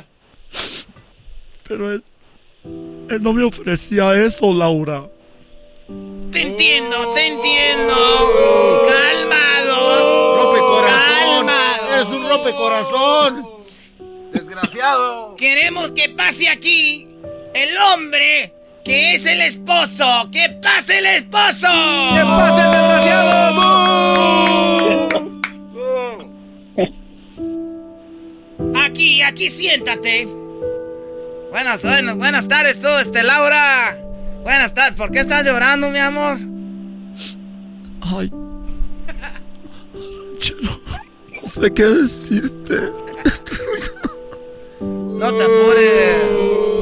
[1.67, 2.03] pero él,
[3.09, 5.09] él no me ofrecía eso, Laura.
[6.31, 7.93] Te entiendo, te entiendo.
[8.87, 10.35] Calmado.
[10.43, 11.47] Rompe corazón.
[11.47, 11.93] Calmado.
[11.93, 13.47] Eres un rompe corazón.
[14.33, 15.35] Desgraciado.
[15.37, 17.07] Queremos que pase aquí
[17.63, 18.53] el hombre
[18.83, 20.29] que es el esposo.
[20.31, 21.67] ¡Que pase el esposo!
[22.13, 23.37] ¡Que pase el desgraciado!
[28.85, 30.27] Aquí, aquí siéntate.
[31.51, 33.97] Buenas, buenas, buenas tardes tú, este Laura.
[34.43, 34.95] Buenas tardes.
[34.95, 36.37] ¿Por qué estás llorando, mi amor?
[38.01, 38.31] Ay.
[41.41, 42.91] No sé qué decirte.
[44.79, 46.76] No te apures.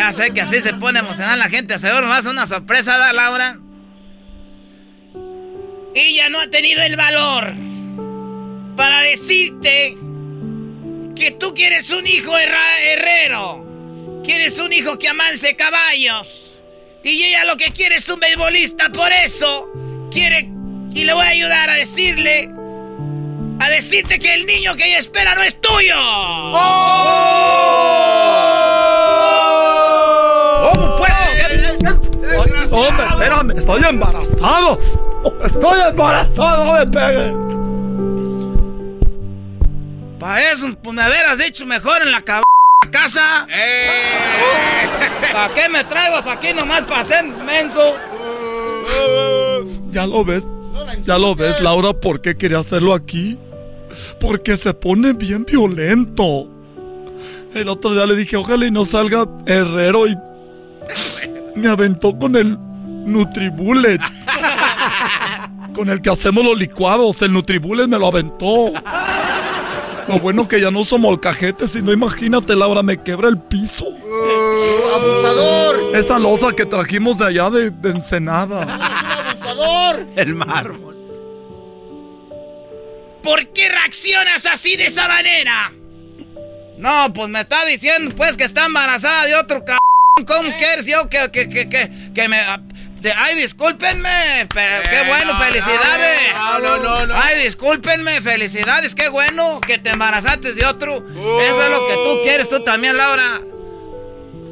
[0.00, 1.78] Ya sé que así se pone emocional la gente.
[1.78, 3.58] Seguro vas a una sorpresa, ¿da, Laura?
[5.94, 7.52] Ella no ha tenido el valor
[8.78, 9.98] para decirte
[11.14, 14.22] que tú quieres un hijo herrero.
[14.24, 16.58] Quieres un hijo que amance caballos.
[17.04, 19.68] Y ella lo que quiere es un beisbolista, por eso
[20.10, 20.48] quiere...
[20.94, 22.48] Y le voy a ayudar a decirle...
[23.60, 25.94] A decirte que el niño que ella espera no es tuyo.
[26.52, 28.39] ¿Cómo
[32.70, 34.78] Hombre, espérame, estoy embarazado.
[35.44, 37.34] Estoy embarazado, no me pegues.
[40.18, 42.42] Para eso, pues me hubieras dicho mejor en la cab
[42.90, 43.46] casa.
[45.32, 47.96] ¿Para qué me traigas aquí nomás para ser menso?
[49.90, 50.44] Ya lo ves,
[51.04, 53.38] ya lo ves, Laura, ¿por qué quería hacerlo aquí?
[54.20, 56.48] Porque se pone bien violento.
[57.54, 60.16] El otro día le dije, ojalá y no salga herrero y
[61.60, 64.00] me aventó con el Nutribullet.
[65.74, 67.22] con el que hacemos los licuados.
[67.22, 68.72] El Nutribullet me lo aventó.
[70.08, 73.86] Lo bueno que ya no uso molcajete, si no imagínate, Laura, me quebra el piso.
[74.94, 75.94] ¡Abusador!
[75.94, 78.62] Esa losa que trajimos de allá de, de Ensenada.
[78.62, 80.06] ¡Abusador!
[80.16, 80.96] El mármol.
[83.22, 85.72] ¿Por qué reaccionas así de esa manera?
[86.78, 89.89] No, pues me está diciendo pues que está embarazada de otro cabrón.
[90.26, 92.36] ¿Cómo quieres yo que, que, que, que, que me...
[93.00, 96.20] de- ay, discúlpenme, pero qué bueno, felicidades.
[96.34, 97.14] no, no, no, no.
[97.16, 100.98] Ay, discúlpenme, felicidades, qué bueno que te embarazaste de otro.
[100.98, 103.40] Eso es lo que tú quieres, tú también, Laura.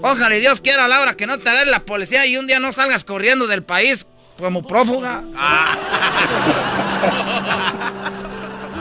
[0.00, 2.72] Ojalá y Dios quiera, Laura, que no te agarre la policía y un día no
[2.72, 4.06] salgas corriendo del país
[4.38, 5.22] como prófuga.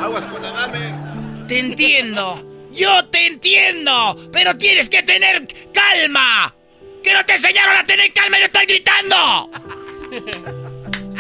[0.02, 0.94] Aguas con Adame.
[1.48, 2.44] Te entiendo.
[2.72, 4.30] Yo te entiendo.
[4.32, 6.54] Pero tienes que tener calma.
[7.04, 9.50] Que no te enseñaron a tener calma y no estoy gritando.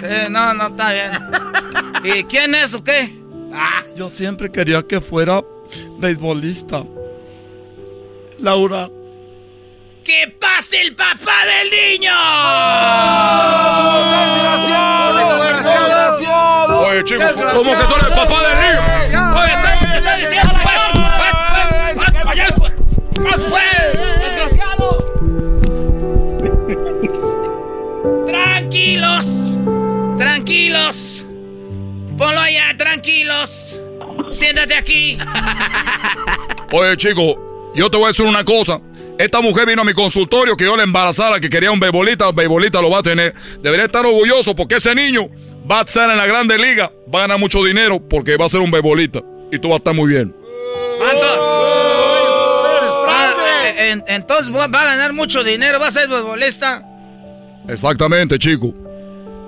[0.03, 1.11] Eh, no, no, está bien.
[2.03, 3.11] ¿Y quién es o qué?
[3.53, 5.41] Ah, Yo siempre quería que fuera
[5.97, 6.83] beisbolista.
[8.39, 8.89] Laura,
[10.03, 12.13] ¡Que pase el papá del niño!
[15.47, 16.79] ¡Desgraciado!
[16.87, 17.23] Oye, chico,
[17.53, 18.81] ¿cómo que tú eres el papá del niño?
[19.41, 19.53] Oye,
[30.77, 31.25] Tranquilos.
[32.17, 33.79] Ponlo allá, tranquilos.
[34.31, 35.17] Siéntate aquí.
[36.71, 38.79] Oye, chico, yo te voy a decir una cosa.
[39.17, 42.35] Esta mujer vino a mi consultorio que yo la embarazara, que quería un beisbolista, el
[42.35, 43.33] beisbolista lo va a tener.
[43.61, 45.27] Debería estar orgulloso porque ese niño
[45.69, 48.49] va a estar en la grande liga, va a ganar mucho dinero porque va a
[48.49, 49.21] ser un beisbolista.
[49.51, 50.35] Y tú vas a estar muy bien.
[53.09, 53.33] Ah,
[53.65, 56.83] eh, en- entonces va va a ganar mucho dinero, va a ser futbolista.
[57.67, 58.73] Exactamente, chico.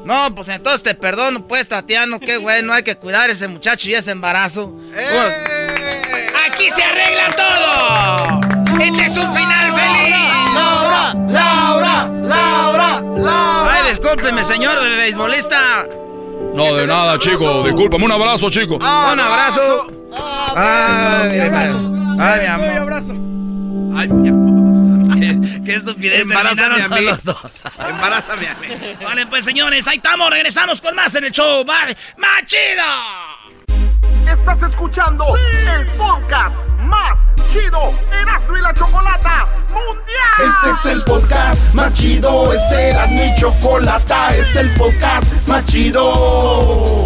[0.10, 2.20] No, pues entonces te perdono, pues, Tatiano.
[2.20, 4.74] Qué bueno, hay que cuidar a ese muchacho y ese embarazo.
[6.48, 8.42] Aquí se arregla todo.
[8.82, 10.16] Este es un final feliz.
[10.56, 11.14] ¡Laura!
[11.28, 12.10] ¡Laura!
[12.24, 13.02] ¡Laura!
[13.20, 13.72] ¡Laura!
[13.72, 15.86] Ay, discúlpeme, señor beisbolista.
[16.56, 17.62] No, de nada, chico.
[17.62, 18.78] Discúlpame, un abrazo, chico.
[18.78, 19.92] Un abrazo.
[20.56, 22.20] Ay, mi amor.
[22.20, 22.78] Ay, mi amor.
[22.78, 23.14] abrazo.
[23.96, 24.69] Ay, mi amor.
[25.36, 26.22] ¿Qué, Qué estupidez.
[26.22, 27.02] Embarázame a mí.
[27.02, 27.64] los dos.
[27.88, 28.68] Embarázame a mí.
[29.04, 30.30] Vale, pues señores, ahí estamos.
[30.30, 31.64] Regresamos con más en el show.
[31.66, 32.84] ¡Más, más chido!
[34.32, 37.18] Estás escuchando el podcast más
[37.52, 40.40] chido Erasmo y la Chocolata Mundial.
[40.40, 42.54] Este es el podcast más chido.
[42.54, 44.36] Este era mi chocolata.
[44.36, 47.06] Este es el podcast más chido.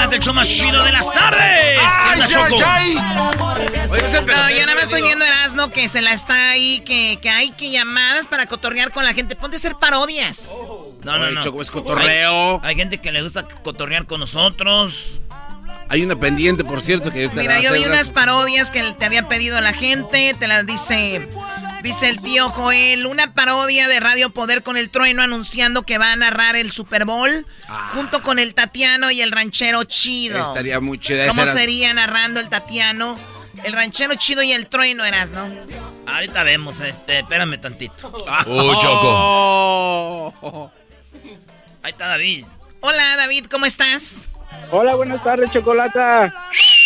[0.00, 1.80] Chocolate, el show más chido de las tardes.
[2.04, 2.56] ¿Qué onda, Choco?
[4.26, 7.50] No, yo nada más estoy viendo Erasmo que se la está ahí, que, que hay
[7.52, 9.36] que llamadas para cotorrear con la gente.
[9.36, 10.56] Ponte a hacer parodias.
[11.02, 11.42] No, no, Oye, no.
[11.42, 12.60] Choco, es cotorreo.
[12.62, 15.18] Hay, hay gente que le gusta cotorrear con nosotros.
[15.88, 19.04] Hay una pendiente, por cierto, que te la Mira, yo vi unas parodias que te
[19.04, 20.34] había pedido la gente.
[20.38, 21.28] Te las dice.
[21.82, 26.12] Dice el tío Joel, una parodia de Radio Poder con el trueno anunciando que va
[26.12, 27.46] a narrar el Super Bowl
[27.94, 30.38] junto con el Tatiano y el ranchero chido.
[30.46, 31.26] Estaría muy chida.
[31.28, 33.18] ¿Cómo era- sería narrando el Tatiano?
[33.64, 35.48] El ranchero chido y el trueno eras, ¿no?
[36.06, 38.08] Ahorita vemos, este, espérame tantito.
[38.46, 40.70] Uy, Choco.
[41.82, 42.44] Ahí está David.
[42.80, 44.28] Hola, David, ¿cómo estás?
[44.70, 46.32] Hola, buenas tardes, Chocolata.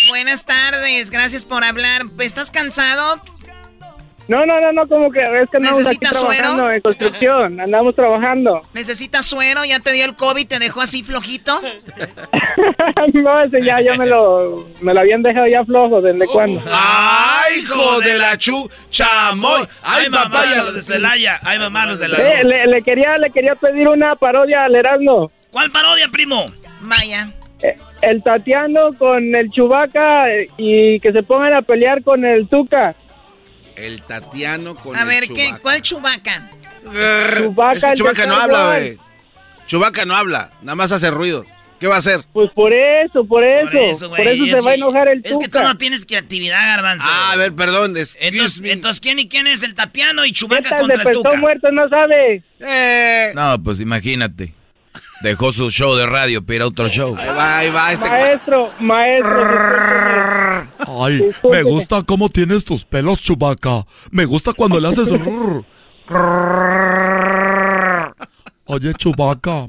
[0.09, 2.03] Buenas tardes, gracias por hablar.
[2.19, 3.21] ¿Estás cansado?
[4.27, 6.71] No, no, no, no, como que es que andamos aquí ¿Necesitas trabajando suero?
[6.73, 8.61] en construcción, andamos trabajando.
[8.73, 9.63] ¿Necesitas suero?
[9.65, 10.47] ¿Ya te dio el COVID?
[10.47, 11.61] ¿Te dejó así flojito?
[13.13, 16.61] no, ese ya, ya me lo, me lo habían dejado ya flojo, ¿desde cuándo?
[16.71, 18.69] ¡Ay, hijo de la chu!
[18.89, 19.67] ¡Chamoy!
[19.83, 21.39] ¡Ay, mamá, los de Celaya!
[21.43, 22.17] ¡Ay, mamá, los de la...
[22.17, 25.31] Eh, le, le quería, le quería pedir una parodia al Erasmo.
[25.51, 26.45] ¿Cuál parodia, primo?
[26.81, 27.31] Vaya.
[27.61, 30.25] Eh, El Tatiano con el Chubaca
[30.57, 32.95] y que se pongan a pelear con el Tuca.
[33.75, 35.33] El Tatiano con A el ver, ¿qué?
[35.35, 35.59] Chewbacca.
[35.61, 36.49] ¿cuál chubaca?
[37.37, 38.97] Chewbacca, Es que el Chubaca de no habla, güey.
[39.67, 41.45] Chubaca no habla, nada más hace ruido.
[41.79, 42.21] ¿Qué va a hacer?
[42.31, 43.69] Pues por eso, por eso.
[43.71, 45.63] Por eso, eso, güey, se va a enojar el Es que tú Tuca.
[45.63, 47.05] no tienes creatividad, Garbanzo.
[47.07, 47.97] Ah, a ver, perdón.
[47.97, 48.71] excuse Entonces, me.
[48.71, 51.41] entonces, ¿quién y quién es el Tatiano y Chubaca Estas contra de el persona Tuca?
[51.41, 52.43] muerto no sabe.
[52.61, 54.53] Eh, No, pues imagínate.
[55.25, 57.15] Dejó su show de radio para otro show.
[57.17, 57.91] ahí va, ahí va.
[57.93, 58.07] Este...
[58.07, 60.67] Maestro, maestro.
[61.01, 61.19] Ay,
[61.51, 63.87] me gusta cómo tienes tus pelos, Chubaca.
[64.11, 65.07] Me gusta cuando le haces.
[68.65, 69.65] Oye, Chubaca,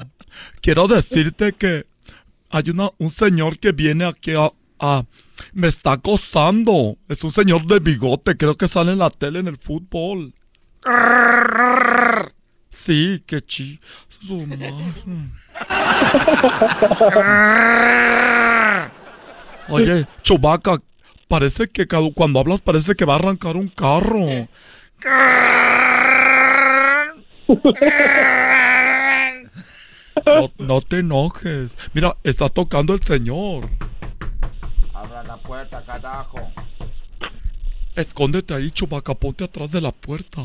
[0.61, 1.87] quiero decirte que
[2.51, 5.05] hay una, un señor que viene aquí a, a-
[5.55, 6.99] Me está acosando.
[7.09, 10.35] Es un señor de bigote, creo que sale en la tele en el fútbol.
[12.69, 13.81] Sí, qué chi.
[14.21, 14.47] Su.
[19.69, 20.79] Oye, Chubaca,
[21.29, 24.27] parece que cuando hablas parece que va a arrancar un carro.
[30.25, 31.73] No, no te enojes.
[31.93, 33.69] Mira, está tocando el señor.
[34.95, 36.39] Abra la puerta, carajo.
[37.95, 40.43] Escóndete ahí, Chubaca, ponte atrás de la puerta.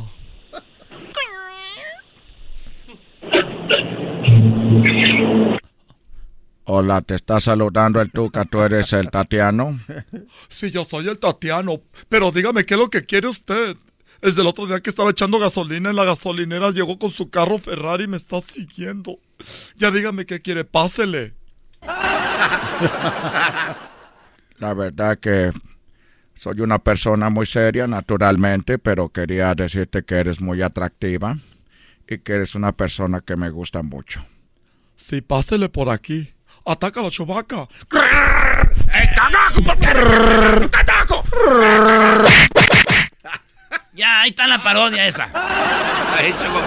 [6.64, 9.80] Hola, te está saludando el Tuca, tú eres el Tatiano.
[10.48, 13.76] Sí, yo soy el Tatiano, pero dígame qué es lo que quiere usted.
[14.22, 17.58] Desde el otro día que estaba echando gasolina en la gasolinera, llegó con su carro
[17.58, 19.20] Ferrari y me está siguiendo.
[19.76, 21.34] Ya dígame qué quiere, pásele.
[24.60, 25.52] La verdad que
[26.36, 31.38] soy una persona muy seria, naturalmente, pero quería decirte que eres muy atractiva
[32.08, 34.24] y que eres una persona que me gusta mucho.
[35.10, 36.34] Sí, pásele por aquí.
[36.66, 37.68] Ataca a la Chubaca.
[43.94, 45.28] Ya, ahí está la parodia esa.
[45.28, 46.62] Choco,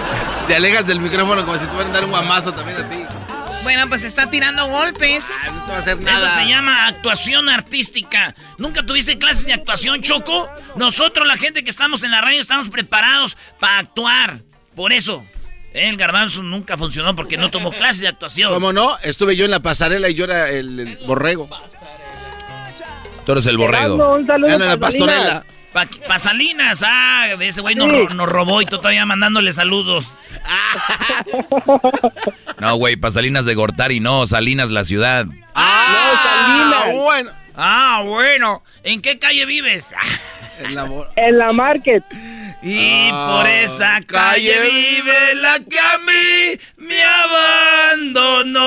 [0.47, 2.97] te alejas del micrófono como si te fueran a dar un guamazo también a ti.
[3.63, 5.31] Bueno, pues está tirando golpes.
[5.51, 6.35] No te va a hacer Eso nada.
[6.35, 8.35] se llama actuación artística.
[8.59, 10.47] ¿Nunca tuviste clases de actuación, Choco?
[10.75, 14.41] Nosotros, la gente que estamos en la radio, estamos preparados para actuar.
[14.75, 15.25] Por eso,
[15.75, 18.51] el garbanzo nunca funcionó porque no tomó clases de actuación.
[18.53, 18.97] ¿Cómo no?
[19.03, 21.47] Estuve yo en la pasarela y yo era el, el borrego.
[23.25, 24.13] Tú eres el borrego.
[24.15, 25.45] Un saludo en la pastorela.
[25.73, 27.91] Pa- Pasalinas, ah, ese güey nos, Sí.
[27.91, 30.05] ro- nos robó y tú todavía mandándole saludos.
[32.59, 35.25] no, güey, para Salinas de Gortari, no, Salinas la ciudad.
[35.53, 37.03] Ah, Salinas.
[37.03, 37.31] bueno.
[37.55, 38.63] Ah, bueno.
[38.83, 39.89] ¿En qué calle vives?
[40.59, 40.87] en la,
[41.17, 42.03] en la market.
[42.61, 48.65] Y por esa calle vive la que a mí me abandonó.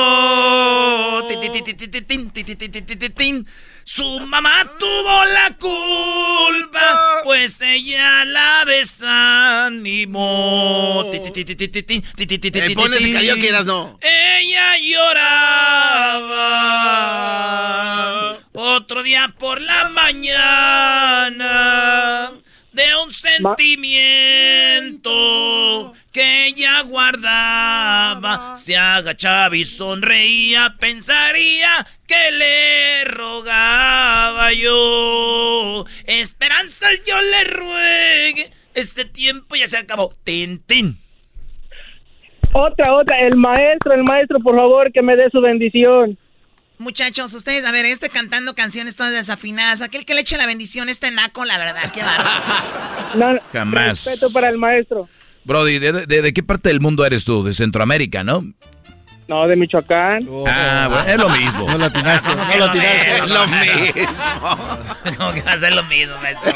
[3.84, 10.20] Su mamá tuvo la culpa, pues ella la desanimó.
[12.74, 13.98] Pones que eras no.
[14.02, 16.48] Ella lloraba.
[18.52, 21.38] Otro día por la mañana
[22.72, 28.56] de un sentimiento que ella guardaba.
[28.56, 35.84] Se agachaba y sonreía, pensaría que le rogaba yo.
[36.06, 40.14] Esperanzas yo le ruegue, este tiempo ya se acabó.
[40.24, 40.98] Tin, tin.
[42.52, 46.18] Otra, otra, el maestro, el maestro, por favor, que me dé su bendición.
[46.78, 50.88] Muchachos, ustedes, a ver, este cantando canciones todas desafinadas, aquel que le eche la bendición
[50.88, 52.02] este naco, la verdad, qué
[53.18, 54.04] no, Jamás.
[54.04, 55.08] Respeto para el maestro.
[55.44, 57.42] Brody, ¿de, qué parte del mundo eres tú?
[57.42, 58.44] De Centroamérica, ¿no?
[59.26, 60.28] No, de Michoacán.
[60.46, 61.68] ah, bueno, es lo mismo.
[61.68, 63.16] No lo tiraste, no lo tiraste.
[63.18, 64.58] Es lo mismo.
[65.18, 66.52] ¿Cómo que va a ser lo mismo, maestro?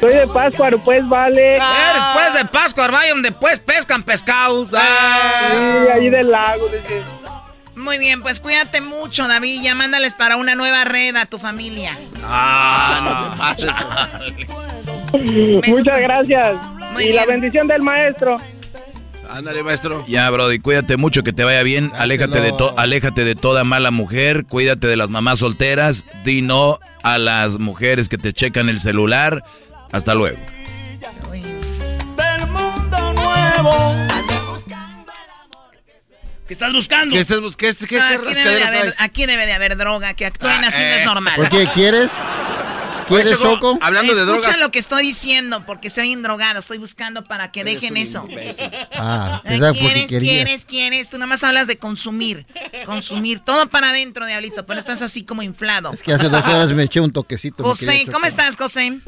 [0.00, 1.58] Soy de Pascuaro, pues, vale.
[1.60, 4.70] Ah, eres pues de Pascuaro, vaya donde pues pescan pescados.
[4.72, 5.48] Ah.
[5.50, 7.02] Sí, ahí del lago, dice.
[7.76, 9.62] Muy bien, pues cuídate mucho, David.
[9.62, 11.98] Ya mándales para una nueva red a tu familia.
[12.22, 13.70] Ah, no te pases.
[15.68, 16.56] Muchas gracias.
[17.00, 18.36] y la bendición del maestro.
[19.28, 20.04] Ándale, maestro.
[20.06, 21.90] Ya, Brody, cuídate mucho, que te vaya bien.
[21.96, 24.44] Aléjate de, aléjate de toda mala mujer.
[24.46, 26.04] Cuídate de las mamás solteras.
[26.24, 29.42] Di no a las mujeres que te checan el celular.
[29.90, 30.38] Hasta luego.
[31.32, 34.13] Del mundo nuevo.
[36.54, 37.14] ¿Qué estás buscando?
[37.14, 37.76] ¿Qué estás buscando?
[37.80, 40.88] ¿Qué, qué, aquí, debe de haber, aquí debe de haber droga, que actúen así no
[40.88, 41.04] es eh.
[41.04, 41.34] normal.
[41.34, 42.12] ¿Por qué quieres?
[43.08, 43.76] ¿Quieres, Choco?
[43.80, 44.60] Hablando de drogas.
[44.60, 46.60] lo que estoy diciendo, porque soy drogado.
[46.60, 48.26] Estoy buscando para que dejen eso.
[48.92, 51.10] Ah, ¿Quieres, quieres, quieres?
[51.10, 52.46] Tú nada más hablas de consumir.
[52.86, 53.40] Consumir.
[53.40, 55.92] Todo para adentro, diablito, pero estás así como inflado.
[55.92, 57.64] Es que hace dos horas me eché un toquecito.
[57.64, 59.00] José, ¿cómo estás, José?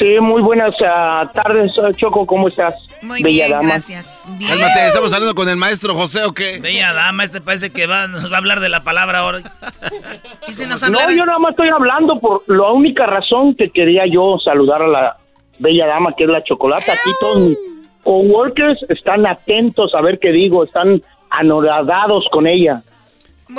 [0.00, 2.74] Sí, muy buenas uh, tardes, Choco, ¿cómo estás?
[3.02, 4.26] Muy bien, gracias.
[4.38, 4.58] Bien.
[4.86, 6.58] ¿estamos hablando con el maestro José o qué?
[6.58, 9.40] Bella dama, este parece que va, nos va a hablar de la palabra ahora.
[10.90, 14.88] no, yo nada más estoy hablando por la única razón que quería yo saludar a
[14.88, 15.16] la
[15.58, 16.92] bella dama, que es la chocolate.
[16.92, 17.58] Aquí todos mis
[18.02, 22.80] coworkers están atentos a ver qué digo, están anoradados con ella.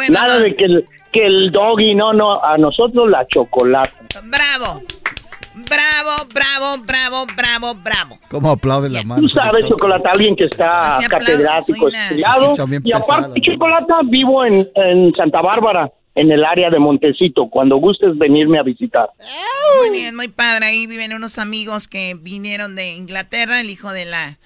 [0.10, 3.92] Nada de que el, que el doggy, no, no, a nosotros la chocolate.
[4.24, 4.82] Bravo.
[5.54, 8.20] Bravo, bravo, bravo, bravo, bravo.
[8.30, 9.22] ¿Cómo aplaude la mano?
[9.22, 12.56] Tú sabes, Chocolata, alguien que está catedrático, estudiado.
[12.84, 18.18] Y aparte, Chocolata, vivo en, en Santa Bárbara en el área de Montecito, cuando gustes
[18.18, 19.10] venirme a visitar.
[19.80, 20.66] Muy bien, muy padre.
[20.68, 24.38] Ahí viven unos amigos que vinieron de Inglaterra, el hijo de la...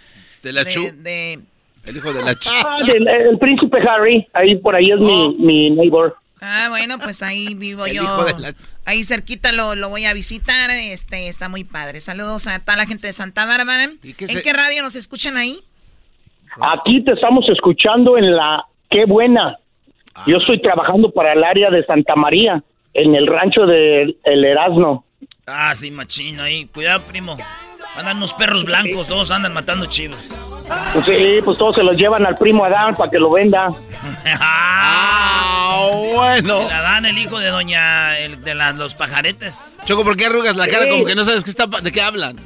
[0.43, 0.81] De la Chu.
[0.83, 2.51] el hijo de la Chu.
[2.53, 5.33] Ah, el príncipe Harry, ahí por ahí es mi, oh.
[5.39, 6.15] mi neighbor.
[6.39, 8.03] Ah, bueno, pues ahí vivo yo.
[8.85, 10.69] Ahí cerquita lo, lo, voy a visitar.
[10.69, 12.01] Este está muy padre.
[12.01, 13.83] Saludos a toda la gente de Santa Bárbara.
[13.83, 15.59] ¿En qué radio nos escuchan ahí?
[16.61, 19.57] Aquí te estamos escuchando en la Qué buena.
[20.25, 22.63] Yo estoy trabajando para el área de Santa María,
[22.93, 25.03] en el rancho de El Erasmo.
[25.45, 26.65] Ah, sí, machino ahí.
[26.67, 27.35] Cuidado, primo.
[27.97, 30.19] Andan unos perros blancos, todos andan matando chivos.
[30.93, 33.69] Pues sí, pues todos se los llevan al primo Adán para que lo venda.
[34.39, 36.67] ah, bueno.
[36.67, 39.75] La dan el hijo de doña, de los pajaretes.
[39.85, 42.37] Choco, ¿por qué arrugas la cara como que no sabes qué está, de qué hablan?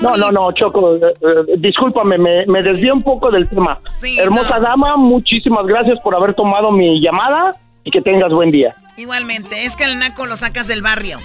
[0.00, 3.78] no, no, no, Choco, eh, eh, discúlpame, me, me desvié un poco del tema.
[4.18, 7.52] Hermosa dama, muchísimas gracias por haber tomado mi llamada
[7.84, 8.74] y que tengas buen día.
[8.96, 11.18] Igualmente, es que el naco lo sacas del barrio.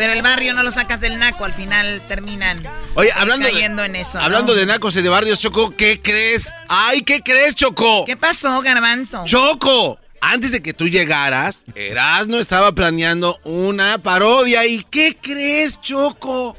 [0.00, 2.56] Pero el barrio no lo sacas del naco, al final terminan
[2.94, 4.18] Oye, hablando cayendo en eso.
[4.18, 6.50] Hablando de nacos y de barrios, Choco, ¿qué crees?
[6.70, 8.06] ¡Ay, qué crees, Choco!
[8.06, 9.26] ¿Qué pasó, Garbanzo?
[9.26, 10.00] ¡Choco!
[10.22, 14.64] Antes de que tú llegaras, Erasno estaba planeando una parodia.
[14.64, 16.56] ¿Y qué crees, Choco?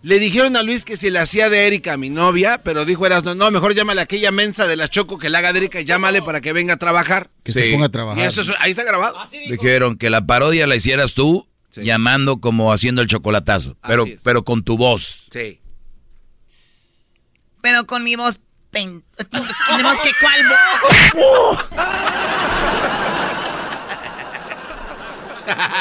[0.00, 3.34] Le dijeron a Luis que si le hacía de Erika mi novia, pero dijo Erasno,
[3.34, 5.84] no, mejor llámale a aquella mensa de la Choco que la haga de Erika y
[5.84, 7.28] llámale para que venga a trabajar.
[7.44, 8.24] Que se ponga a trabajar.
[8.24, 9.14] Y eso ahí está grabado.
[9.30, 11.46] Dijeron que la parodia la hicieras tú
[11.84, 15.26] llamando como haciendo el chocolatazo, pero, pero con tu voz.
[15.32, 15.60] Sí.
[17.60, 18.38] Pero con mi voz
[18.70, 20.44] tenemos que cuál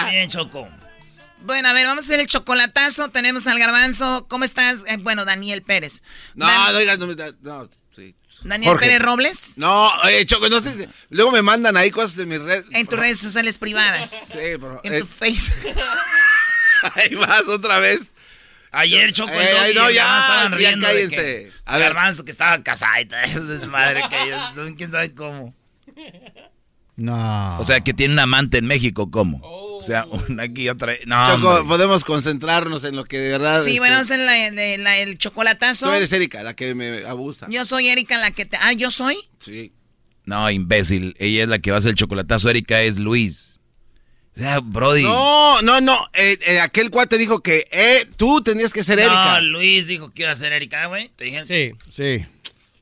[0.09, 0.67] Bien, Choco.
[1.41, 3.09] Bueno, a ver, vamos a hacer el chocolatazo.
[3.09, 4.26] Tenemos al garbanzo.
[4.27, 4.84] ¿Cómo estás?
[4.88, 6.01] Eh, bueno, Daniel Pérez.
[6.34, 7.69] No, Dan- no, no, no.
[8.43, 8.85] Daniel Jorge.
[8.87, 9.53] Pérez Robles.
[9.57, 10.89] No, oye, Choco, no sé.
[11.09, 12.65] Luego me mandan ahí cosas de mis redes.
[12.71, 14.29] En tus redes sociales privadas.
[14.31, 14.81] Sí, pero.
[14.83, 15.51] En eh, tu face.
[16.95, 18.11] ahí vas otra vez.
[18.71, 21.15] Ayer Choco Eh, el Doggy no, ya, estaban ya riendo de cállense.
[21.15, 21.87] que A ver.
[21.87, 24.41] Garbanzo que estaba casada y desmadre que ellos,
[24.77, 25.55] quién sabe cómo.
[26.97, 27.57] No.
[27.57, 29.39] O sea, que tiene un amante en México, ¿cómo?
[29.77, 30.93] O sea, una aquí y otra.
[31.06, 31.68] No, Choco, hombre.
[31.68, 33.61] podemos concentrarnos en lo que de verdad.
[33.64, 35.88] Sí, este, bueno, vamos a hacer la- de- la- el chocolatazo.
[35.88, 37.47] Tú eres Erika, la que me abusa.
[37.49, 38.57] Yo soy Erika, la que te.
[38.61, 39.18] Ah, yo soy.
[39.39, 39.72] Sí.
[40.26, 41.15] No, imbécil.
[41.19, 42.49] Ella es la que va a hacer el chocolatazo.
[42.49, 43.60] Erika es Luis.
[44.35, 45.03] O sea, Brody.
[45.03, 45.97] No, no, no.
[46.14, 49.39] eh, eh, aquel cuate dijo que eh, tú tenías que ser Erika.
[49.39, 51.10] No, Luis dijo que iba a ser Erika, güey.
[51.15, 51.45] Te dije.
[51.45, 51.72] Sí.
[51.95, 52.26] Sí.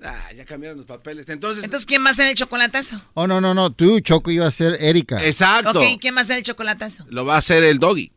[0.03, 1.29] Ah, ya cambiaron los papeles.
[1.29, 1.63] Entonces.
[1.63, 3.01] Entonces, ¿quién va a hacer el chocolatazo?
[3.13, 3.71] Oh, no, no, no.
[3.71, 5.23] Tú, Choco, iba a ser Erika.
[5.23, 5.71] Exacto.
[5.79, 7.05] Ok, ¿quién va a hacer el chocolatazo?
[7.09, 8.11] Lo va a hacer el doggy.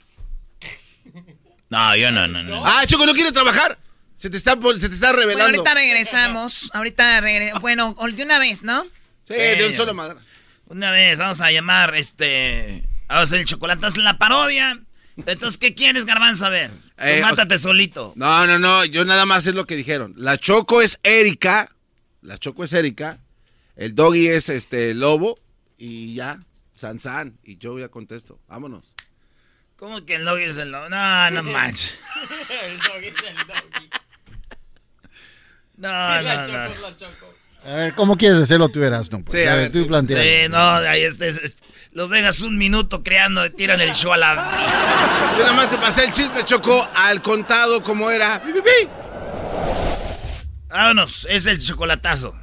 [1.69, 2.65] No, yo no, no, no.
[2.67, 3.79] Ah, Choco, no quiere trabajar.
[4.17, 5.45] Se te está, se te está Bueno, revelando.
[5.59, 6.71] ahorita regresamos.
[6.75, 7.61] Ahorita regresamos.
[7.63, 8.85] Bueno, de una vez, ¿no?
[9.29, 10.19] Sí, de un solo madre.
[10.69, 12.83] Una vez, vamos a llamar, este...
[13.09, 14.81] Vamos a hacer el chocolatazo en la parodia.
[15.17, 16.47] Entonces, ¿qué quieres, Garbanzo?
[16.47, 18.13] A ver, Eh, mátate solito.
[18.17, 18.85] No, no, no.
[18.85, 20.15] Yo nada más es lo que dijeron.
[20.17, 21.71] La Choco es Erika.
[22.27, 23.19] La Choco es Erika.
[23.77, 25.39] El doggy es este lobo.
[25.79, 26.41] Y ya.
[26.75, 27.39] San San.
[27.45, 28.39] Y yo ya contesto.
[28.49, 28.95] Vámonos.
[29.77, 30.91] ¿Cómo que el doggy es el doggy?
[30.91, 31.95] No, no manches.
[32.65, 33.91] el doggy es el doggy.
[35.77, 36.89] No, la no, choco, no.
[36.91, 37.35] la choco.
[37.65, 39.11] A ver, ¿cómo quieres hacerlo tú, eras?
[39.11, 39.85] No, pues, Sí, a, a ver, tú sí.
[39.85, 40.23] plantea.
[40.23, 41.57] Sí, no, ahí este, es-
[41.93, 44.35] los dejas un minuto creando, tiran el show a la...
[45.37, 48.43] Yo nada más te pasé el chisme, Choco, al contado como era.
[48.43, 48.89] Pi, pi, pi.
[50.69, 52.35] Vámonos, es el chocolatazo.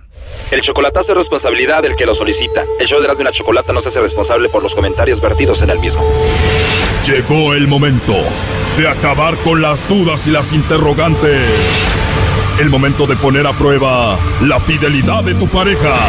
[0.51, 2.63] El chocolatazo es responsabilidad del que lo solicita.
[2.79, 5.61] El show de Erasmo y la Chocolata no se hace responsable por los comentarios vertidos
[5.61, 6.03] en el mismo.
[7.05, 8.15] Llegó el momento
[8.77, 11.41] de acabar con las dudas y las interrogantes.
[12.59, 16.07] El momento de poner a prueba la fidelidad de tu pareja.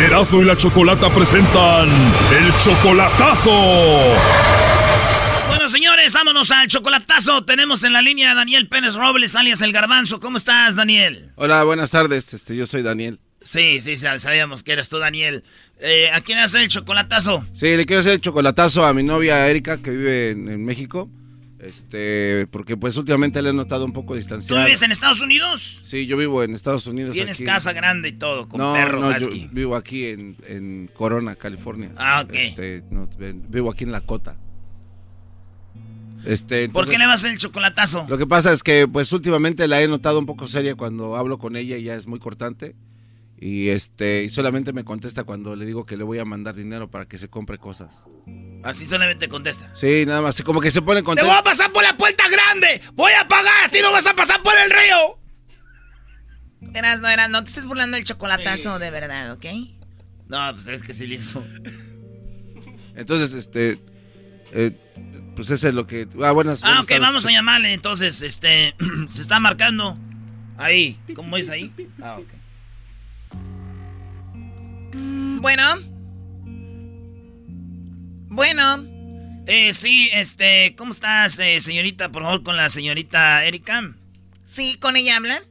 [0.00, 4.55] Erasmo y la Chocolata presentan el chocolatazo.
[5.96, 7.46] Señores, vámonos al chocolatazo.
[7.46, 10.20] Tenemos en la línea a Daniel Pérez Robles, alias El Garbanzo.
[10.20, 11.30] ¿Cómo estás, Daniel?
[11.36, 12.34] Hola, buenas tardes.
[12.34, 13.18] Este, yo soy Daniel.
[13.42, 15.42] Sí, sí, sab- sabíamos que eres tú, Daniel.
[15.80, 17.46] Eh, ¿A quién hace el chocolatazo?
[17.54, 21.08] Sí, le quiero hacer el chocolatazo a mi novia Erika, que vive en, en México.
[21.60, 24.62] Este, porque pues últimamente le he notado un poco ¿Tú distanciado.
[24.66, 25.80] vives en Estados Unidos?
[25.82, 27.14] Sí, yo vivo en Estados Unidos.
[27.14, 27.44] Tienes aquí.
[27.46, 29.48] casa grande y todo, con no, perro, no, yo husky.
[29.50, 31.92] vivo aquí en, en Corona, California.
[31.96, 32.34] Ah, ok.
[32.34, 33.08] Este, no,
[33.48, 34.36] vivo aquí en La Cota.
[36.26, 38.04] Este, ¿Por qué le vas a hacer el chocolatazo?
[38.08, 41.38] Lo que pasa es que, pues, últimamente la he notado un poco seria cuando hablo
[41.38, 42.74] con ella, ya es muy cortante.
[43.38, 46.90] Y este, y solamente me contesta cuando le digo que le voy a mandar dinero
[46.90, 47.90] para que se compre cosas.
[48.64, 49.70] Así solamente contesta.
[49.74, 51.30] Sí, nada más, como que se pone ¡Te contenta.
[51.30, 52.80] voy a pasar por la puerta grande!
[52.94, 53.66] ¡Voy a pagar!
[53.66, 55.20] ¡A ti no vas a pasar por el río!
[56.74, 59.44] Eras, no, eras, no te estés burlando del chocolatazo de verdad, ¿ok?
[60.28, 61.44] No, pues es que sí le hizo.
[62.96, 63.78] Entonces, este,
[64.52, 64.72] eh,
[65.34, 66.08] pues eso es lo que.
[66.22, 66.62] Ah, buenas.
[66.64, 67.72] Ah, buenas ok, vamos a llamarle.
[67.72, 68.74] Entonces, este,
[69.12, 69.98] se está marcando.
[70.58, 71.72] Ahí, ¿cómo es ahí?
[72.02, 72.28] Ah, ok.
[75.40, 75.62] Bueno.
[78.28, 78.84] Bueno.
[79.46, 82.10] Eh, sí, este, ¿cómo estás, eh, señorita?
[82.10, 83.94] Por favor, con la señorita Erika.
[84.44, 85.42] Sí, con ella hablan.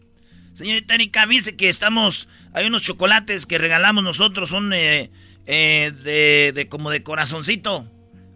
[0.53, 2.27] Señorita Erika, dice que estamos.
[2.53, 5.11] Hay unos chocolates que regalamos nosotros, son eh,
[5.45, 7.89] eh, de, de como de corazoncito.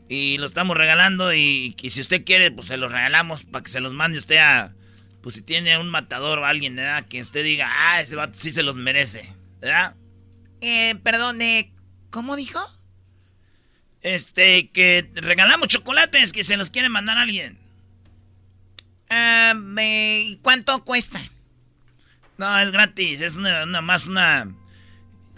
[0.10, 1.34] Y lo estamos regalando.
[1.34, 4.38] Y, y si usted quiere, pues se los regalamos para que se los mande usted
[4.38, 4.74] a.
[5.22, 7.06] Pues si tiene un matador o alguien, ¿verdad?
[7.08, 9.32] Que usted diga, ah, ese vato sí se los merece,
[9.62, 9.96] ¿verdad?
[10.62, 11.72] Eh, perdón, eh,
[12.10, 12.60] ¿cómo dijo?
[14.02, 17.58] Este, que regalamos chocolates que se los quiere mandar a alguien.
[19.10, 21.20] Ah, eh, ¿y ¿Cuánto cuesta?
[22.38, 24.48] No, es gratis, es una- más una...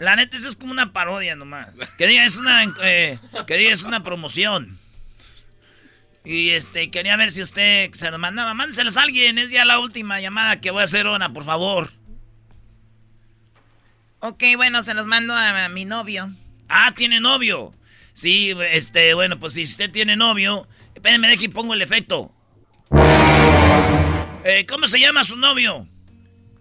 [0.02, 1.68] La neta, eso es como una parodia nomás.
[1.96, 4.80] Que diga, es una, eh, que diga, es una promoción.
[6.24, 8.52] Y este, quería ver si usted se lo mandaba.
[8.52, 11.92] Mándeselos a alguien, es ya la última llamada que voy a hacer, Ona, por favor.
[14.18, 16.32] Ok, bueno, se los mando a, a mi novio.
[16.68, 17.72] Ah, tiene novio.
[18.12, 20.66] Sí, este, bueno, pues si usted tiene novio...
[20.96, 22.34] Espérenme, deje y pongo el efecto.
[24.44, 25.86] Eh, ¿Cómo se llama su novio?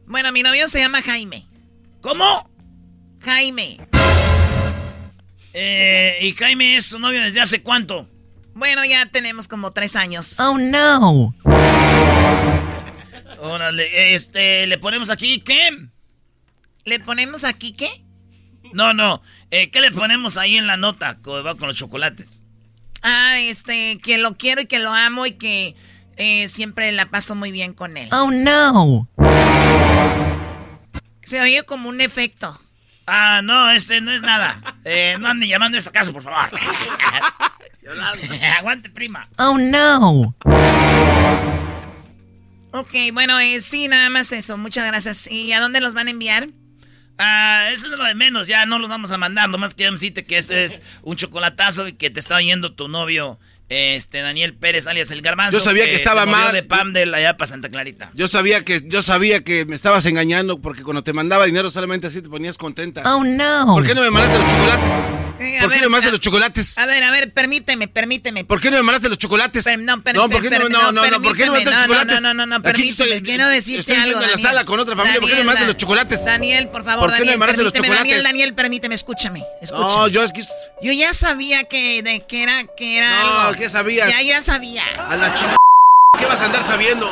[0.06, 1.48] Bueno, mi novio se llama Jaime.
[2.02, 2.51] ¿Cómo?
[3.22, 3.78] Jaime.
[5.54, 8.08] Eh, ¿Y Jaime es su novio desde hace cuánto?
[8.54, 10.40] Bueno, ya tenemos como tres años.
[10.40, 11.34] Oh, no.
[13.40, 15.70] Órale, este, le ponemos aquí, ¿qué?
[16.86, 18.04] ¿Le ponemos aquí qué?
[18.74, 22.30] No, no, eh, ¿qué le ponemos ahí en la nota con los chocolates?
[23.02, 25.76] Ah, este, que lo quiero y que lo amo y que
[26.18, 28.10] eh, siempre la paso muy bien con él.
[28.12, 29.10] Oh, no.
[31.24, 32.60] Se oye como un efecto.
[33.14, 34.62] Ah, no, este no es nada.
[34.86, 36.50] Eh, no ande llamando a esta casa, por favor.
[38.58, 39.28] Aguante, prima.
[39.38, 40.34] Oh, no.
[42.72, 44.58] Ok, bueno, eh, sí, nada más eso.
[44.58, 45.30] Muchas gracias.
[45.30, 46.48] ¿Y a dónde los van a enviar?
[47.18, 49.50] Ah, eso es lo de menos, ya no los vamos a mandar.
[49.50, 53.40] Nomás quiero decirte que este es un chocolatazo y que te está oyendo tu novio,
[53.72, 55.58] este Daniel Pérez, alias el Garbanzo.
[55.58, 56.54] Yo sabía que estaba se movió mal.
[56.54, 58.12] de Pamdel allá para Santa Clarita.
[58.14, 62.08] Yo sabía que yo sabía que me estabas engañando porque cuando te mandaba dinero solamente
[62.08, 63.02] así te ponías contenta.
[63.16, 63.68] Oh, no.
[63.68, 65.31] ¿Por qué no me mandaste los chocolates?
[65.42, 66.78] Eh, ¿Por qué no me mandaste los chocolates?
[66.78, 68.46] A ver, a ver, permíteme, permíteme.
[68.46, 69.66] ¿Por qué no me mandaste los chocolates?
[69.80, 71.64] no, per- no, ¿por qué no, per- no, no, no, ¿por qué no me mandaste
[71.64, 71.74] los.
[71.74, 72.22] No, no, chocolates?
[72.22, 74.48] no, no, no, Aquí permíteme, estoy, quiero decirte estoy algo, en la Daniel.
[74.48, 76.26] sala con otra familia, ¿por qué no me mandaste los chocolates?
[76.26, 78.00] Daniel, por favor, ¿Por qué no me mandaste los chocolates?
[78.00, 79.90] Daniel, Daniel, permíteme, escúchame, escúchame.
[79.94, 80.44] No, yo es que...
[80.84, 83.60] Yo ya sabía que, de, que era, que era No, algo.
[83.60, 84.10] ¿qué sabías?
[84.10, 84.84] Ya, ya sabía.
[85.08, 85.56] A la chica...
[86.20, 87.10] ¿Qué vas a andar sabiendo?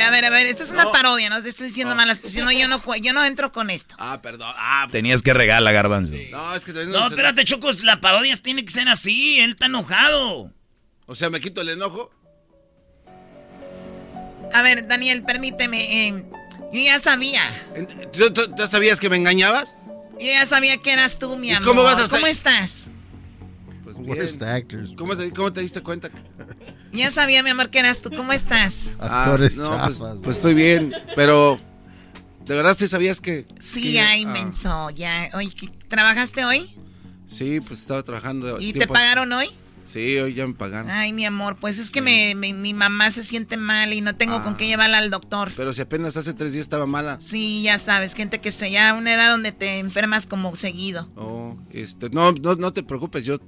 [0.00, 2.40] A ver, a ver, esta es una parodia, no te estoy diciendo malas, pues si
[2.40, 3.94] no, yo no, yo no entro con esto.
[3.98, 4.52] Ah, perdón.
[4.56, 6.14] Ah, Tenías que regalar, Garbanzo.
[6.30, 6.72] no, es que...
[6.72, 9.38] No, espérate, Chocos, la parodia tiene que ser así.
[9.40, 10.50] Él está enojado.
[11.06, 12.10] O sea, ¿me quito el enojo?
[14.52, 16.24] A ver, Daniel, permíteme, eh,
[16.72, 17.42] yo ya sabía.
[18.12, 19.76] ¿Tú, tú- tú sabías que me engañabas?
[20.20, 21.68] Yo ya sabía que eras tú, mi ¿Y amor.
[21.68, 22.88] cómo vas a ¿Cómo estás?
[23.82, 24.38] Pues bien.
[24.96, 26.10] ¿Cómo te, ¿Cómo te diste cuenta?
[26.94, 28.10] Ya sabía, mi amor, que eras tú.
[28.10, 28.92] ¿Cómo estás?
[28.98, 31.58] Actores no, pues, pues estoy bien, pero...
[32.46, 33.46] ¿De verdad sí sabías que...?
[33.58, 35.28] Sí, que- ay, ah, menso, ya.
[35.34, 36.76] Oye, ¿qué- ¿trabajaste hoy?
[37.26, 38.60] Sí, pues estaba trabajando.
[38.60, 39.48] ¿Y te pagaron hoy?
[39.86, 40.90] Sí, hoy ya me pagaron.
[40.90, 44.14] Ay, mi amor, pues es que me- me- mi mamá se siente mal y no
[44.14, 44.56] tengo con Ah.
[44.58, 45.52] qué llevarla al doctor.
[45.56, 47.16] Pero si apenas hace tres días estaba mala.
[47.20, 51.08] Sí, ya sabes, gente que se ya a una edad donde te enfermas como seguido.
[51.16, 53.38] Oh, este, no, no, no te preocupes, yo,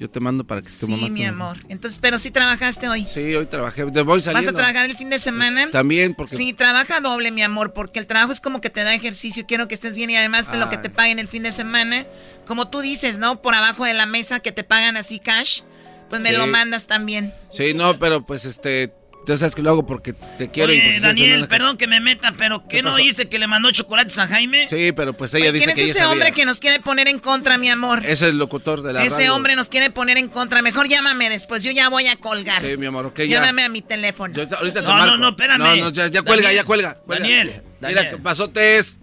[0.00, 1.04] yo te mando para que tu mamá...
[1.06, 1.58] Sí, mi te- amor.
[1.68, 3.06] Entonces, pero sí trabajaste hoy.
[3.06, 4.46] Sí, hoy trabajé, de voy saliendo.
[4.46, 5.70] ¿Vas a trabajar el fin de semana?
[5.70, 6.34] También, porque...
[6.34, 9.68] Sí, trabaja doble, mi amor, porque el trabajo es como que te da ejercicio, quiero
[9.68, 12.06] que estés bien y además de lo que te paguen el fin de semana,
[12.46, 13.42] como tú dices, ¿no?
[13.42, 15.60] Por abajo de la mesa que te pagan así cash,
[16.08, 16.36] pues me Sí.
[16.36, 17.34] lo mandas también.
[17.52, 18.94] Sí, no, pero pues este...
[19.26, 22.00] Tú sabes que lo hago porque te quiero y Oye, tener Daniel, perdón que me
[22.00, 24.66] meta, pero ¿qué, ¿Qué no oíste que le mandó chocolates a Jaime?
[24.68, 26.12] Sí, pero pues ella Oye, dice ¿Quién es que ella ese sabía.
[26.12, 28.04] hombre que nos quiere poner en contra, mi amor?
[28.06, 29.34] Es el locutor de la Ese radio.
[29.36, 30.62] hombre nos quiere poner en contra.
[30.62, 32.62] Mejor llámame después, yo ya voy a colgar.
[32.62, 33.40] Sí, mi amor, ok, ya.
[33.40, 34.34] Llámame a mi teléfono.
[34.34, 35.16] Yo ahorita te No, no, marco.
[35.18, 35.58] no, espérame.
[35.58, 36.94] No, no, ya, ya cuelga, Daniel, ya cuelga.
[37.04, 37.22] cuelga.
[37.22, 38.08] Daniel, Mira, Daniel.
[38.10, 38.96] ¿qué pasó, Tess?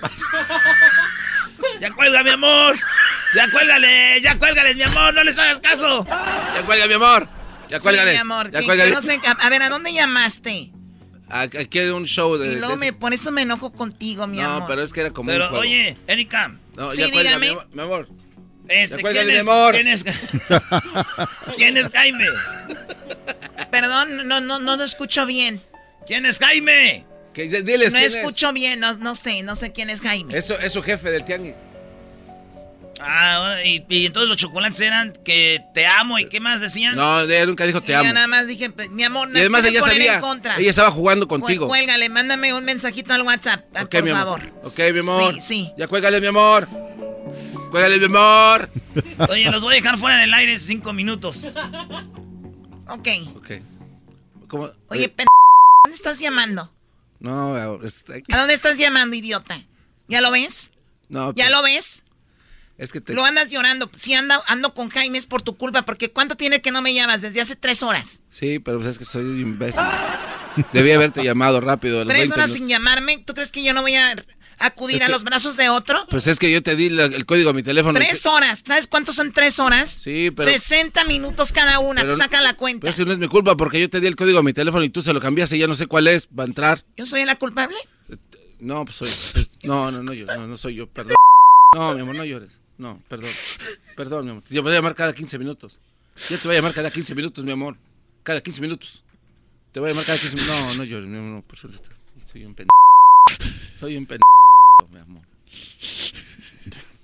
[1.80, 2.76] Ya cuelga, mi amor.
[3.34, 6.04] Ya cuélgale, ya cuélgale, mi amor, no les hagas caso.
[6.06, 7.28] Ya cuelga, mi amor.
[7.68, 8.12] Ya Sí, cuélgale.
[8.12, 8.50] mi amor.
[8.50, 8.90] Ya que- cuélgale.
[8.90, 10.70] que no sé, a, a ver, ¿a dónde llamaste?
[11.28, 12.52] Aquí hay un show de...
[12.52, 14.68] Y luego de- me, por eso me enojo contigo, mi No, amor.
[14.68, 15.62] pero es que era como un Pero juego.
[15.62, 16.54] oye, Erika.
[16.76, 17.38] No, Sí, ya dígame.
[17.46, 17.68] mi amor.
[17.72, 18.08] Mi amor.
[18.68, 19.74] Este, Ya cuélgale, ¿quién, mi es, amor.
[19.74, 20.04] ¿quién, es,
[21.56, 22.26] ¿Quién es Jaime?
[23.70, 25.60] Perdón, no, no, no lo escucho bien.
[26.06, 27.04] ¿Quién es Jaime?
[27.32, 28.14] Que, diles no quién es.
[28.16, 30.36] escucho bien, no, no sé, no sé quién es Jaime.
[30.36, 31.54] Eso es su jefe del tianguis.
[33.00, 36.94] Ah, y, y entonces los chocolates eran que te amo y qué más decían.
[36.96, 38.12] No, ella nunca dijo te ya amo.
[38.12, 40.14] nada más dije, pues, mi amor, no Y además ella sabía.
[40.14, 40.56] en contra.
[40.56, 41.66] Ella estaba jugando contigo.
[41.68, 44.40] Cuélgale, mándame un mensajito al WhatsApp, por mi favor.
[44.64, 45.34] Ok, mi amor.
[45.34, 45.72] Sí, sí.
[45.76, 46.68] Ya cuélgale, mi amor.
[47.70, 48.70] Cuélgale, mi amor.
[49.28, 51.44] Oye, los voy a dejar fuera del aire cinco minutos.
[52.88, 53.08] Ok.
[53.36, 53.50] Ok.
[54.48, 54.68] ¿Cómo?
[54.88, 55.26] Oye, Eh, pen...
[55.84, 56.72] ¿dónde estás llamando?
[57.18, 59.58] No, es, ¿A dónde estás llamando, idiota?
[60.06, 60.70] ¿Ya lo ves?
[61.08, 62.03] no, ¿Ya pero- lo ves?
[62.76, 63.14] Es que te...
[63.14, 63.88] Lo andas llorando.
[63.94, 66.92] Si ando, ando con Jaime es por tu culpa, porque ¿cuánto tiene que no me
[66.92, 67.22] llamas?
[67.22, 68.20] Desde hace tres horas.
[68.30, 69.82] Sí, pero pues es que soy un imbécil.
[70.72, 72.00] Debí haberte llamado rápido.
[72.00, 72.58] a los Tres 20 horas minutos.
[72.58, 73.18] sin llamarme.
[73.26, 74.14] ¿Tú crees que yo no voy a
[74.58, 76.04] acudir Es a los brazos de otro?
[76.10, 77.96] Pues es que yo te di la- el código a mi teléfono.
[77.98, 78.62] Tres horas.
[78.64, 79.90] ¿Sabes cuántos son tres horas?
[80.02, 80.50] Sí, pero...
[80.50, 82.02] 60 minutos cada una.
[82.02, 82.80] pero- Saca la cuenta.
[82.82, 84.82] Pero eso no es mi culpa porque yo te di el código a mi teléfono
[84.84, 86.28] y tú se lo cambiaste y ya no sé cuál es.
[86.36, 86.84] Va a entrar.
[86.96, 87.76] ¿Yo soy la culpable?
[88.60, 89.48] No, pues soy...
[89.64, 91.14] No, no, no, yo, no, no soy yo, perdón.
[91.76, 92.52] No, mi amor, no llores.
[92.78, 93.30] No, perdón.
[93.96, 94.42] Perdón, mi amor.
[94.48, 95.80] Yo me voy a llamar cada 15 minutos.
[96.28, 97.76] Yo te voy a llamar cada 15 minutos, mi amor.
[98.22, 99.02] Cada 15 minutos.
[99.72, 100.60] Te voy a llamar cada 15 minutos.
[100.60, 101.30] No, no llores, mi amor.
[101.36, 101.78] No, por suerte.
[102.30, 102.70] Soy un pendejo.
[103.78, 104.24] Soy un pendejo,
[104.90, 105.22] mi amor.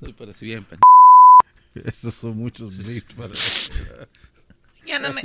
[0.00, 0.82] Soy parece bien pendejo.
[1.74, 3.34] Estos son muchos beats para...
[4.86, 5.22] Ya no me...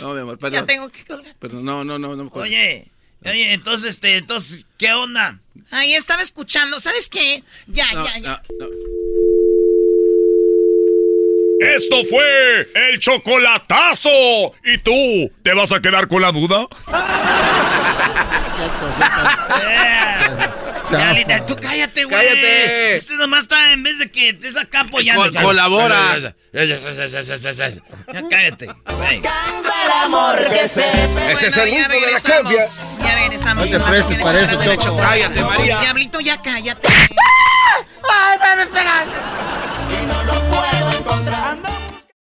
[0.00, 0.60] No, mi amor, perdón.
[0.60, 1.34] Ya tengo que colgar.
[1.36, 2.52] Perdón, no, no, no, no me cuelgues.
[2.52, 2.90] Oye,
[3.24, 5.40] oye, entonces, este, entonces, ¿qué onda?
[5.70, 6.78] Ahí estaba escuchando.
[6.78, 7.42] ¿Sabes qué?
[7.66, 8.42] Ya, No, ya, ya.
[8.60, 9.17] no, no.
[11.60, 14.08] Esto fue el chocolatazo.
[14.64, 16.66] ¿Y tú te vas a quedar con la duda?
[20.90, 22.16] Diablita, tú cállate, güey.
[22.16, 22.96] Cállate.
[22.96, 25.30] Este nomás está, en vez de que estés acá apoyando.
[25.32, 26.16] Co- colabora.
[26.52, 28.66] Ya cállate.
[28.66, 29.16] güey.
[29.18, 30.84] el amor que se
[31.30, 32.42] Ese es el ya ritmo de la regresamos.
[32.42, 32.64] cumbia.
[33.08, 33.68] Ya regresamos.
[33.70, 34.96] No te prestes para eso, la Choco.
[34.98, 35.80] Cállate, María.
[35.80, 36.88] Diablito, ya cállate.
[38.10, 39.04] Ay, ven, espera.
[39.90, 40.87] Y no lo puedo.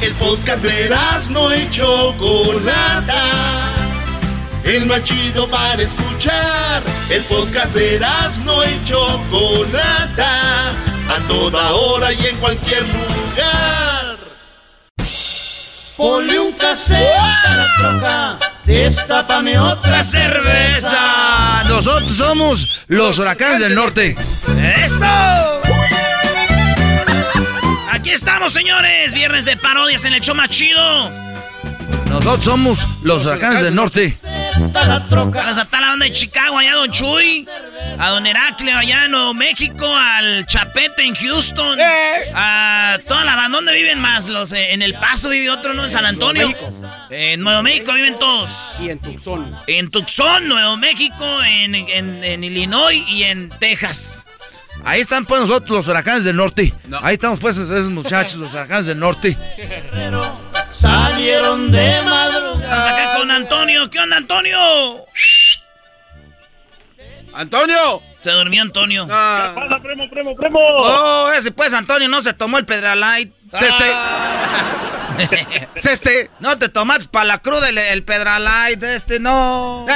[0.00, 0.90] El podcast de
[1.30, 3.24] no y Chocolata.
[4.64, 6.82] El más chido para escuchar.
[7.10, 8.00] El podcast de
[8.44, 10.70] no y Chocolata.
[11.08, 14.18] A toda hora y en cualquier lugar.
[15.96, 18.38] Ponle un cassette a la troca.
[18.64, 21.64] Destápame otra cerveza.
[21.68, 24.14] Nosotros somos los huracanes del norte.
[24.84, 25.47] ¡Esto!
[28.08, 29.12] Aquí estamos, señores.
[29.12, 31.10] Viernes de parodias en el show más chido.
[32.08, 34.16] Nosotros somos los huracanes del norte.
[34.72, 37.46] Vamos a estar la banda de Chicago, allá a Don Chuy.
[37.98, 39.86] A Don Heraclio, allá en Nuevo México.
[39.94, 41.78] Al Chapete en Houston.
[42.34, 43.58] A toda la banda.
[43.58, 44.26] ¿Dónde viven más?
[44.28, 45.84] Los, eh, en El Paso vive otro, ¿no?
[45.84, 46.50] En San Antonio.
[47.10, 48.78] En Nuevo México viven todos.
[48.80, 49.54] Y en Tucson.
[49.66, 54.24] En Tucson, Nuevo México, en, en- en Illinois y en Texas.
[54.84, 56.72] Ahí están pues nosotros los huracanes del norte.
[57.02, 59.36] Ahí estamos pues esos muchachos, los huracanes del norte.
[60.72, 62.94] Salieron de madrugada.
[62.94, 63.90] Acá con Antonio.
[63.90, 64.58] ¿Qué onda, Antonio?
[67.34, 68.02] ¡Antonio!
[68.20, 69.04] Se durmió Antonio.
[69.06, 70.58] ¿Qué pasa, primo, primo, primo?
[70.60, 73.32] Oh, ese pues, Antonio, no se tomó el Pedralite.
[73.52, 73.84] Este.
[75.90, 76.30] este.
[76.40, 79.86] No te tomaste para la cruda el, el Pedralite, este no.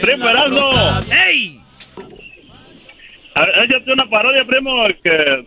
[0.00, 0.70] Primo Erasmo.
[1.10, 1.59] ¡Ey!
[3.34, 5.46] Échate una parodia, primo, que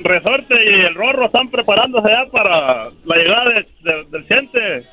[0.00, 4.86] Resorte y el Rorro están preparándose ya para la llegada de- de- del gente.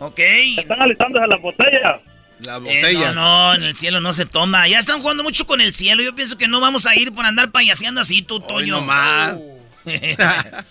[0.00, 0.18] Ok.
[0.58, 2.00] Están alistándose la botella.
[2.40, 4.66] La Eh, no, no, en el cielo no se toma.
[4.68, 6.02] Ya están jugando mucho con el cielo.
[6.02, 8.74] Yo pienso que no vamos a ir por andar payaseando así, tú, Toño.
[8.80, 9.36] nomás.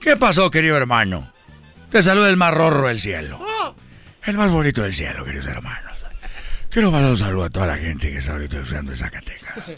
[0.00, 1.32] ¿Qué pasó, querido hermano?
[1.90, 3.40] Te saluda el más rorro del cielo.
[4.24, 5.91] El más bonito del cielo, queridos hermanos.
[6.72, 9.74] Quiero mandar un saludo a toda la gente que está ahorita estudiando en Zacatecas.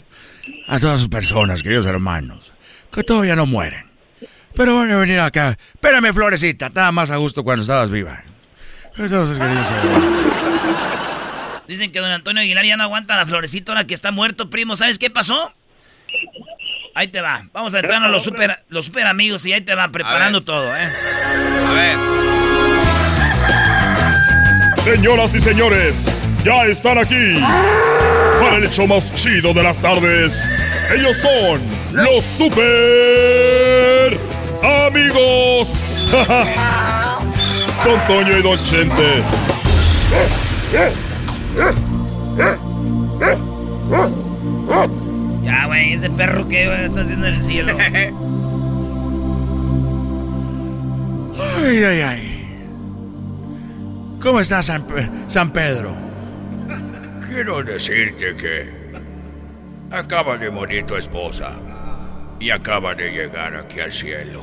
[0.65, 2.53] A todas sus personas, queridos hermanos,
[2.89, 3.85] que todavía no mueren.
[4.55, 5.57] Pero van a venir acá.
[5.73, 8.23] Espérame, Florecita, estaba más a gusto cuando estabas viva.
[8.97, 10.23] Entonces, queridos hermanos.
[11.67, 14.77] Dicen que don Antonio Aguilar ya no aguanta la florecita ahora que está muerto, primo.
[14.77, 15.53] ¿Sabes qué pasó?
[16.93, 17.49] Ahí te va.
[17.51, 20.89] Vamos a entrarnos los super, los super amigos y ahí te va preparando todo, ¿eh?
[21.67, 21.97] A ver.
[24.81, 27.33] Señoras y señores, ya están aquí
[28.39, 30.53] para el hecho más chido de las tardes.
[30.95, 31.59] Ellos son
[31.91, 34.19] los super
[34.85, 36.07] amigos.
[37.83, 39.23] Don Toño y Don Chente.
[45.43, 47.75] Ya, güey, ese perro que está haciendo en el cielo.
[51.57, 52.31] Ay, ay, ay.
[54.21, 54.85] ¿Cómo está San,
[55.27, 56.04] San Pedro?
[57.35, 58.73] Quiero decirte que
[59.91, 61.51] acaba de morir tu esposa
[62.39, 64.41] y acaba de llegar aquí al cielo.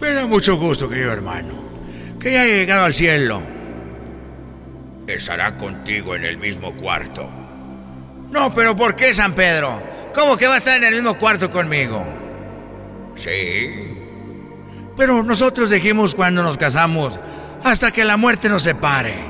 [0.00, 1.62] Me da mucho gusto, querido hermano,
[2.18, 3.42] que ya haya llegado al cielo.
[5.06, 7.28] Estará contigo en el mismo cuarto.
[8.30, 9.82] No, pero ¿por qué San Pedro?
[10.14, 12.02] ¿Cómo que va a estar en el mismo cuarto conmigo?
[13.16, 13.98] Sí.
[14.96, 17.20] Pero nosotros dijimos cuando nos casamos,
[17.62, 19.28] hasta que la muerte nos separe.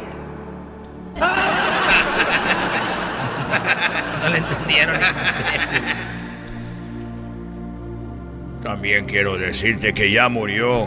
[4.20, 4.38] No le
[4.70, 5.00] entendieron.
[8.62, 10.86] También quiero decirte que ya murió.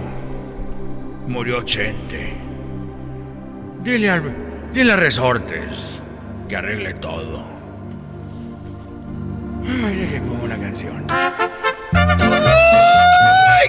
[1.28, 2.34] Murió Chente.
[3.82, 4.24] Dile al,
[4.74, 6.00] dile a Resortes.
[6.48, 7.46] Que arregle todo.
[9.66, 11.06] Ay, deje pongo una canción.
[11.10, 11.30] ¡Ay,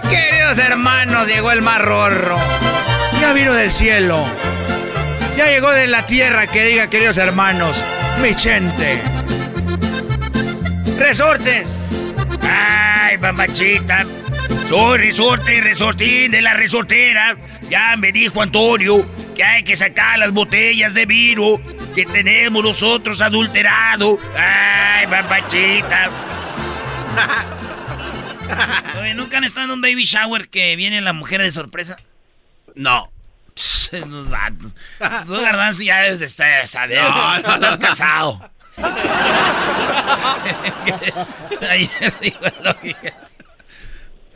[0.03, 1.29] queridos hermanos!
[1.29, 2.37] Llegó el más rorro.
[3.21, 4.27] Ya vino del cielo.
[5.37, 7.77] Ya llegó de la tierra que diga, queridos hermanos,
[8.21, 9.01] mi chente.
[10.99, 11.69] ¡Resortes!
[12.43, 14.07] ¡Ay, mamachita!
[14.69, 17.37] Soy resorte y resortín de la resortera.
[17.69, 21.61] Ya me dijo Antonio que hay que sacar las botellas de vino
[21.95, 24.19] que tenemos nosotros adulterado.
[24.37, 26.11] Ay, papachita.
[29.01, 31.97] Oye, ¿nunca han estado en un baby shower que viene la mujer de sorpresa?
[32.75, 33.11] No.
[33.91, 37.01] Tú, Garbanzo, ya debes de estar, ¿sabes?
[37.01, 38.51] No, no estás casado.
[41.71, 42.39] Ayer dijo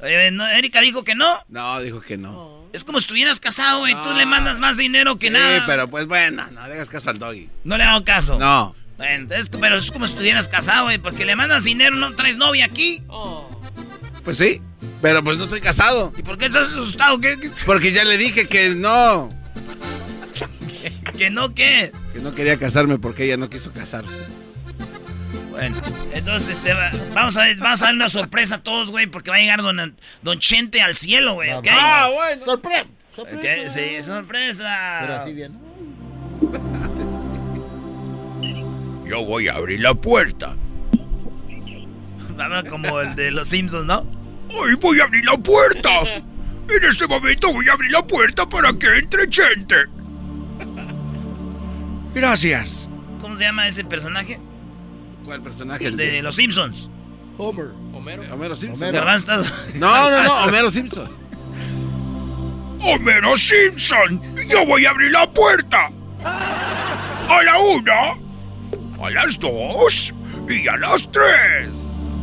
[0.00, 0.46] Oye, ¿no?
[0.46, 1.44] Erika dijo que no.
[1.48, 2.68] No, dijo que no.
[2.72, 3.94] Es como si estuvieras casado, güey.
[3.94, 5.64] Tú le mandas más dinero que sí, nada.
[5.66, 7.48] pero pues bueno, no le hagas caso al doggy.
[7.64, 8.38] No le hago caso.
[8.38, 8.76] No.
[8.96, 10.98] Bueno, es, pero es como si estuvieras casado, güey.
[10.98, 13.02] Porque le mandas dinero, no traes novia aquí.
[14.24, 14.60] Pues sí,
[15.00, 16.12] pero pues no estoy casado.
[16.16, 17.18] ¿Y por qué estás asustado?
[17.20, 17.50] ¿Qué, qué?
[17.64, 19.30] Porque ya le dije que no.
[21.18, 21.92] ¿Que no qué?
[22.12, 24.16] Que no quería casarme porque ella no quiso casarse.
[25.50, 25.76] Bueno,
[26.14, 29.36] entonces este, va- vamos, a, vamos a dar una sorpresa a todos, güey, porque va
[29.36, 31.66] a llegar don, don Chente al cielo, güey, ¿ok?
[31.70, 32.44] Ah, bueno.
[32.44, 32.86] Sorpresa.
[33.16, 34.98] Ok, Sí, sorpresa.
[35.00, 35.58] Pero así bien.
[39.04, 40.54] Yo voy a abrir la puerta.
[42.38, 44.06] Habla como el de los Simpsons, ¿no?
[44.56, 45.90] Hoy voy a abrir la puerta.
[46.14, 49.74] En este momento voy a abrir la puerta para que entre gente.
[52.18, 52.90] Gracias.
[53.20, 54.40] ¿Cómo se llama ese personaje?
[55.24, 55.86] ¿Cuál personaje?
[55.86, 56.90] El de los Simpsons.
[57.36, 57.68] Homer.
[57.94, 58.22] Homero.
[58.34, 58.90] Homero Simpson.
[58.92, 61.08] Garbanzo, estás- No, no, no, Homero Simpson.
[62.80, 64.20] Homero Simpson.
[64.48, 65.90] Yo voy a abrir la puerta.
[66.24, 70.12] A la una, a las dos
[70.48, 72.16] y a las tres.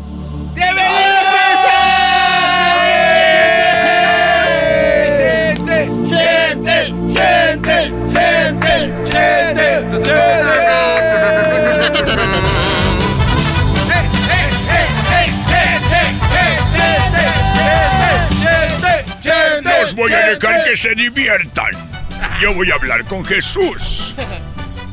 [6.09, 6.93] ¡Chente!
[7.15, 7.93] ¡Chente!
[8.09, 8.93] ¡Chente!
[9.05, 9.65] ¡Chente!
[19.81, 21.71] Los voy a dejar que se diviertan.
[22.41, 24.15] Yo voy a hablar con Jesús.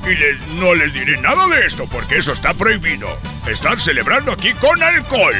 [0.05, 3.09] Y les- no les diré nada de esto porque eso está prohibido.
[3.47, 5.35] Están celebrando aquí con alcohol.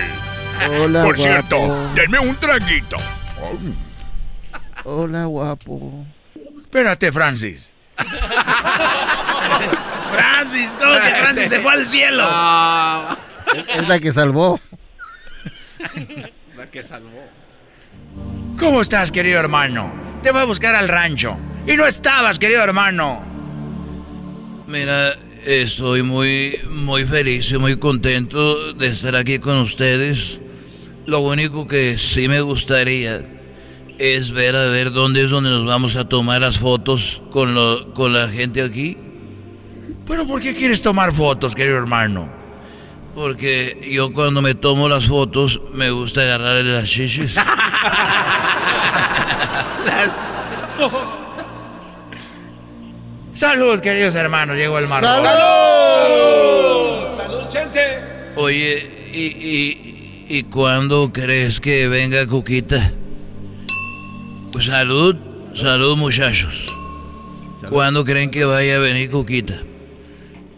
[0.79, 1.91] Hola, Por cierto, guapo.
[1.95, 2.97] denme un traguito.
[4.85, 6.07] Hola, guapo.
[6.73, 7.71] Espérate, Francis.
[10.11, 12.27] Francis, ¿cómo que Francis se fue al cielo?
[13.77, 14.59] Es la que salvó.
[16.57, 17.29] La que salvó.
[18.59, 19.93] ¿Cómo estás, querido hermano?
[20.23, 21.37] Te voy a buscar al rancho.
[21.67, 23.23] Y no estabas, querido hermano.
[24.67, 25.13] Mira,
[25.45, 30.39] estoy muy, muy feliz y muy contento de estar aquí con ustedes.
[31.05, 33.42] Lo único que sí me gustaría
[33.99, 37.93] es ver a ver dónde es donde nos vamos a tomar las fotos con, lo,
[37.95, 38.97] con la gente aquí.
[40.07, 42.29] ¿Pero por qué quieres tomar fotos, querido hermano?
[43.15, 47.35] Porque yo cuando me tomo las fotos me gusta agarrarle las chichis.
[49.85, 50.35] Las...
[53.35, 54.57] Salud, queridos hermanos.
[54.57, 55.03] Llegó el mar.
[55.03, 55.29] ¡Salud!
[57.17, 57.81] ¡Salud, Chente!
[58.37, 62.93] Oye, ¿y, y, y cuándo crees que venga Cuquita?
[64.53, 65.17] Pues salud,
[65.55, 66.67] salud muchachos.
[67.71, 69.55] ¿Cuándo creen que vaya a venir Cuquita?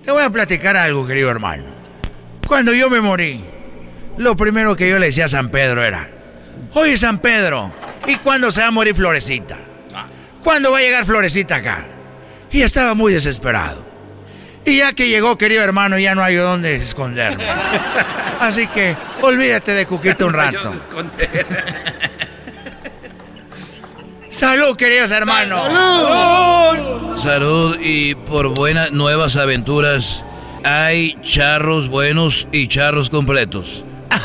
[0.04, 1.64] Te voy a platicar algo, querido hermano.
[2.46, 3.40] Cuando yo me morí,
[4.18, 6.10] lo primero que yo le decía a San Pedro era,
[6.74, 7.72] oye San Pedro,
[8.06, 9.58] ¿y cuándo se va a morir Florecita?
[10.42, 11.86] ¿Cuándo va a llegar Florecita acá?
[12.50, 13.86] Y estaba muy desesperado.
[14.66, 17.44] Y ya que llegó, querido hermano, ya no hay dónde esconderme.
[18.40, 20.72] Así que olvídate de Cuquita un rato.
[24.34, 25.62] Salud, queridos hermanos.
[27.22, 30.24] Salud y por buenas nuevas aventuras.
[30.64, 33.84] Hay charros buenos y charros completos.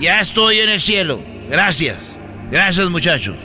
[0.00, 1.22] Ya estoy en el cielo.
[1.46, 2.18] Gracias.
[2.50, 3.36] Gracias muchachos.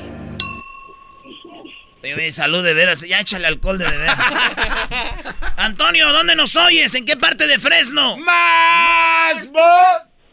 [2.31, 3.01] Salud de veras.
[3.01, 4.17] Ya échale alcohol de veras.
[5.57, 6.95] Antonio, ¿dónde nos oyes?
[6.95, 8.15] ¿En qué parte de Fresno?
[8.15, 9.49] ¡Más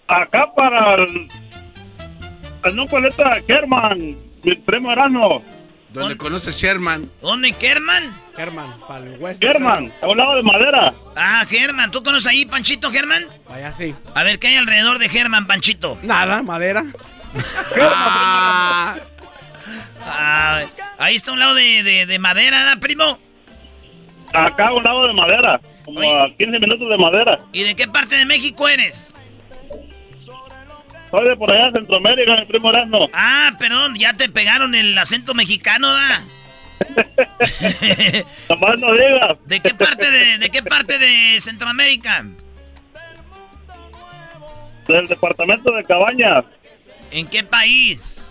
[0.06, 1.28] Acá para el,
[2.66, 5.42] el no paleta Kerman, mi primo Erasmo.
[5.90, 7.10] ¿Dónde conoces Sherman?
[7.20, 8.18] ¿Dónde, Kerman?
[8.34, 9.42] Germán, para el West.
[9.42, 10.94] Germán, a un lado de madera.
[11.14, 11.90] Ah, Germán.
[11.90, 13.26] ¿Tú conoces ahí, Panchito, Germán?
[13.50, 13.94] Allá sí.
[14.14, 15.98] A ver, ¿qué hay alrededor de Germán, Panchito?
[16.02, 16.82] Nada, madera.
[20.04, 20.62] Ah,
[20.98, 23.18] ahí está un lado de, de- de madera, ¿verdad, primo?
[24.32, 27.38] Acá a un lado de madera, como a 15 minutos de madera.
[27.52, 29.14] ¿Y de qué parte de México eres?
[31.12, 33.08] Soy de por allá, Centroamérica, mi primo Erasmo.
[33.12, 36.22] Ah, perdón, ya te pegaron el acento mexicano, ¿da?
[38.48, 39.38] Nomás no digas.
[39.44, 42.24] ¿De qué parte de, de qué parte de Centroamérica?
[44.88, 46.44] Del departamento de Cabañas,
[47.12, 48.26] ¿En qué país?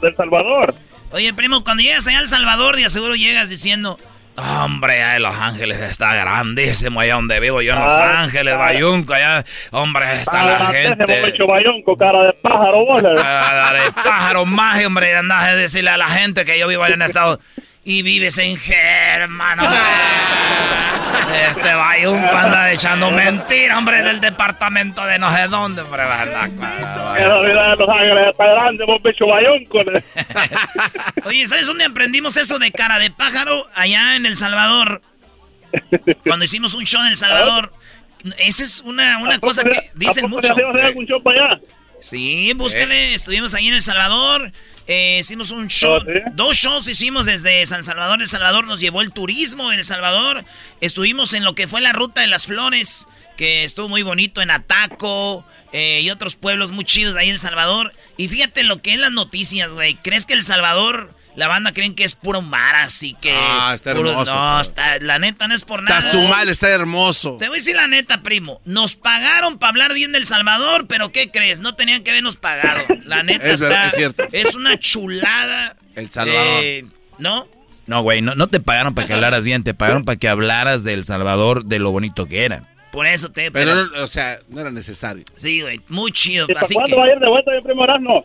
[0.00, 0.74] del Salvador.
[1.12, 3.98] Oye, primo, cuando llegas allá a El Salvador, de seguro llegas diciendo...
[4.36, 8.54] Hombre, allá en Los Ángeles está grandísimo, allá donde vivo yo en Los Ah, Ángeles,
[8.54, 8.58] ah.
[8.58, 11.04] Bayunco, allá, hombre, está la gente...
[11.04, 13.02] ese Pecho Bayonco, cara de pájaro, vos.
[13.24, 16.94] Ah, de pájaro más, hombre, andás a decirle a la gente que yo vivo allá
[16.94, 17.38] en Estados
[17.86, 19.62] y vives en Germano.
[21.50, 26.48] Este Bayunco anda echando mentira, hombre, del departamento de no sé dónde, hombre, va a.
[31.26, 33.64] Oye, ¿sabes dónde aprendimos eso de cara de pájaro?
[33.74, 35.00] Allá en El Salvador.
[36.24, 37.72] Cuando hicimos un show en El Salvador.
[38.38, 40.52] Esa es una, una cosa que dicen mucho.
[40.52, 41.60] algún show para allá?
[42.00, 43.14] Sí, búscale.
[43.14, 44.52] Estuvimos ahí en El Salvador.
[44.86, 46.00] eh, hicimos un show.
[46.34, 48.20] Dos shows hicimos desde San Salvador.
[48.22, 50.44] El Salvador nos llevó el turismo de El Salvador.
[50.80, 53.08] Estuvimos en lo que fue la ruta de las flores.
[53.36, 55.44] Que estuvo muy bonito en Ataco.
[55.72, 57.92] eh, y otros pueblos muy chidos ahí en El Salvador.
[58.16, 59.94] Y fíjate lo que es las noticias, güey.
[59.96, 63.32] ¿Crees que El Salvador, la banda creen que es puro mar, así que.
[63.32, 66.00] Ah, está puro- hermoso, No, está, la neta no es por nada.
[66.00, 67.36] Tazumal está hermoso.
[67.38, 68.60] Te voy a decir la neta, primo.
[68.64, 71.60] Nos pagaron para hablar bien del Salvador, pero ¿qué crees?
[71.60, 72.84] No tenían que habernos pagado.
[73.04, 73.86] La neta Es está.
[73.88, 74.24] es cierto.
[74.32, 75.76] es una chulada.
[75.94, 76.60] El Salvador.
[76.64, 76.84] Eh,
[77.18, 77.46] ¿No?
[77.86, 80.82] No, güey, no, no te pagaron para que hablaras bien, te pagaron para que hablaras
[80.82, 82.64] del Salvador, de lo bonito que era.
[82.90, 83.50] Por eso te.
[83.52, 85.24] Pero, no, o sea, no era necesario.
[85.36, 86.46] Sí, güey, muy chido.
[86.48, 87.00] ¿Y para Así cuándo que.
[87.00, 88.24] va a ir de vuelta primo Erasmo?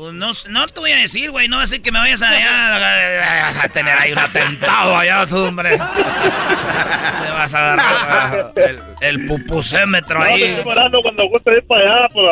[0.00, 1.46] Pues no, no te voy a decir, güey.
[1.46, 5.36] No va a ser que me vayas allá a, tener ahí un atentado allá, tú,
[5.36, 5.72] hombre.
[5.72, 10.42] Me vas a agarrar el, el pupusémetro No, ahí.
[10.42, 12.26] Erasmo, cuando guste ir para allá, pues,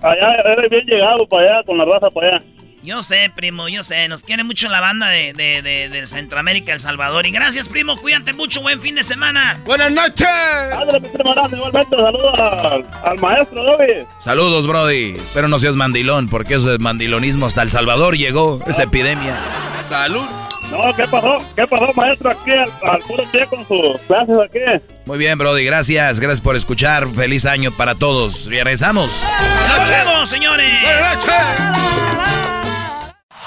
[0.00, 2.44] allá eres bien llegado para allá, con la raza para allá.
[2.88, 4.08] Yo sé, primo, yo sé.
[4.08, 7.26] Nos quiere mucho la banda de, de, de- de Centroamérica, El Salvador.
[7.26, 7.98] Y gracias, primo.
[7.98, 8.62] Cuídate mucho.
[8.62, 9.60] Buen fin de semana.
[9.66, 10.26] ¡Buenas noches!
[11.52, 14.06] Igualmente, saludos al, al maestro, Dobby.
[14.18, 15.16] Saludos, Brody.
[15.20, 17.44] Espero no seas mandilón, porque eso es mandilonismo.
[17.44, 19.36] Hasta El Salvador llegó esa epidemia.
[19.86, 20.24] ¡Salud!
[20.70, 21.36] No, ¿qué pasó?
[21.56, 24.60] ¿Qué pasó, maestro, aquí al, al puro pie con sus clases aquí?
[25.04, 25.62] Muy bien, Brody.
[25.66, 26.20] Gracias.
[26.20, 27.06] Gracias por escuchar.
[27.14, 28.46] Feliz año para todos.
[28.46, 29.28] Regresamos.
[29.76, 30.72] ¡Nos vemos, señores!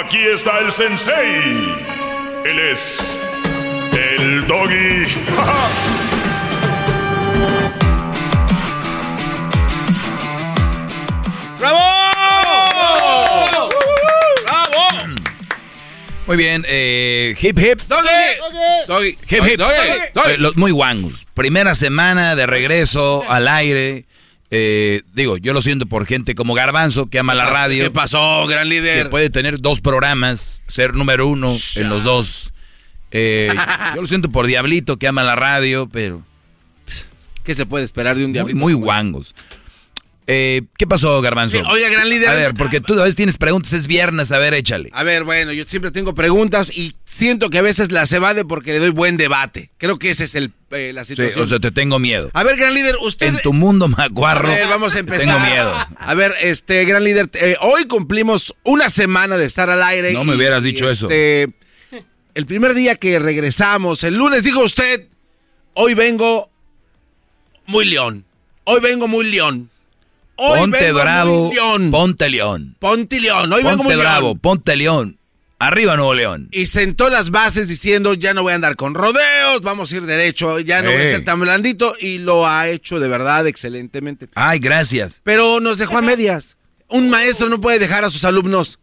[0.00, 1.76] Aquí está el sensei.
[2.44, 3.18] Él es
[3.92, 5.04] el doggy.
[11.58, 11.78] ¡Bravo!
[14.44, 15.14] ¡Bravo!
[16.26, 16.64] Muy bien.
[16.68, 17.80] eh, hip hip.
[17.88, 18.06] ¡Doggy!
[18.86, 19.18] ¡Doggy!
[19.28, 19.58] Hip hip.
[19.58, 20.36] ¡Doggy!
[20.38, 21.26] Los muy guangos.
[21.34, 24.04] Primera semana de regreso al aire.
[24.50, 27.84] Eh, digo, yo lo siento por gente como Garbanzo que ama la radio.
[27.84, 29.04] ¿Qué pasó, gran líder?
[29.04, 32.52] Que puede tener dos programas, ser número uno en los dos.
[33.10, 33.52] Eh,
[33.94, 36.22] yo lo siento por Diablito que ama la radio, pero
[37.44, 38.58] ¿Qué se puede esperar de un muy, diablito?
[38.58, 39.34] muy guangos.
[40.30, 41.56] Eh, ¿Qué pasó, Garbanzo?
[41.56, 42.28] Sí, oiga, gran líder.
[42.28, 44.90] A ver, porque tú a veces tienes preguntas, es viernes, a ver, échale.
[44.92, 48.72] A ver, bueno, yo siempre tengo preguntas y siento que a veces las evade porque
[48.72, 49.70] le doy buen debate.
[49.78, 51.44] Creo que esa es el, eh, la Sí, situación.
[51.44, 52.30] o sea, te tengo miedo.
[52.34, 53.28] a ver, gran líder, usted...
[53.28, 54.48] En tu mundo macuarro.
[54.48, 55.24] A ver, vamos a empezar.
[55.24, 55.74] Tengo miedo.
[55.96, 60.12] A ver, este, gran líder, eh, hoy cumplimos una semana de estar al aire.
[60.12, 61.06] No me hubieras dicho eso.
[61.06, 61.54] este,
[62.34, 65.06] El primer día que regresamos, el lunes, dijo usted,
[65.72, 66.50] hoy vengo
[67.64, 68.26] muy león.
[68.64, 69.70] Hoy vengo muy león.
[70.40, 71.90] Hoy Ponte vengo bravo, muy león.
[71.90, 72.76] ponte león.
[72.78, 73.52] Ponte león.
[73.52, 74.38] Hoy vengo Ponte muy bravo, león.
[74.38, 75.18] ponte león.
[75.60, 76.48] Arriba Nuevo León.
[76.52, 80.04] Y sentó las bases diciendo, ya no voy a andar con rodeos, vamos a ir
[80.06, 81.96] derecho, ya no voy a ser tan blandito.
[82.00, 84.28] Y lo ha hecho de verdad excelentemente.
[84.36, 85.20] Ay, gracias.
[85.24, 86.56] Pero nos dejó a medias.
[86.86, 88.78] Un maestro no puede dejar a sus alumnos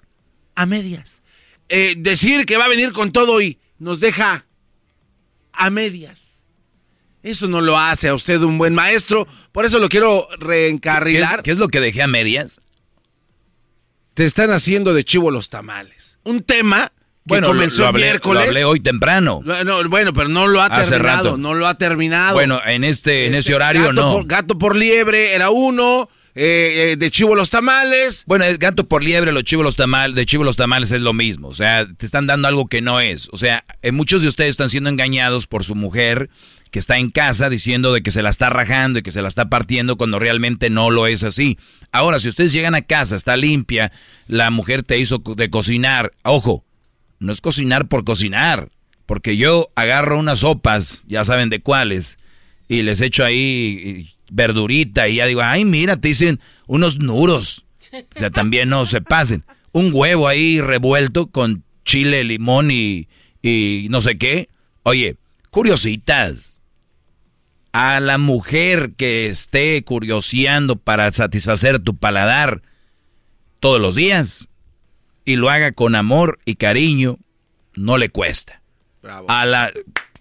[0.55, 1.23] a medias.
[1.69, 4.45] Eh, decir que va a venir con todo y nos deja
[5.53, 6.24] a medias.
[7.25, 9.27] Eso no lo hace a usted un buen maestro.
[9.51, 11.41] Por eso lo quiero ¿Qué es, reencarrilar.
[11.43, 12.61] qué es lo que dejé a medias?
[14.13, 16.19] Te están haciendo de chivo los tamales.
[16.23, 18.43] Un tema que Bueno, lo, comenzó lo el hablé, miércoles.
[18.43, 19.41] lo hablé hoy temprano.
[19.43, 21.23] No, no, bueno, pero no lo ha Hace terminado.
[21.31, 21.37] rato.
[21.37, 22.33] No lo ha terminado.
[22.35, 24.11] Bueno, en este, en Este, ese horario gato no.
[24.13, 26.07] Por, gato por liebre era uno.
[26.37, 28.25] Eh, eh, de chivo los tamales.
[28.27, 31.13] Bueno, el gato por liebre, los chivos los tamales, de chivos los tamales es lo
[31.13, 31.47] mismo.
[31.47, 33.29] O sea, te están dando algo que no es.
[33.31, 36.29] O sea, eh, muchos de ustedes están siendo engañados por su mujer
[36.71, 39.29] que está en casa diciendo de que se la está rajando y que se la
[39.29, 41.57] está partiendo cuando realmente no lo es así.
[41.93, 43.93] Ahora, si ustedes llegan a casa, está limpia,
[44.27, 46.65] la mujer te hizo de cocinar, ojo,
[47.19, 48.69] no es cocinar por cocinar.
[49.05, 52.17] Porque yo agarro unas sopas, ya saben de cuáles,
[52.67, 57.65] y les echo ahí verdurita y ya digo, ay, mira, te dicen unos nuros.
[57.93, 59.43] O sea, también no se pasen.
[59.71, 63.07] Un huevo ahí revuelto con chile, limón y,
[63.41, 64.49] y no sé qué.
[64.83, 65.17] Oye,
[65.49, 66.61] curiositas.
[67.71, 72.61] A la mujer que esté curioseando para satisfacer tu paladar
[73.59, 74.47] todos los días
[75.25, 77.17] y lo haga con amor y cariño,
[77.73, 78.61] no le cuesta.
[79.01, 79.29] Bravo.
[79.29, 79.73] A la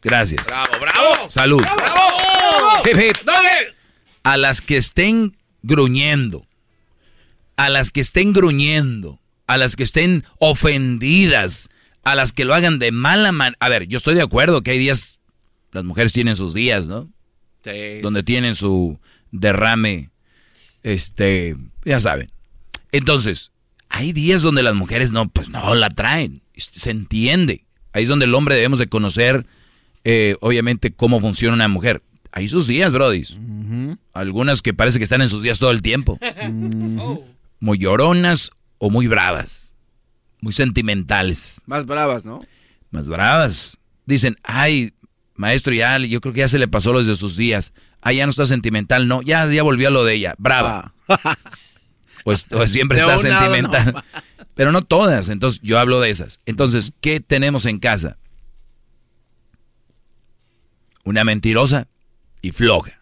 [0.03, 0.45] gracias.
[0.45, 1.31] Bravo, bravo.
[1.31, 1.63] Salud.
[1.63, 2.83] Bravo.
[2.85, 3.17] Hip, hip.
[4.25, 6.47] A las que estén gruñendo,
[7.57, 11.69] a las que estén gruñendo, a las que estén ofendidas,
[12.03, 13.57] a las que lo hagan de mala manera.
[13.61, 15.21] A ver, yo estoy de acuerdo que hay días,
[15.73, 17.09] las mujeres tienen sus días, ¿no?
[17.63, 18.01] Sí.
[18.03, 18.99] Donde tienen su
[19.31, 20.11] derrame,
[20.83, 22.31] este, ya saben.
[22.93, 23.53] Entonces,
[23.89, 27.65] hay días donde las mujeres no, pues no la traen, se entiende.
[27.93, 29.47] Ahí es donde el hombre debemos de conocer,
[30.05, 32.03] eh, obviamente, cómo funciona una mujer.
[32.37, 33.39] Hay sus días, brodis.
[34.13, 36.19] Algunas que parece que están en sus días todo el tiempo.
[37.61, 39.73] Muy lloronas o muy bravas.
[40.41, 41.61] Muy sentimentales.
[41.65, 42.45] Más bravas, ¿no?
[42.91, 43.79] Más bravas.
[44.05, 44.93] Dicen, ay,
[45.37, 47.73] maestro, ya, yo creo que ya se le pasó los de sus días.
[48.03, 50.35] Ah, ya no está sentimental, no, ya, ya volvió a lo de ella.
[50.37, 50.93] Brava.
[52.25, 53.93] Pues, pues siempre De está sentimental.
[53.93, 54.03] no.
[54.55, 56.41] Pero no todas, entonces yo hablo de esas.
[56.47, 58.17] Entonces, ¿qué tenemos en casa?
[61.05, 61.87] Una mentirosa
[62.45, 63.01] y floja.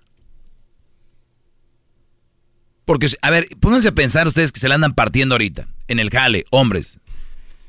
[2.85, 6.11] Porque, a ver, pónganse a pensar ustedes que se la andan partiendo ahorita, en el
[6.11, 7.01] jale, hombres.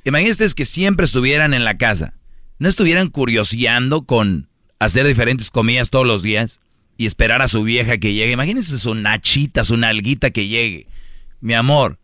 [0.03, 2.13] Imagínense que siempre estuvieran en la casa.
[2.59, 6.59] No estuvieran curioseando con hacer diferentes comidas todos los días
[6.97, 8.33] y esperar a su vieja que llegue.
[8.33, 10.87] Imagínense su nachita, su nalguita que llegue.
[11.41, 11.99] Mi amor,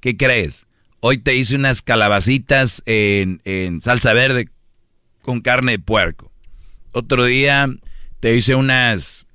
[0.00, 0.66] ¿qué crees?
[1.00, 4.48] Hoy te hice unas calabacitas en, en salsa verde
[5.22, 6.32] con carne de puerco.
[6.92, 7.68] Otro día
[8.24, 9.26] te hice unas...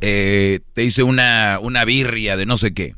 [0.00, 2.96] eh, te hice una, una birria de no sé qué.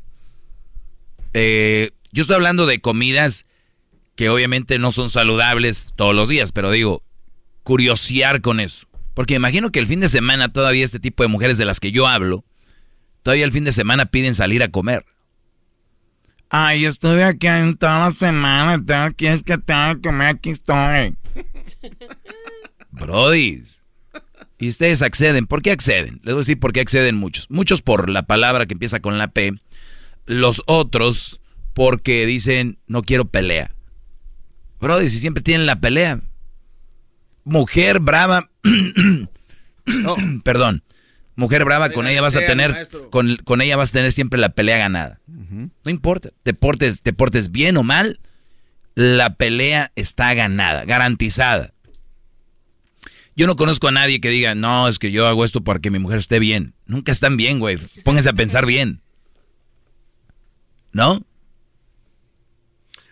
[1.35, 3.45] Eh, yo estoy hablando de comidas
[4.15, 7.03] que obviamente no son saludables todos los días, pero digo,
[7.61, 8.87] curiosear con eso.
[9.13, 11.91] Porque imagino que el fin de semana todavía este tipo de mujeres de las que
[11.91, 12.43] yo hablo,
[13.21, 15.05] todavía el fin de semana piden salir a comer.
[16.49, 18.83] Ay, yo estuve aquí en toda la semana.
[18.83, 20.27] Tengo que es que tengo que comer.
[20.29, 21.15] Aquí estoy.
[22.89, 23.76] Brody.
[24.59, 25.45] Y ustedes acceden.
[25.45, 26.19] ¿Por qué acceden?
[26.23, 27.49] Les voy a decir por qué acceden muchos.
[27.49, 29.53] Muchos por la palabra que empieza con la P.
[30.25, 31.39] Los otros
[31.73, 33.71] porque dicen, no quiero pelea.
[34.79, 36.21] Brody, si siempre tienen la pelea.
[37.43, 38.49] Mujer brava.
[40.43, 40.83] Perdón.
[41.35, 44.49] Mujer brava, con ella vas a tener, con, con ella vas a tener siempre la
[44.49, 45.19] pelea ganada.
[45.27, 48.19] No importa, te portes, te portes bien o mal,
[48.95, 51.75] la pelea está ganada, garantizada.
[53.37, 55.91] Yo no conozco a nadie que diga, no, es que yo hago esto para que
[55.91, 56.73] mi mujer esté bien.
[56.87, 57.77] Nunca están bien, güey.
[58.03, 59.03] Pónganse a pensar bien.
[60.91, 61.23] ¿No?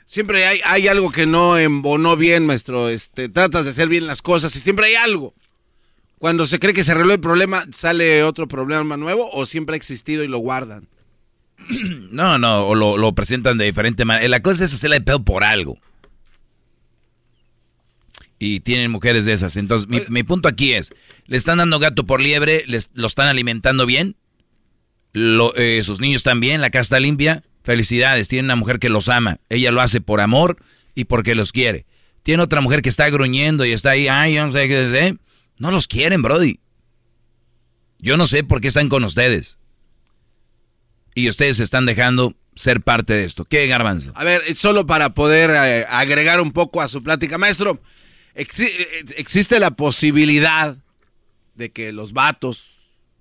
[0.07, 2.89] Siempre hay, hay algo que no embonó bien, maestro.
[2.89, 5.35] Este, tratas de hacer bien las cosas y siempre hay algo.
[6.17, 9.77] Cuando se cree que se arregló el problema, sale otro problema nuevo o siempre ha
[9.77, 10.89] existido y lo guardan.
[12.09, 14.27] No, no, o lo, lo presentan de diferente manera.
[14.29, 15.77] La cosa es hacerle pedo por algo.
[18.37, 19.55] Y tienen mujeres de esas.
[19.57, 20.91] Entonces, mi, mi punto aquí es,
[21.25, 24.17] le están dando gato por liebre, les, lo están alimentando bien,
[25.13, 27.43] lo- eh, sus niños están bien, la casa está limpia.
[27.63, 29.39] Felicidades, tienen una mujer que los ama.
[29.49, 30.57] Ella lo hace por amor
[30.93, 31.85] y porque los quiere.
[32.23, 35.17] Tiene otra mujer que está gruñendo y está ahí, ay, yo no sé qué sé.
[35.57, 36.59] No los quieren, Brody.
[37.99, 39.57] Yo no sé por qué están con ustedes.
[41.15, 43.45] Y ustedes se están dejando ser parte de esto.
[43.45, 44.11] ¿Qué, Garbanzo?
[44.15, 47.81] A ver, eh, solo para poder eh, agregar un poco a su plática, maestro,
[48.35, 50.77] exi- eh, existe la posibilidad
[51.55, 52.75] de que los vatos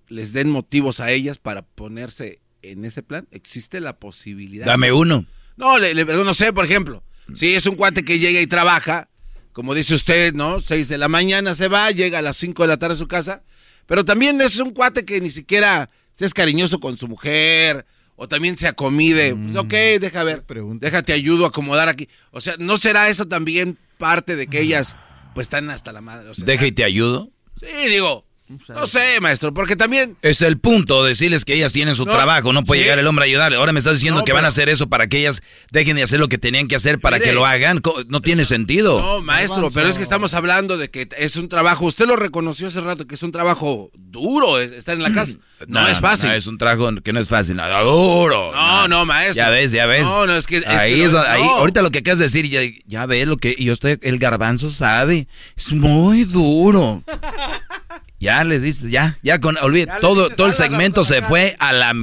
[0.08, 3.26] les den motivos a ellas para ponerse en ese plan.
[3.30, 4.66] ¿Existe la posibilidad?
[4.66, 5.26] Dame uno.
[5.56, 7.02] No, le, le- no sé, por ejemplo,
[7.34, 9.08] si es un cuate que llega y trabaja,
[9.52, 10.60] como dice usted, ¿no?
[10.60, 13.06] Seis de la mañana se va, llega a las cinco de la tarde a su
[13.08, 13.42] casa,
[13.86, 15.88] pero también es un cuate que ni siquiera
[16.18, 17.86] es cariñoso con su mujer,
[18.16, 19.34] o también se acomide.
[19.34, 20.44] Pues, ok, deja ver,
[20.80, 22.08] déjate ayudo a acomodar aquí.
[22.30, 24.96] O sea, ¿no será eso también parte de que ellas,
[25.34, 26.30] pues, están hasta la madre?
[26.30, 27.30] O sea, Deja y te ayudo.
[27.60, 28.24] Sí, digo,
[28.68, 30.18] No sé, maestro, porque también...
[30.20, 32.84] Es el punto, decirles que ellas tienen su No, trabajo, no puede sí.
[32.84, 33.56] llegar el hombre a ayudarle.
[33.56, 36.02] Ahora me estás diciendo No, que van a hacer eso para que ellas dejen de
[36.02, 37.30] hacer lo que tenían que hacer para Mire.
[37.30, 37.80] que lo hagan.
[38.08, 39.00] No tiene sentido.
[39.00, 42.68] No, maestro, pero es que estamos hablando de que es un trabajo, usted lo reconoció
[42.68, 45.34] hace rato, que es un trabajo duro es- estar en la casa.
[45.66, 46.28] No, es fácil.
[46.28, 47.56] no, es un trabajo que no es fácil.
[47.56, 48.52] Nada duro.
[48.52, 49.36] No, no, maestro.
[49.36, 50.04] Ya ves, ya ves.
[50.04, 50.58] No, no, es que...
[50.58, 51.50] es ahí que es, no, ahí, no.
[51.52, 54.68] ahorita lo que acabas de decir, ya, ya ves lo que yo estoy, el garbanzo
[54.68, 55.26] sabe,
[55.56, 57.02] es muy duro.
[58.24, 61.22] Ya les dices, ya, ya con, olvide, Ya todo, dices, todo el "Salga, segmento se
[61.22, 61.94] fue a la,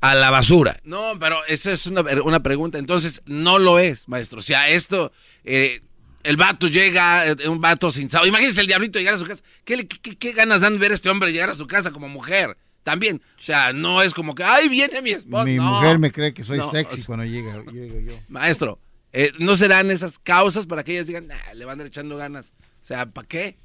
[0.00, 0.78] a la basura.
[0.84, 2.78] No, pero esa es una, una pregunta.
[2.78, 4.38] Entonces, no lo es, maestro.
[4.38, 5.12] O sea, esto,
[5.44, 5.80] eh,
[6.22, 8.28] el vato llega, eh, un vato sin sábado.
[8.28, 9.42] Imagínense el diablito llegar a su casa.
[9.64, 11.90] ¿Qué, le- qué- qué ganas dan de ver a este hombre llegar a su casa
[11.92, 12.56] como mujer?
[12.82, 13.22] También.
[13.38, 15.44] O sea, no es como que, ay, viene mi esposa.
[15.44, 15.64] Mi No.
[15.64, 18.18] mujer me cree que soy No, sexy o sea, cuando llega, llego yo.
[18.28, 18.78] Maestro,
[19.12, 22.52] eh, ¿no serán esas causas para que ellas digan, "Nah, le van a echando ganas?
[22.82, 23.58] O sea, ¿para qué?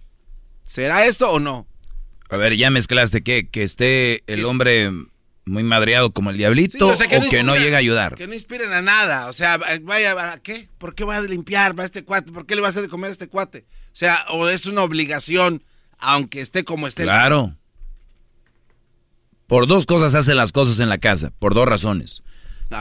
[0.65, 1.67] ¿Será esto o no?
[2.29, 4.91] A ver, ya mezclaste que, que esté el hombre
[5.45, 8.15] muy madreado como el diablito Sí, o sea, o que no llega a ayudar.
[8.15, 9.27] Que no inspiren a nada.
[9.29, 10.67] O sea, vaya, ¿a qué?
[10.77, 12.31] ¿Por qué va a limpiar a este cuate?
[12.31, 13.65] ¿Por qué le va a hacer de comer a este cuate?
[13.87, 15.63] O sea, o es una obligación,
[15.99, 17.03] aunque esté como esté.
[17.03, 17.55] Claro.
[19.47, 22.23] Por dos cosas hace las cosas en la casa, por dos razones.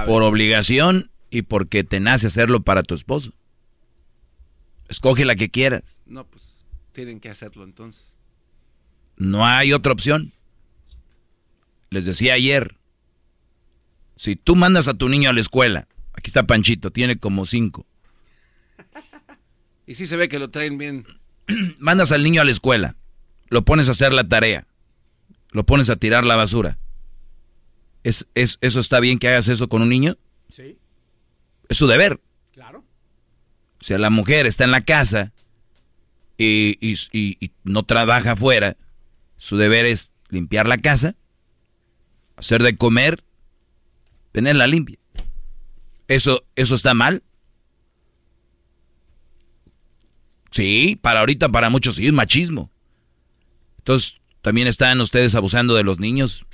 [0.07, 3.35] Por obligación y porque te nace hacerlo para tu esposo.
[4.89, 6.01] Escoge la que quieras.
[6.07, 6.57] No, pues
[6.93, 8.14] tienen que hacerlo entonces.
[9.17, 10.33] No hay otra opción.
[11.91, 12.77] Les decía ayer,
[14.17, 17.87] si tú mandas a tu niño a la escuela, aquí está Panchito, tiene como cinco,
[19.87, 21.07] Y sí se ve que lo traen bien.
[21.79, 22.97] mandas al niño a la escuela,
[23.49, 24.67] lo pones a hacer la tarea,
[25.51, 26.79] lo pones a tirar la basura.
[28.03, 30.17] ¿Es, es, ¿Eso está bien que hagas eso con un niño?
[30.55, 30.77] Sí,
[31.69, 32.21] Es su deber.
[32.53, 32.85] claro.
[33.81, 35.33] O sea, la mujer está en la casa
[36.39, 38.77] y, y- y- y no trabaja afuera.
[39.37, 41.17] Su deber es limpiar la casa,
[42.37, 43.25] hacer de comer,
[44.33, 44.99] tenerla limpia.
[46.09, 47.23] ¿Eso, eso está mal?
[50.51, 52.71] Sí, para ahorita, para muchos sí, es machismo.
[53.79, 56.47] Entonces, también están ustedes abusando de los niños.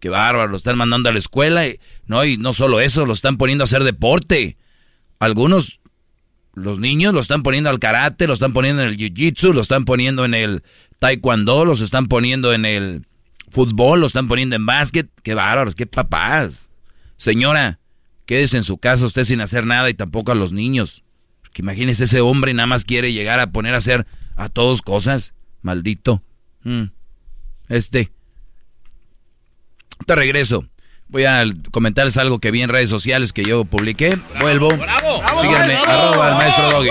[0.00, 1.66] Qué bárbaro, lo están mandando a la escuela.
[1.66, 4.56] Y, no, y no solo eso, lo están poniendo a hacer deporte.
[5.18, 5.80] Algunos
[6.54, 9.84] los niños lo están poniendo al karate, lo están poniendo en el jiu-jitsu, lo están
[9.84, 10.62] poniendo en el
[11.02, 13.06] taekwondo, los están poniendo en el
[13.50, 15.10] fútbol, lo están poniendo en básquet.
[15.24, 16.70] Qué bárbaros, qué papás.
[17.16, 17.80] Señora,
[18.24, 21.02] quédese en su casa usted sin hacer nada y tampoco a los niños.
[21.52, 24.06] Que imagínese ese hombre nada más quiere llegar a poner a hacer
[24.36, 25.34] a todos cosas.
[25.60, 26.22] Maldito.
[26.62, 26.84] Mm.
[27.68, 28.12] Este.
[30.06, 30.64] Te regreso.
[31.08, 34.16] Voy a comentarles algo que vi en redes sociales que yo publiqué.
[34.40, 34.76] Vuelvo.
[34.76, 35.20] ¡Bravo!
[35.40, 36.90] Síganme, arroba el maestro Doggy.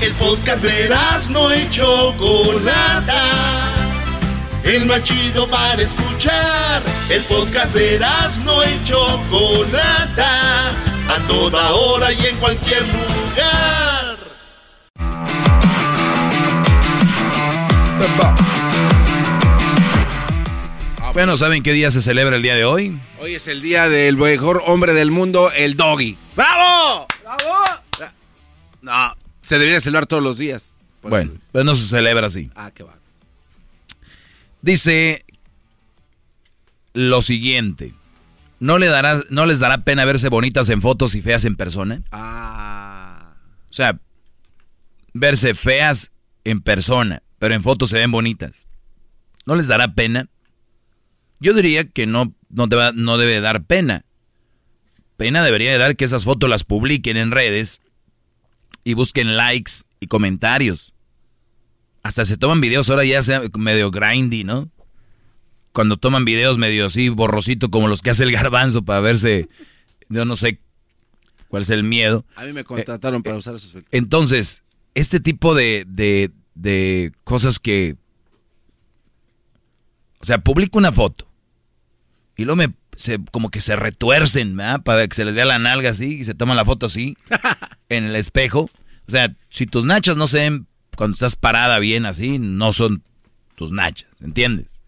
[0.00, 0.94] El podcast de
[1.30, 3.22] no y Chocolata.
[4.62, 6.82] El más chido para escuchar.
[7.08, 7.98] El podcast de
[8.44, 10.70] no y Chocolata.
[11.08, 14.16] A toda hora y en cualquier lugar.
[21.14, 23.00] Bueno, ¿saben qué día se celebra el día de hoy?
[23.20, 26.18] Hoy es el día del mejor hombre del mundo, el doggy.
[26.36, 27.06] ¡Bravo!
[27.22, 28.10] ¡Bravo!
[28.82, 29.15] No,
[29.46, 30.64] se debería celebrar todos los días.
[31.02, 32.50] Bueno, pero no se celebra así.
[32.56, 32.96] Ah, qué va.
[34.62, 35.24] Dice
[36.94, 37.94] lo siguiente.
[38.58, 42.02] ¿No, le dará, ¿No les dará pena verse bonitas en fotos y feas en persona?
[42.10, 43.34] Ah.
[43.70, 44.00] O sea,
[45.12, 46.10] verse feas
[46.44, 48.66] en persona, pero en fotos se ven bonitas.
[49.44, 50.28] ¿No les dará pena?
[51.38, 54.04] Yo diría que no, no, te va- no debe dar pena.
[55.18, 57.82] Pena debería de dar que esas fotos las publiquen en redes
[58.86, 60.94] y busquen likes y comentarios.
[62.04, 64.70] Hasta se toman videos ahora ya sea medio grindy, ¿no?
[65.72, 69.48] Cuando toman videos medio así borrosito como los que hace el garbanzo para verse,
[70.08, 70.60] yo no sé
[71.48, 72.24] cuál es el miedo.
[72.36, 73.92] A mí me contrataron para usar esos filtros.
[73.92, 74.62] Entonces,
[74.94, 77.96] este tipo de, de, de cosas que...
[80.20, 81.28] O sea, publico una foto
[82.36, 84.82] y luego me, se, como que se retuercen, ¿verdad?
[84.82, 87.16] Para que se les vea la nalga así y se toman la foto así
[87.88, 88.70] en el espejo.
[89.06, 90.66] O sea, si tus nachas no se ven
[90.96, 93.04] cuando estás parada bien así, no son
[93.54, 94.80] tus nachas, ¿entiendes?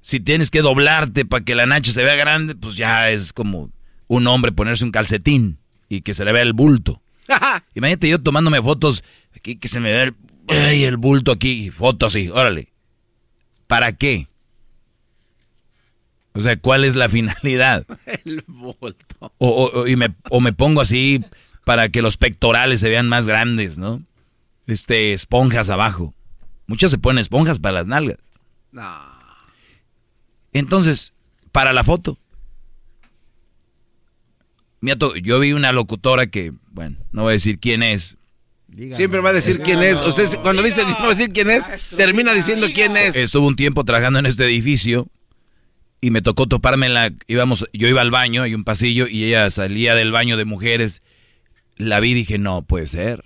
[0.00, 3.70] Si tienes que doblarte para que la nacha se vea grande, pues ya es como
[4.06, 5.58] un hombre ponerse un calcetín
[5.88, 7.02] y que se le vea el bulto.
[7.74, 9.02] Imagínate yo tomándome fotos
[9.34, 10.14] aquí que se me vea el,
[10.48, 12.72] ay, el bulto aquí, fotos así, órale.
[13.66, 14.29] ¿Para qué?
[16.32, 17.86] O sea, ¿cuál es la finalidad?
[18.24, 19.32] El bulto.
[19.38, 21.24] O, o- o- y me, o me pongo así
[21.64, 24.02] para que los pectorales se vean más grandes, ¿no?
[24.66, 26.14] Este, esponjas abajo.
[26.66, 28.18] Muchas se ponen esponjas para las nalgas.
[28.70, 28.88] No.
[30.52, 31.12] Entonces,
[31.52, 32.16] para la foto.
[35.22, 38.16] Yo vi una locutora que, bueno, no voy a decir quién es.
[38.92, 40.00] Siempre va a decir quién es.
[40.00, 41.64] Usted cuando dice no va a decir quién es,
[41.96, 43.14] termina diciendo quién es.
[43.16, 45.08] Estuve un tiempo trabajando en este edificio
[46.00, 47.12] y me tocó toparme en la...
[47.26, 51.02] Íbamos, yo iba al baño, hay un pasillo, y ella salía del baño de mujeres.
[51.76, 53.24] La vi y dije, no, puede ser.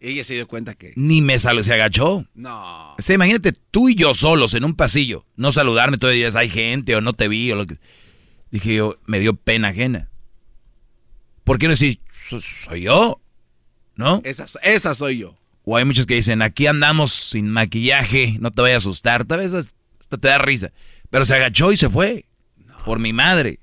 [0.00, 0.92] Ella se dio cuenta que.
[0.96, 2.26] Ni me salió, se agachó.
[2.34, 2.94] No.
[2.96, 6.48] O sea, imagínate tú y yo solos en un pasillo, no saludarme, todavía dices, hay
[6.50, 7.78] gente o no te vi o lo que...
[8.50, 10.08] Dije yo, me dio pena ajena.
[11.44, 13.20] ¿Por qué no decir, "So- soy yo?
[13.96, 14.20] ¿No?
[14.24, 15.36] Esa, esa soy yo.
[15.64, 19.40] O hay muchos que dicen, aquí andamos sin maquillaje, no te vayas a asustar, tal
[19.40, 20.72] vez hasta te da risa.
[21.10, 22.26] Pero se agachó y se fue.
[22.84, 23.60] Por mi madre.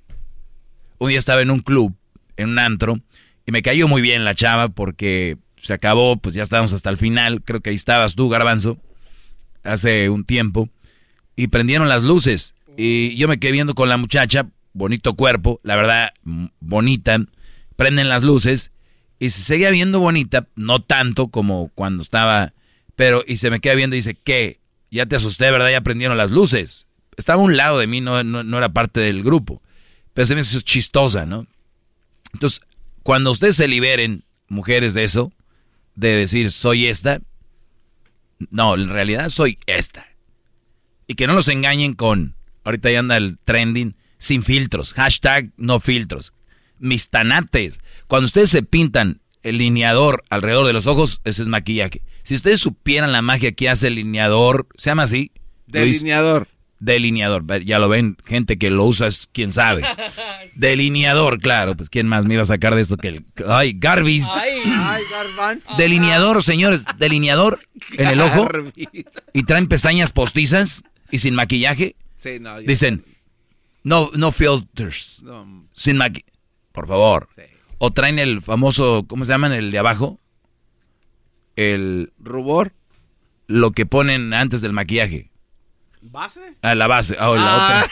[0.99, 1.95] Un día estaba en un club,
[2.37, 2.99] en un antro,
[3.45, 6.97] y me cayó muy bien la chava porque se acabó, pues ya estábamos hasta el
[6.97, 7.41] final.
[7.43, 8.77] Creo que ahí estabas tú, Garbanzo,
[9.63, 10.69] hace un tiempo.
[11.35, 12.53] Y prendieron las luces.
[12.77, 16.09] Y yo me quedé viendo con la muchacha, bonito cuerpo, la verdad,
[16.59, 17.17] bonita.
[17.75, 18.71] Prenden las luces
[19.19, 22.53] y se seguía viendo bonita, no tanto como cuando estaba,
[22.95, 24.59] pero y se me queda viendo y dice, ¿qué?
[24.91, 25.71] Ya te asusté, ¿verdad?
[25.71, 26.87] Ya prendieron las luces.
[27.17, 29.61] Estaba a un lado de mí, no, no, no era parte del grupo.
[30.13, 31.47] Pero se me hizo chistosa, ¿no?
[32.33, 32.61] Entonces,
[33.03, 35.31] cuando ustedes se liberen, mujeres, de eso,
[35.95, 37.21] de decir, soy esta,
[38.49, 40.05] no, en realidad soy esta.
[41.07, 45.79] Y que no los engañen con, ahorita ya anda el trending, sin filtros, hashtag no
[45.79, 46.33] filtros.
[46.79, 47.79] Mis tanates.
[48.07, 52.01] Cuando ustedes se pintan el lineador alrededor de los ojos, ese es maquillaje.
[52.23, 55.31] Si ustedes supieran la magia que hace el lineador, se llama así.
[55.67, 56.47] Delineador.
[56.83, 57.63] Delineador.
[57.63, 59.83] Ya lo ven, gente que lo usa es quien sabe.
[60.55, 61.75] Delineador, claro.
[61.77, 63.25] Pues quién más me iba a sacar de esto que el...
[63.47, 64.25] Ay, Garbis.
[64.29, 65.73] Ay, ay, garbanzo.
[65.77, 67.59] Delineador, señores, delineador
[67.93, 68.49] en el ojo.
[69.33, 71.95] Y traen pestañas postizas y sin maquillaje.
[72.17, 73.05] Sí, no, ya- Dicen,
[73.83, 75.21] no, no filters.
[75.23, 75.67] No.
[75.73, 76.31] Sin maquillaje.
[76.73, 77.29] Por favor.
[77.77, 79.53] O traen el famoso, ¿cómo se llaman?
[79.53, 80.19] El de abajo.
[81.55, 82.11] El...
[82.19, 82.73] Rubor.
[83.47, 85.29] Lo que ponen antes del maquillaje.
[86.05, 86.55] ¿Base?
[86.61, 87.15] Ah, la base.
[87.19, 87.83] Ah, la Ah.
[87.85, 87.91] otra.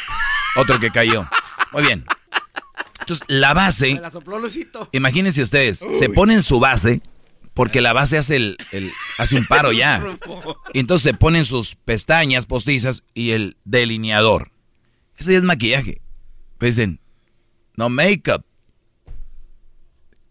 [0.57, 1.27] Otro que cayó.
[1.71, 2.05] Muy bien.
[2.99, 3.95] Entonces, la base...
[3.95, 4.89] Me la sopló Lucito.
[4.91, 7.01] Imagínense ustedes, se ponen su base,
[7.53, 10.03] porque la base hace el, el- hace un paro ya.
[10.73, 14.51] Y entonces se ponen sus pestañas postizas y el delineador.
[15.17, 16.01] Eso ya es maquillaje.
[16.57, 16.99] Pues dicen,
[17.75, 18.43] no make-up.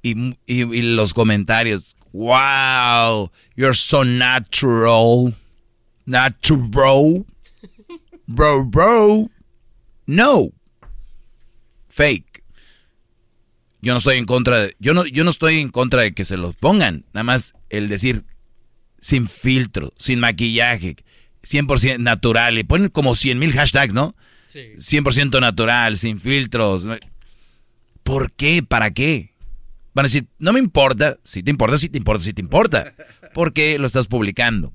[0.03, 5.35] Y, y- y los comentarios, wow, you're so natural.
[6.07, 7.25] Natural.
[8.33, 9.29] Bro, bro.
[10.07, 10.51] No.
[11.89, 12.45] Fake.
[13.83, 16.25] Yo no estoy en contra de, yo no, yo no estoy en contra de que
[16.25, 17.05] se los pongan.
[17.13, 18.25] Nada más el decir
[19.01, 20.95] sin filtro, sin maquillaje,
[21.43, 22.57] 100% natural.
[22.57, 24.15] Y ponen como 100 mil hashtags, ¿no?
[24.47, 24.75] Sí.
[24.77, 26.87] 100% natural, sin filtros.
[28.05, 28.63] ¿Por qué?
[28.63, 29.33] ¿Para qué?
[29.93, 31.19] Van a decir, no me importa.
[31.25, 32.95] Si te importa, si te importa, si te importa.
[33.35, 34.73] ¿Por qué lo estás publicando?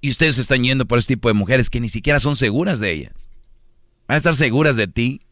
[0.00, 2.92] Y ustedes están yendo por este tipo de mujeres que ni siquiera son seguras de
[2.92, 3.30] ellas.
[4.08, 5.22] Van a estar seguras de ti.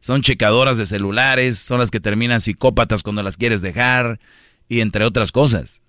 [0.00, 4.20] Son checadoras de celulares, son las que terminan psicópatas cuando las quieres dejar,
[4.68, 5.80] y entre otras cosas.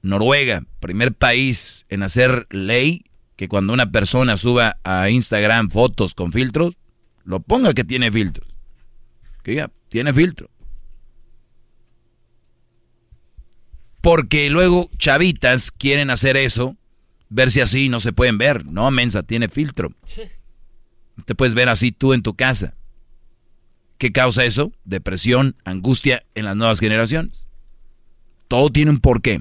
[0.00, 3.04] Noruega, primer país en hacer ley
[3.36, 6.78] que cuando una persona suba a Instagram fotos con filtros,
[7.24, 8.48] lo ponga que tiene filtros.
[9.42, 10.48] Que ya, tiene filtro.
[14.06, 16.76] Porque luego chavitas quieren hacer eso,
[17.28, 18.64] verse así y no se pueden ver.
[18.64, 19.90] No, mensa, tiene filtro.
[21.24, 22.74] Te puedes ver así tú en tu casa.
[23.98, 24.70] ¿Qué causa eso?
[24.84, 27.48] Depresión, angustia en las nuevas generaciones.
[28.46, 29.40] Todo tiene un porqué.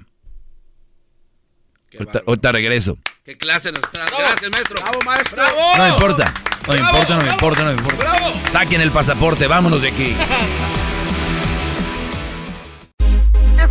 [2.00, 2.98] Ahorita, ahorita regreso.
[3.24, 4.08] ¿Qué clase nos trae?
[4.18, 4.82] Gracias, maestro.
[4.82, 5.36] Bravo, maestro.
[5.36, 5.60] ¡Bravo!
[5.78, 6.34] No me importa.
[6.66, 7.98] No me importa, no me importa, no me importa.
[7.98, 8.42] ¡Bravo!
[8.52, 10.16] Saquen el pasaporte, vámonos de aquí.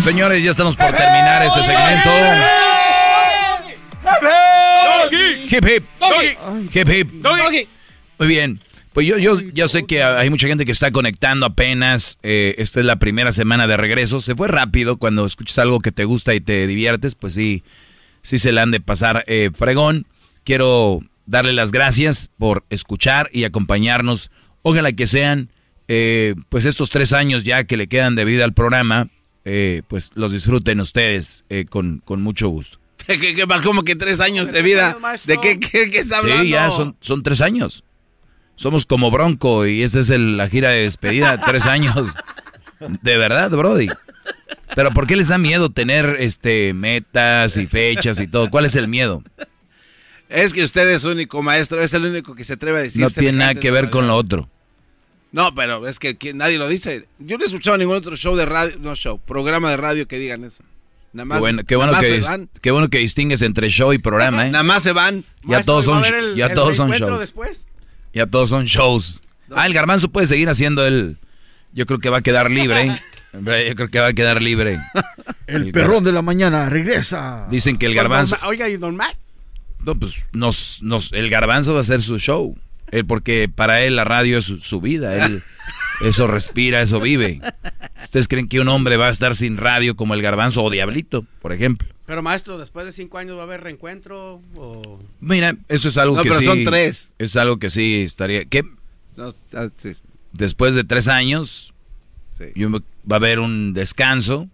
[0.00, 2.10] Señores, ya estamos por terminar este segmento.
[5.50, 5.84] Hip hip.
[6.74, 7.12] Hip hip.
[8.18, 8.60] Muy bien.
[8.92, 12.18] Pues yo, yo, yo sé que hay mucha gente que está conectando apenas.
[12.22, 14.20] Eh, esta es la primera semana de regreso.
[14.20, 17.14] Se fue rápido cuando escuchas algo que te gusta y te diviertes.
[17.14, 17.62] Pues sí,
[18.22, 20.06] sí se le han de pasar eh, fregón.
[20.44, 24.30] Quiero darle las gracias por escuchar y acompañarnos.
[24.62, 25.50] Ojalá que sean
[25.86, 29.08] eh, pues estos tres años ya que le quedan de vida al programa,
[29.50, 32.78] eh, pues los disfruten ustedes eh, con, con mucho gusto.
[33.06, 33.62] ¿Qué, qué más?
[33.62, 34.96] Como que tres años de vida.
[35.24, 36.44] ¿De qué, qué, qué está hablando?
[36.44, 37.82] Sí, ya son, son tres años.
[38.56, 42.12] Somos como Bronco y esta es el- la gira de despedida, tres años.
[43.02, 43.88] De verdad, Brody.
[44.74, 48.50] Pero ¿por qué les da miedo tener este metas y fechas y todo?
[48.50, 49.22] ¿Cuál es el miedo?
[50.28, 51.80] Es que usted es único, maestro.
[51.80, 53.00] Es el único que se atreve a decir.
[53.00, 54.50] No tiene nada que ver con lo otro.
[55.30, 57.06] No, pero es que nadie lo dice.
[57.18, 60.18] Yo no he escuchado ningún otro show de radio, no show, programa de radio que
[60.18, 60.62] digan eso.
[61.12, 62.48] Nada más, Qué bueno, qué bueno nada más que, van.
[62.60, 64.50] qué bueno que distingues entre show y programa, ¿eh?
[64.50, 65.24] Nada más se van.
[65.42, 66.02] Ya todos son,
[66.36, 67.34] ya todos son shows.
[68.12, 69.22] Ya todos son shows.
[69.54, 71.16] Ah, el garbanzo puede seguir haciendo el...
[71.72, 73.00] Yo creo que va a quedar libre.
[73.32, 74.80] Hombre, Yo creo que va a quedar libre.
[75.46, 77.46] El perrón de la mañana regresa.
[77.50, 78.36] Dicen que el garbanzo...
[78.46, 79.16] Oiga, ¿y Don Mac?
[79.80, 82.56] No, pues nos, nos, el garbanzo va a hacer su show.
[82.90, 85.26] Él, porque para él la radio es su, vida.
[85.26, 85.42] Él,
[86.00, 87.40] eso respira, eso vive.
[88.02, 91.26] ¿Ustedes creen que un hombre va a estar sin radio como el garbanzo o Diablito,
[91.42, 91.88] por ejemplo?
[92.06, 94.98] Pero maestro, después de cinco años va a haber reencuentro o...
[95.20, 96.46] Mira, eso es algo No, que pero sí...
[96.46, 97.08] son tres.
[97.18, 98.46] Es algo que sí estaría...
[98.46, 98.62] ¿Qué?
[99.16, 99.92] No, ah, sí.
[100.32, 101.74] Después de tres años,
[102.38, 102.44] Sí.
[102.64, 104.48] va a haber un descanso.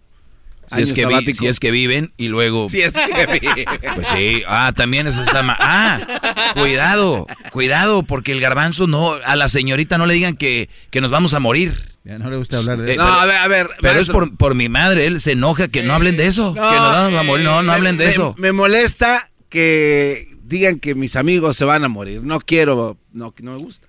[0.67, 1.37] Si es, que vi- sabático.
[1.39, 2.67] si es que viven y luego...
[2.69, 3.65] Si es que vi-
[3.95, 5.57] Pues sí, ah, también eso está mal.
[5.59, 11.01] Ah, cuidado, cuidado, porque el garbanzo no, a la señorita no le digan que, que
[11.01, 11.93] nos vamos a morir.
[12.03, 13.03] Ya no le gusta hablar de Eh, eso.
[13.03, 13.69] No, pero- a ver, a ver.
[13.81, 16.59] Pero es por, por mi madre, él se enoja que no hablen de eso, que
[16.59, 18.35] nos vamos a morir, no, no Me- hablen de me- eso.
[18.37, 22.21] Me molesta que digan que mis amigos se van a morir.
[22.23, 23.87] No quiero, no, no me gusta.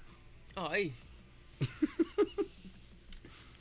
[0.70, 0.92] Ay.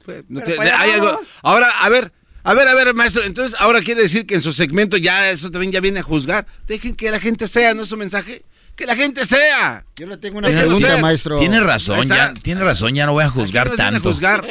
[0.06, 1.20] Pues, no te- allá hay algo-.
[1.42, 2.12] Ahora, a ver,
[2.46, 3.24] a ver, a ver, maestro.
[3.24, 6.46] Entonces, ahora quiere decir que en su segmento ya eso también ya viene a juzgar.
[6.68, 8.44] Dejen que la gente sea, ¿no es su mensaje?
[8.76, 9.84] Que la gente sea.
[9.96, 11.02] Yo le tengo una pregunta, ser.
[11.02, 11.38] maestro.
[11.38, 14.10] Tiene razón, ya, tiene razón, ya no voy a juzgar no a tanto.
[14.12, 14.46] juzgar.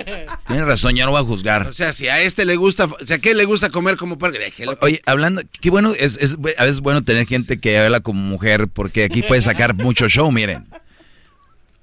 [0.47, 1.69] Tiene razón, ya no voy a juzgar.
[1.69, 4.39] O sea, si a este le gusta, o sea, ¿qué le gusta comer como puerco?
[4.39, 4.77] Déjelo.
[4.81, 8.67] Oye, hablando, qué bueno, es, es a veces bueno tener gente que habla como mujer,
[8.69, 10.67] porque aquí puedes sacar mucho show, miren.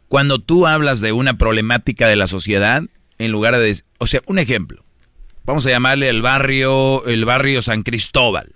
[0.09, 2.83] Cuando tú hablas de una problemática de la sociedad,
[3.17, 4.83] en lugar de, o sea, un ejemplo,
[5.51, 8.53] vamos a llamarle el barrio, el barrio San Cristóbal,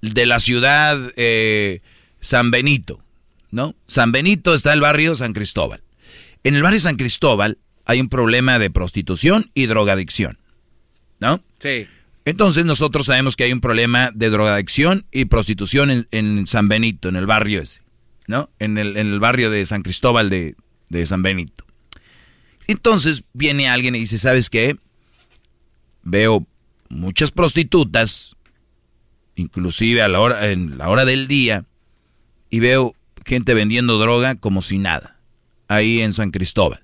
[0.00, 1.82] de la ciudad eh,
[2.22, 3.04] San Benito,
[3.50, 3.74] ¿no?
[3.86, 5.82] San Benito está el barrio San Cristóbal.
[6.42, 10.38] En el barrio San Cristóbal hay un problema de prostitución y drogadicción,
[11.20, 11.44] ¿no?
[11.58, 11.86] Sí.
[12.24, 17.10] Entonces nosotros sabemos que hay un problema de drogadicción y prostitución en, en San Benito,
[17.10, 17.82] en el barrio ese,
[18.26, 18.48] ¿no?
[18.58, 20.54] En el, en el barrio de San Cristóbal de,
[20.88, 21.66] de San Benito.
[22.68, 24.78] Entonces viene alguien y dice, ¿sabes qué?
[26.08, 26.46] Veo
[26.88, 28.36] muchas prostitutas,
[29.34, 31.64] inclusive a la hora, en la hora del día,
[32.48, 32.94] y veo
[33.24, 35.18] gente vendiendo droga como si nada,
[35.66, 36.80] ahí en San Cristóbal.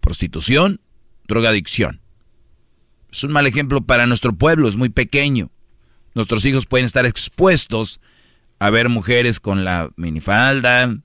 [0.00, 0.80] Prostitución,
[1.28, 2.00] drogadicción.
[3.12, 5.50] Es un mal ejemplo para nuestro pueblo, es muy pequeño.
[6.14, 8.00] Nuestros hijos pueden estar expuestos
[8.58, 10.96] a ver mujeres con la minifalda,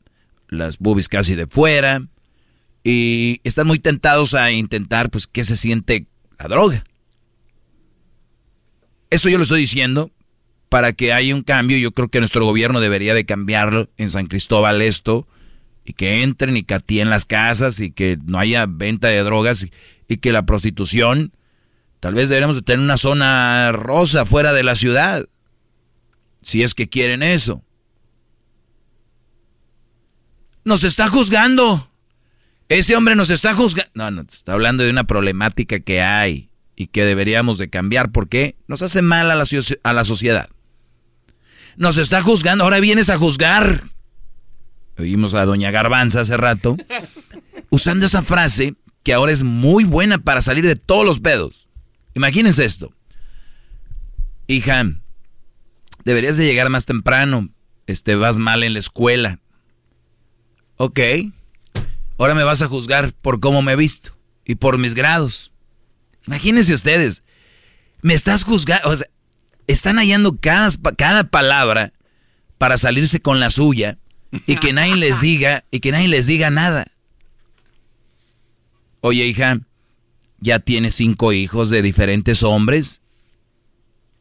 [0.48, 2.08] las boobies casi de fuera,
[2.82, 6.08] y están muy tentados a intentar, pues, qué se siente
[6.42, 6.84] la droga.
[9.10, 10.12] Eso yo lo estoy diciendo
[10.70, 11.78] para que haya un cambio.
[11.78, 15.28] Yo creo que nuestro gobierno debería de cambiarlo en San Cristóbal esto,
[15.84, 19.72] y que entren y catien las casas, y que no haya venta de drogas, y,
[20.08, 21.34] y que la prostitución,
[22.00, 25.28] tal vez deberíamos de tener una zona rosa fuera de la ciudad,
[26.42, 27.64] si es que quieren eso.
[30.64, 31.91] Nos está juzgando.
[32.72, 33.92] Ese hombre nos está juzgando.
[33.96, 38.56] No, no, está hablando de una problemática que hay y que deberíamos de cambiar porque
[38.66, 39.44] nos hace mal a la,
[39.84, 40.50] a la sociedad.
[41.76, 43.84] nos está juzgando, ahora vienes a juzgar.
[44.98, 46.78] Oímos a doña Garbanza hace rato,
[47.70, 51.68] usando esa frase que ahora es muy buena para salir de todos los pedos.
[52.14, 52.94] Imagínense esto.
[54.48, 54.94] Hija,
[56.06, 57.50] deberías de llegar más temprano.
[57.86, 59.42] Este, vas mal en la escuela.
[60.78, 61.02] Ok.
[62.22, 65.52] Ahora me vas a juzgar por cómo me he visto y por mis grados.
[66.28, 67.24] Imagínense ustedes.
[68.04, 68.90] Me estás juzgando.
[68.90, 69.08] O sea,
[69.66, 71.94] están hallando cada, cada palabra
[72.60, 73.98] para salirse con la suya
[74.46, 76.92] y que nadie les diga y que nadie les diga nada.
[79.00, 79.62] Oye, hija,
[80.42, 83.02] ¿ya tienes cinco hijos de diferentes hombres?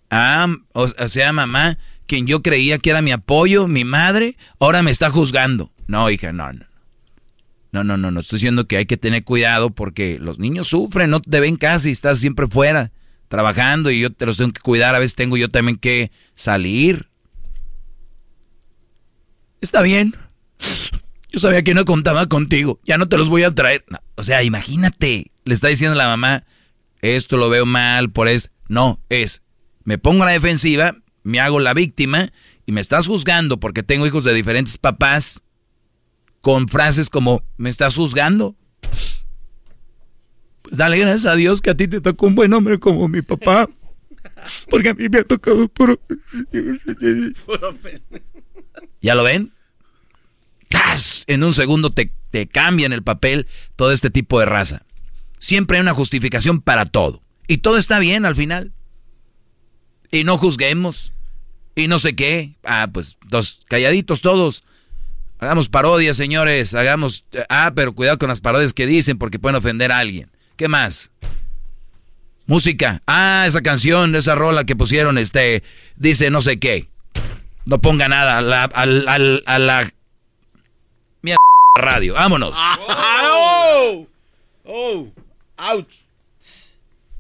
[0.09, 4.91] Ah, o, sea, mamá, quien yo creía que era mi apoyo, mi madre, ahora me
[4.91, 5.71] está juzgando.
[5.87, 6.70] No, hija, no, no.
[7.73, 8.21] No, no, no, no.
[8.21, 11.91] Estoy diciendo que hay que tener cuidado porque los niños sufren, no te ven casi,
[11.91, 12.93] estás siempre fuera,
[13.29, 14.95] trabajando y yo te los tengo que cuidar.
[14.95, 17.09] A veces tengo yo también que salir.
[19.61, 20.15] Está bien.
[21.33, 22.81] Yo sabía que no contaba contigo.
[22.85, 23.85] Ya no te los voy a traer.
[24.17, 25.31] o sea, imagínate.
[25.45, 26.45] Le está diciendo la mamá,
[27.03, 28.49] esto lo veo mal, por eso.
[28.69, 29.43] No, es,
[29.85, 32.33] me pongo a la defensiva, me hago la víctima
[32.67, 35.43] y me estás juzgando porque tengo hijos de diferentes papás
[36.41, 38.57] con frases como, ¿me estás juzgando?
[40.63, 43.23] Pues dale gracias a Dios que a ti te tocó un buen hombre como mi
[43.23, 43.69] papá.
[44.69, 46.01] Porque a mí me ha tocado puro...
[49.03, 49.53] ¿Ya lo ven?
[51.27, 53.47] En un segundo te, te cambian el papel
[53.77, 54.85] todo este tipo de raza.
[55.39, 57.23] Siempre hay una justificación para todo.
[57.47, 58.73] Y todo está bien al final.
[60.11, 61.13] Y no juzguemos.
[61.77, 62.57] Y no sé qué.
[62.65, 64.65] Ah, pues dos calladitos todos.
[65.41, 66.75] Hagamos parodias, señores.
[66.75, 67.25] Hagamos.
[67.49, 70.31] Ah, pero cuidado con las parodias que dicen porque pueden ofender a alguien.
[70.57, 71.11] ¿Qué más?
[72.47, 73.03] Música.
[73.07, 75.63] Ah, esa canción, esa rola que pusieron, este,
[75.97, 76.89] dice no sé qué.
[77.65, 79.91] No ponga nada a la, a la
[81.23, 81.39] Mierda
[81.77, 82.15] radio.
[82.15, 82.57] Vámonos.
[82.59, 84.07] oh,
[84.65, 85.09] oh,
[85.57, 85.95] ouch.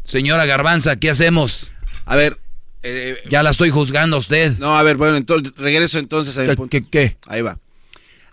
[0.05, 1.73] Señora Garbanza, ¿qué hacemos?
[2.05, 2.39] A ver.
[2.83, 4.57] Eh, ya la estoy juzgando a usted.
[4.59, 6.71] No, a ver, bueno, entonces, regreso entonces a mi ¿Qué, punto.
[6.71, 7.17] ¿Qué, qué?
[7.27, 7.59] Ahí va.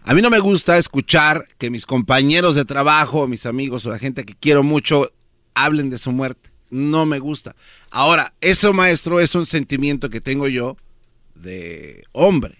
[0.08, 4.00] A mí no me gusta escuchar que mis compañeros de trabajo, mis amigos o la
[4.00, 5.12] gente que quiero mucho
[5.54, 6.50] hablen de su muerte.
[6.70, 7.58] No me gusta.
[7.92, 10.78] Ahora, eso, maestro, es un sentimiento que tengo yo
[11.36, 12.57] de hombre.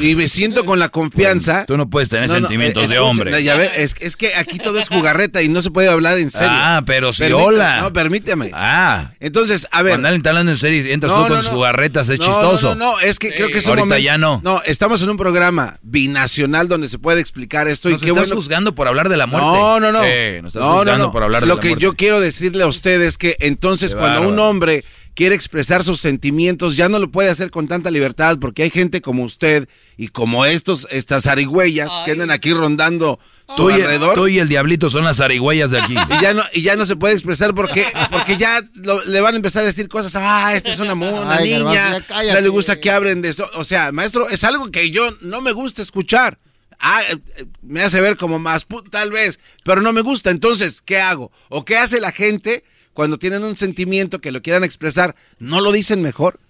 [0.00, 1.64] Y me siento con la confianza.
[1.66, 3.42] tú no puedes tener sentimientos de hombre.
[3.42, 6.48] Ya es, es, que aquí todo es jugarreta y no se puede hablar en serio.
[6.50, 7.80] Ah, pero sí, hola.
[7.82, 8.50] No, permíteme.
[8.52, 9.12] Ah.
[9.20, 9.92] Entonces, a ver.
[9.92, 12.74] Cuando alguien está hablando en serio y entras tú con sus jugarretas, es chistoso.
[12.74, 14.04] No, no, es que creo que es un Ahorita momento.
[14.04, 14.40] ya no.
[14.44, 17.88] No, estamos en un programa binacional donde se puede explicar esto.
[17.88, 18.36] Nos y qué estás bueno.
[18.36, 19.48] juzgando por hablar de la muerte.
[19.48, 20.02] No, no, no.
[20.04, 21.12] Eh, nos estás juzgando no.
[21.12, 21.82] por hablar de Lo la que muerte.
[21.82, 24.84] yo quiero decirle a ustedes es que entonces Qué cuando un hombre
[25.14, 29.00] quiere expresar sus sentimientos ya no lo puede hacer con tanta libertad porque hay gente
[29.00, 34.14] como usted y como estos estas arigüeyas que andan aquí rondando su Tú y, alrededor
[34.16, 35.94] tú y el diablito son las zarigüeyas de aquí.
[35.94, 39.34] y ya no y ya no se puede expresar porque porque ya lo- le van
[39.34, 42.80] a empezar a decir cosas ah esta es una, una Ay, niña no le gusta
[42.80, 46.38] que hablen de esto o sea maestro es algo que yo no me gusta escuchar
[46.86, 50.30] Ah, eh, eh, me hace ver como más tal vez, pero no me gusta.
[50.30, 51.30] Entonces, ¿qué hago?
[51.48, 55.14] ¿O qué hace la gente cuando tienen un sentimiento que lo quieran expresar?
[55.38, 56.40] ¿No lo dicen mejor?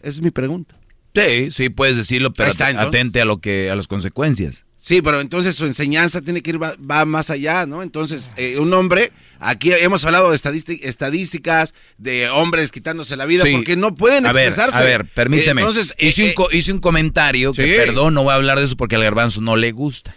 [0.00, 0.76] Esa es mi pregunta.
[1.14, 4.64] Sí, sí, puedes decirlo, pero está, atente a lo que a las consecuencias.
[4.76, 7.82] Sí, pero entonces su enseñanza tiene que ir va, va más allá, ¿no?
[7.82, 9.10] Entonces, eh, un hombre,
[9.40, 13.52] aquí hemos hablado de estadísti- estadísticas, de hombres quitándose la vida, Sí.
[13.52, 14.76] porque no pueden a ver, expresarse.
[14.78, 15.62] A ver, permíteme.
[15.62, 18.34] Eh, Entonces, eh, hice, un, eh, co- hice un comentario que, perdón, no voy a
[18.36, 20.14] hablar de eso porque al garbanzo no le gusta.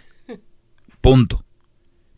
[1.00, 1.44] Punto.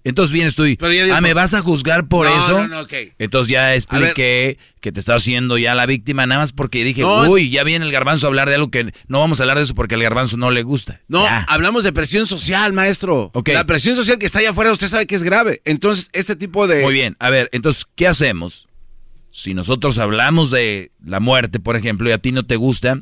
[0.05, 2.59] Entonces vienes tú y, Pero ya digo, ah, ¿me vas a juzgar por No, eso?
[2.63, 2.93] no, no, ok.
[3.19, 7.23] Entonces ya expliqué que te estás haciendo ya la víctima, nada más porque dije, No,
[7.31, 9.65] uy, ya viene el garbanzo a hablar de algo que no vamos a hablar de
[9.65, 11.01] eso porque al garbanzo no le gusta.
[11.07, 11.45] No, Ya.
[11.49, 13.31] hablamos de presión social, maestro.
[13.35, 13.51] Ok.
[13.51, 15.63] La presión social que está allá afuera, usted sabe que es grave.
[15.65, 16.83] Entonces, este tipo de...
[16.83, 18.67] Muy bien, a ver, entonces, ¿qué hacemos?
[19.31, 23.01] Si nosotros hablamos de la muerte, por ejemplo, y a ti no te gusta,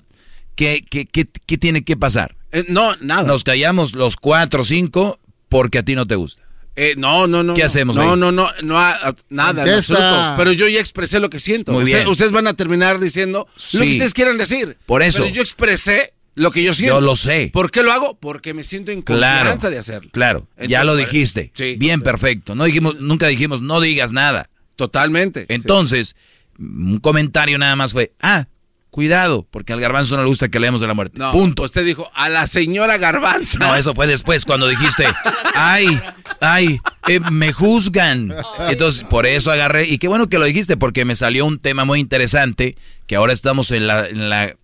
[0.55, 2.37] ¿qué, qué, qué, qué tiene que pasar?
[2.53, 3.23] Eh, no, nada.
[3.23, 6.43] Nos callamos los cuatro o cinco porque a ti no te gusta.
[6.83, 7.55] Eh, no, no, no.
[7.55, 7.67] ¿Qué no.
[7.67, 10.35] hacemos No, no, no, no, a- nada, en absoluto.
[10.39, 11.73] Pero yo ya expresé lo que siento.
[11.73, 12.09] Muy Usted- bien.
[12.09, 14.79] Ustedes van a terminar diciendo lo que ustedes quieran decir.
[14.87, 15.23] Por eso.
[15.23, 16.97] Pero yo expresé lo que yo siento.
[16.97, 17.51] Yo lo sé.
[17.53, 18.17] ¿Por qué lo hago?
[18.19, 19.41] Porque me siento en Claro.
[19.51, 20.11] confianza de hacerlo.
[20.13, 21.51] Claro, ya lo dijiste.
[21.55, 21.75] sí.
[21.79, 22.55] Bien, perfecto.
[22.55, 24.49] No dijimos, nunca dijimos, no digas nada.
[24.77, 25.45] Totalmente.
[25.49, 26.17] Entonces,
[26.59, 28.47] un comentario nada más fue, ah,
[28.91, 31.17] Cuidado, porque al garbanzo no le gusta que leamos de la muerte.
[31.19, 31.63] No, Punto.
[31.63, 33.59] Usted dijo a la señora Garbanza.
[33.61, 35.07] No, eso fue después cuando dijiste,
[35.55, 36.01] ay,
[36.41, 38.35] ay, eh, me juzgan.
[38.69, 41.85] Entonces, por eso agarré, y qué bueno que lo dijiste, porque me salió un tema
[41.85, 44.57] muy interesante, que ahora estamos en la, en la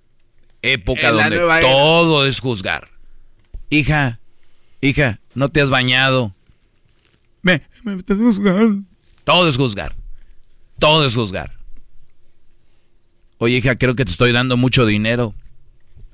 [0.63, 1.61] época En la donde era.
[1.61, 2.89] todo es juzgar.
[3.71, 4.19] Hija,
[4.81, 6.35] hija, no te has bañado.
[7.43, 8.83] Me, me estás juzgando.
[9.23, 9.95] Todo es juzgar.
[10.81, 11.56] Todo es juzgar.
[13.39, 15.35] Oye, hija, creo que te estoy dando mucho dinero.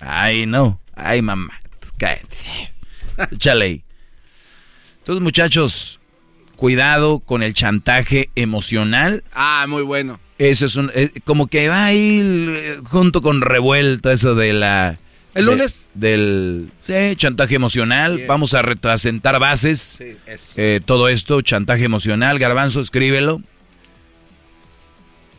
[0.00, 0.80] Ay, no.
[0.94, 1.52] Ay, mamá.
[1.98, 2.36] Cállate.
[3.32, 3.84] Échale.
[4.98, 6.00] Entonces, muchachos,
[6.56, 9.24] cuidado con el chantaje emocional.
[9.32, 10.18] Ah, muy bueno.
[10.38, 10.90] Eso es un.
[10.94, 14.98] eh, como que va ahí eh, junto con revuelto, eso de la.
[15.34, 15.86] ¿El de- lunes?
[15.94, 16.70] del.
[16.86, 18.16] Sí, chantaje emocional.
[18.16, 18.28] Bien.
[18.28, 19.80] Vamos a reto- a sentar bases.
[19.98, 20.52] Sí, eso.
[20.56, 22.38] Eh, todo esto, chantaje emocional.
[22.40, 23.40] Garbanzo, escríbelo.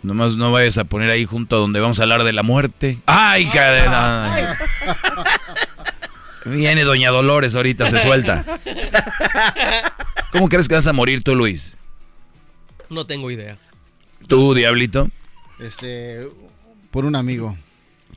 [0.03, 2.99] Nomás no vayas a poner ahí junto a donde vamos a hablar de la muerte.
[3.05, 4.57] ¡Ay, cadena!
[6.45, 8.45] Viene Doña Dolores ahorita, se suelta.
[10.31, 11.77] ¿Cómo crees que vas a morir tú, Luis?
[12.89, 13.57] No tengo idea.
[14.27, 15.09] ¿Tú, Diablito?
[15.59, 16.27] Este,
[16.91, 17.57] por un amigo.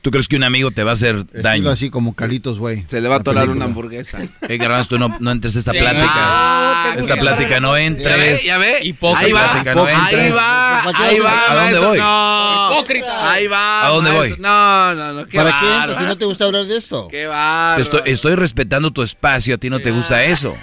[0.07, 1.69] ¿Tú crees que un amigo te va a hacer Estilo daño?
[1.69, 2.85] así como Calitos, güey.
[2.87, 4.19] Se le va a atorar una hamburguesa.
[4.47, 5.79] Eh, Garbanzo, tú no, no entres a esta Sí.
[5.79, 6.09] plática.
[6.15, 8.45] Ah, esta plática no entres.
[8.45, 8.95] Ya ve, ya ve.
[9.17, 11.51] Ahí va, no ahí va, ahí va.
[11.51, 11.97] ¿A dónde voy?
[11.97, 12.69] No.
[12.71, 13.31] Hipócrita.
[13.33, 13.85] Ahí va.
[13.85, 14.35] ¿A dónde maestro.
[14.35, 14.41] voy?
[14.41, 15.27] No, no, no.
[15.27, 17.09] Qué ¿Para qué entras si no te gusta hablar de esto?
[17.09, 17.29] Qué
[17.77, 20.55] estoy, estoy respetando tu espacio, a ti no te gusta eso.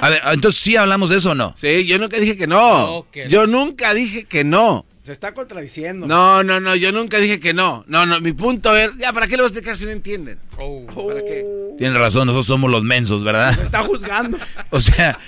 [0.00, 1.56] A ver, entonces sí hablamos de eso o no.
[1.58, 3.04] Sí, yo nunca dije que no.
[3.28, 4.86] Yo nunca dije que no.
[5.08, 6.06] Se está contradiciendo.
[6.06, 7.82] No, no, no, yo nunca dije que no.
[7.86, 10.38] No, no, mi punto es, ya, ¿para qué le voy a explicar si no entienden?
[10.50, 11.46] ¿Para qué?
[11.78, 13.56] Tienes razón, nosotros somos los mensos, ¿verdad?
[13.56, 14.36] Se está juzgando.
[14.68, 15.18] O sea,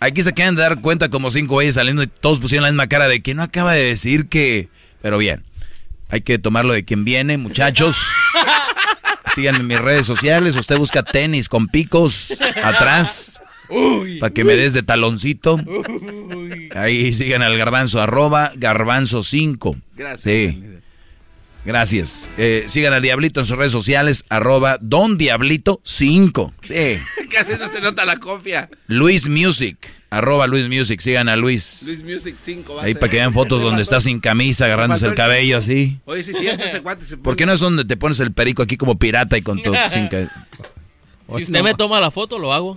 [0.00, 2.86] aquí se quedan de dar cuenta como cinco güeyes saliendo y todos pusieron la misma
[2.86, 4.70] cara de que no acaba de decir que...
[5.02, 5.44] Pero bien,
[6.08, 7.98] hay que tomarlo de quien viene, muchachos.
[9.34, 12.32] Síganme en mis redes sociales, usted busca tenis con picos
[12.64, 13.38] atrás.
[14.20, 15.60] Para que me des de taloncito.
[16.74, 19.76] Ahí sigan al garbanzo, arroba garbanzo 5.
[19.96, 20.22] Gracias.
[20.22, 20.62] Sí.
[21.66, 22.30] Gracias.
[22.38, 26.54] Eh, sigan al Diablito en sus redes sociales, arroba Don Diablito 5.
[26.62, 26.98] Sí.
[27.30, 28.70] Casi no se nota la copia.
[28.86, 29.76] Luis Music,
[30.08, 31.82] arroba Luis Music, sigan a Luis.
[31.86, 35.06] Luis Music 5 va a Ahí para que vean fotos donde está sin camisa, agarrándose
[35.06, 35.98] el cabello así.
[36.04, 36.96] Oye, sí, ese se pone.
[37.24, 39.74] ¿Por qué no es donde te pones el perico aquí como pirata y con tu
[39.88, 40.08] sin
[41.34, 42.76] Si usted me toma la foto, lo hago.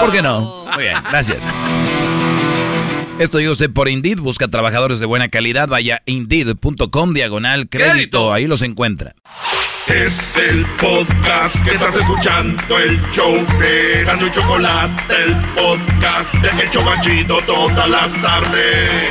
[0.00, 0.66] ¿Por qué no?
[0.74, 1.42] Muy bien, gracias.
[3.18, 8.30] Esto llega usted por Indeed, busca trabajadores de buena calidad, vaya a indeed.com diagonal crédito,
[8.32, 9.14] ahí los encuentra.
[9.86, 16.64] Es el podcast que estás escuchando, el show de Gano y Chocolate, el podcast de
[16.64, 19.10] El Chobachito todas las tardes.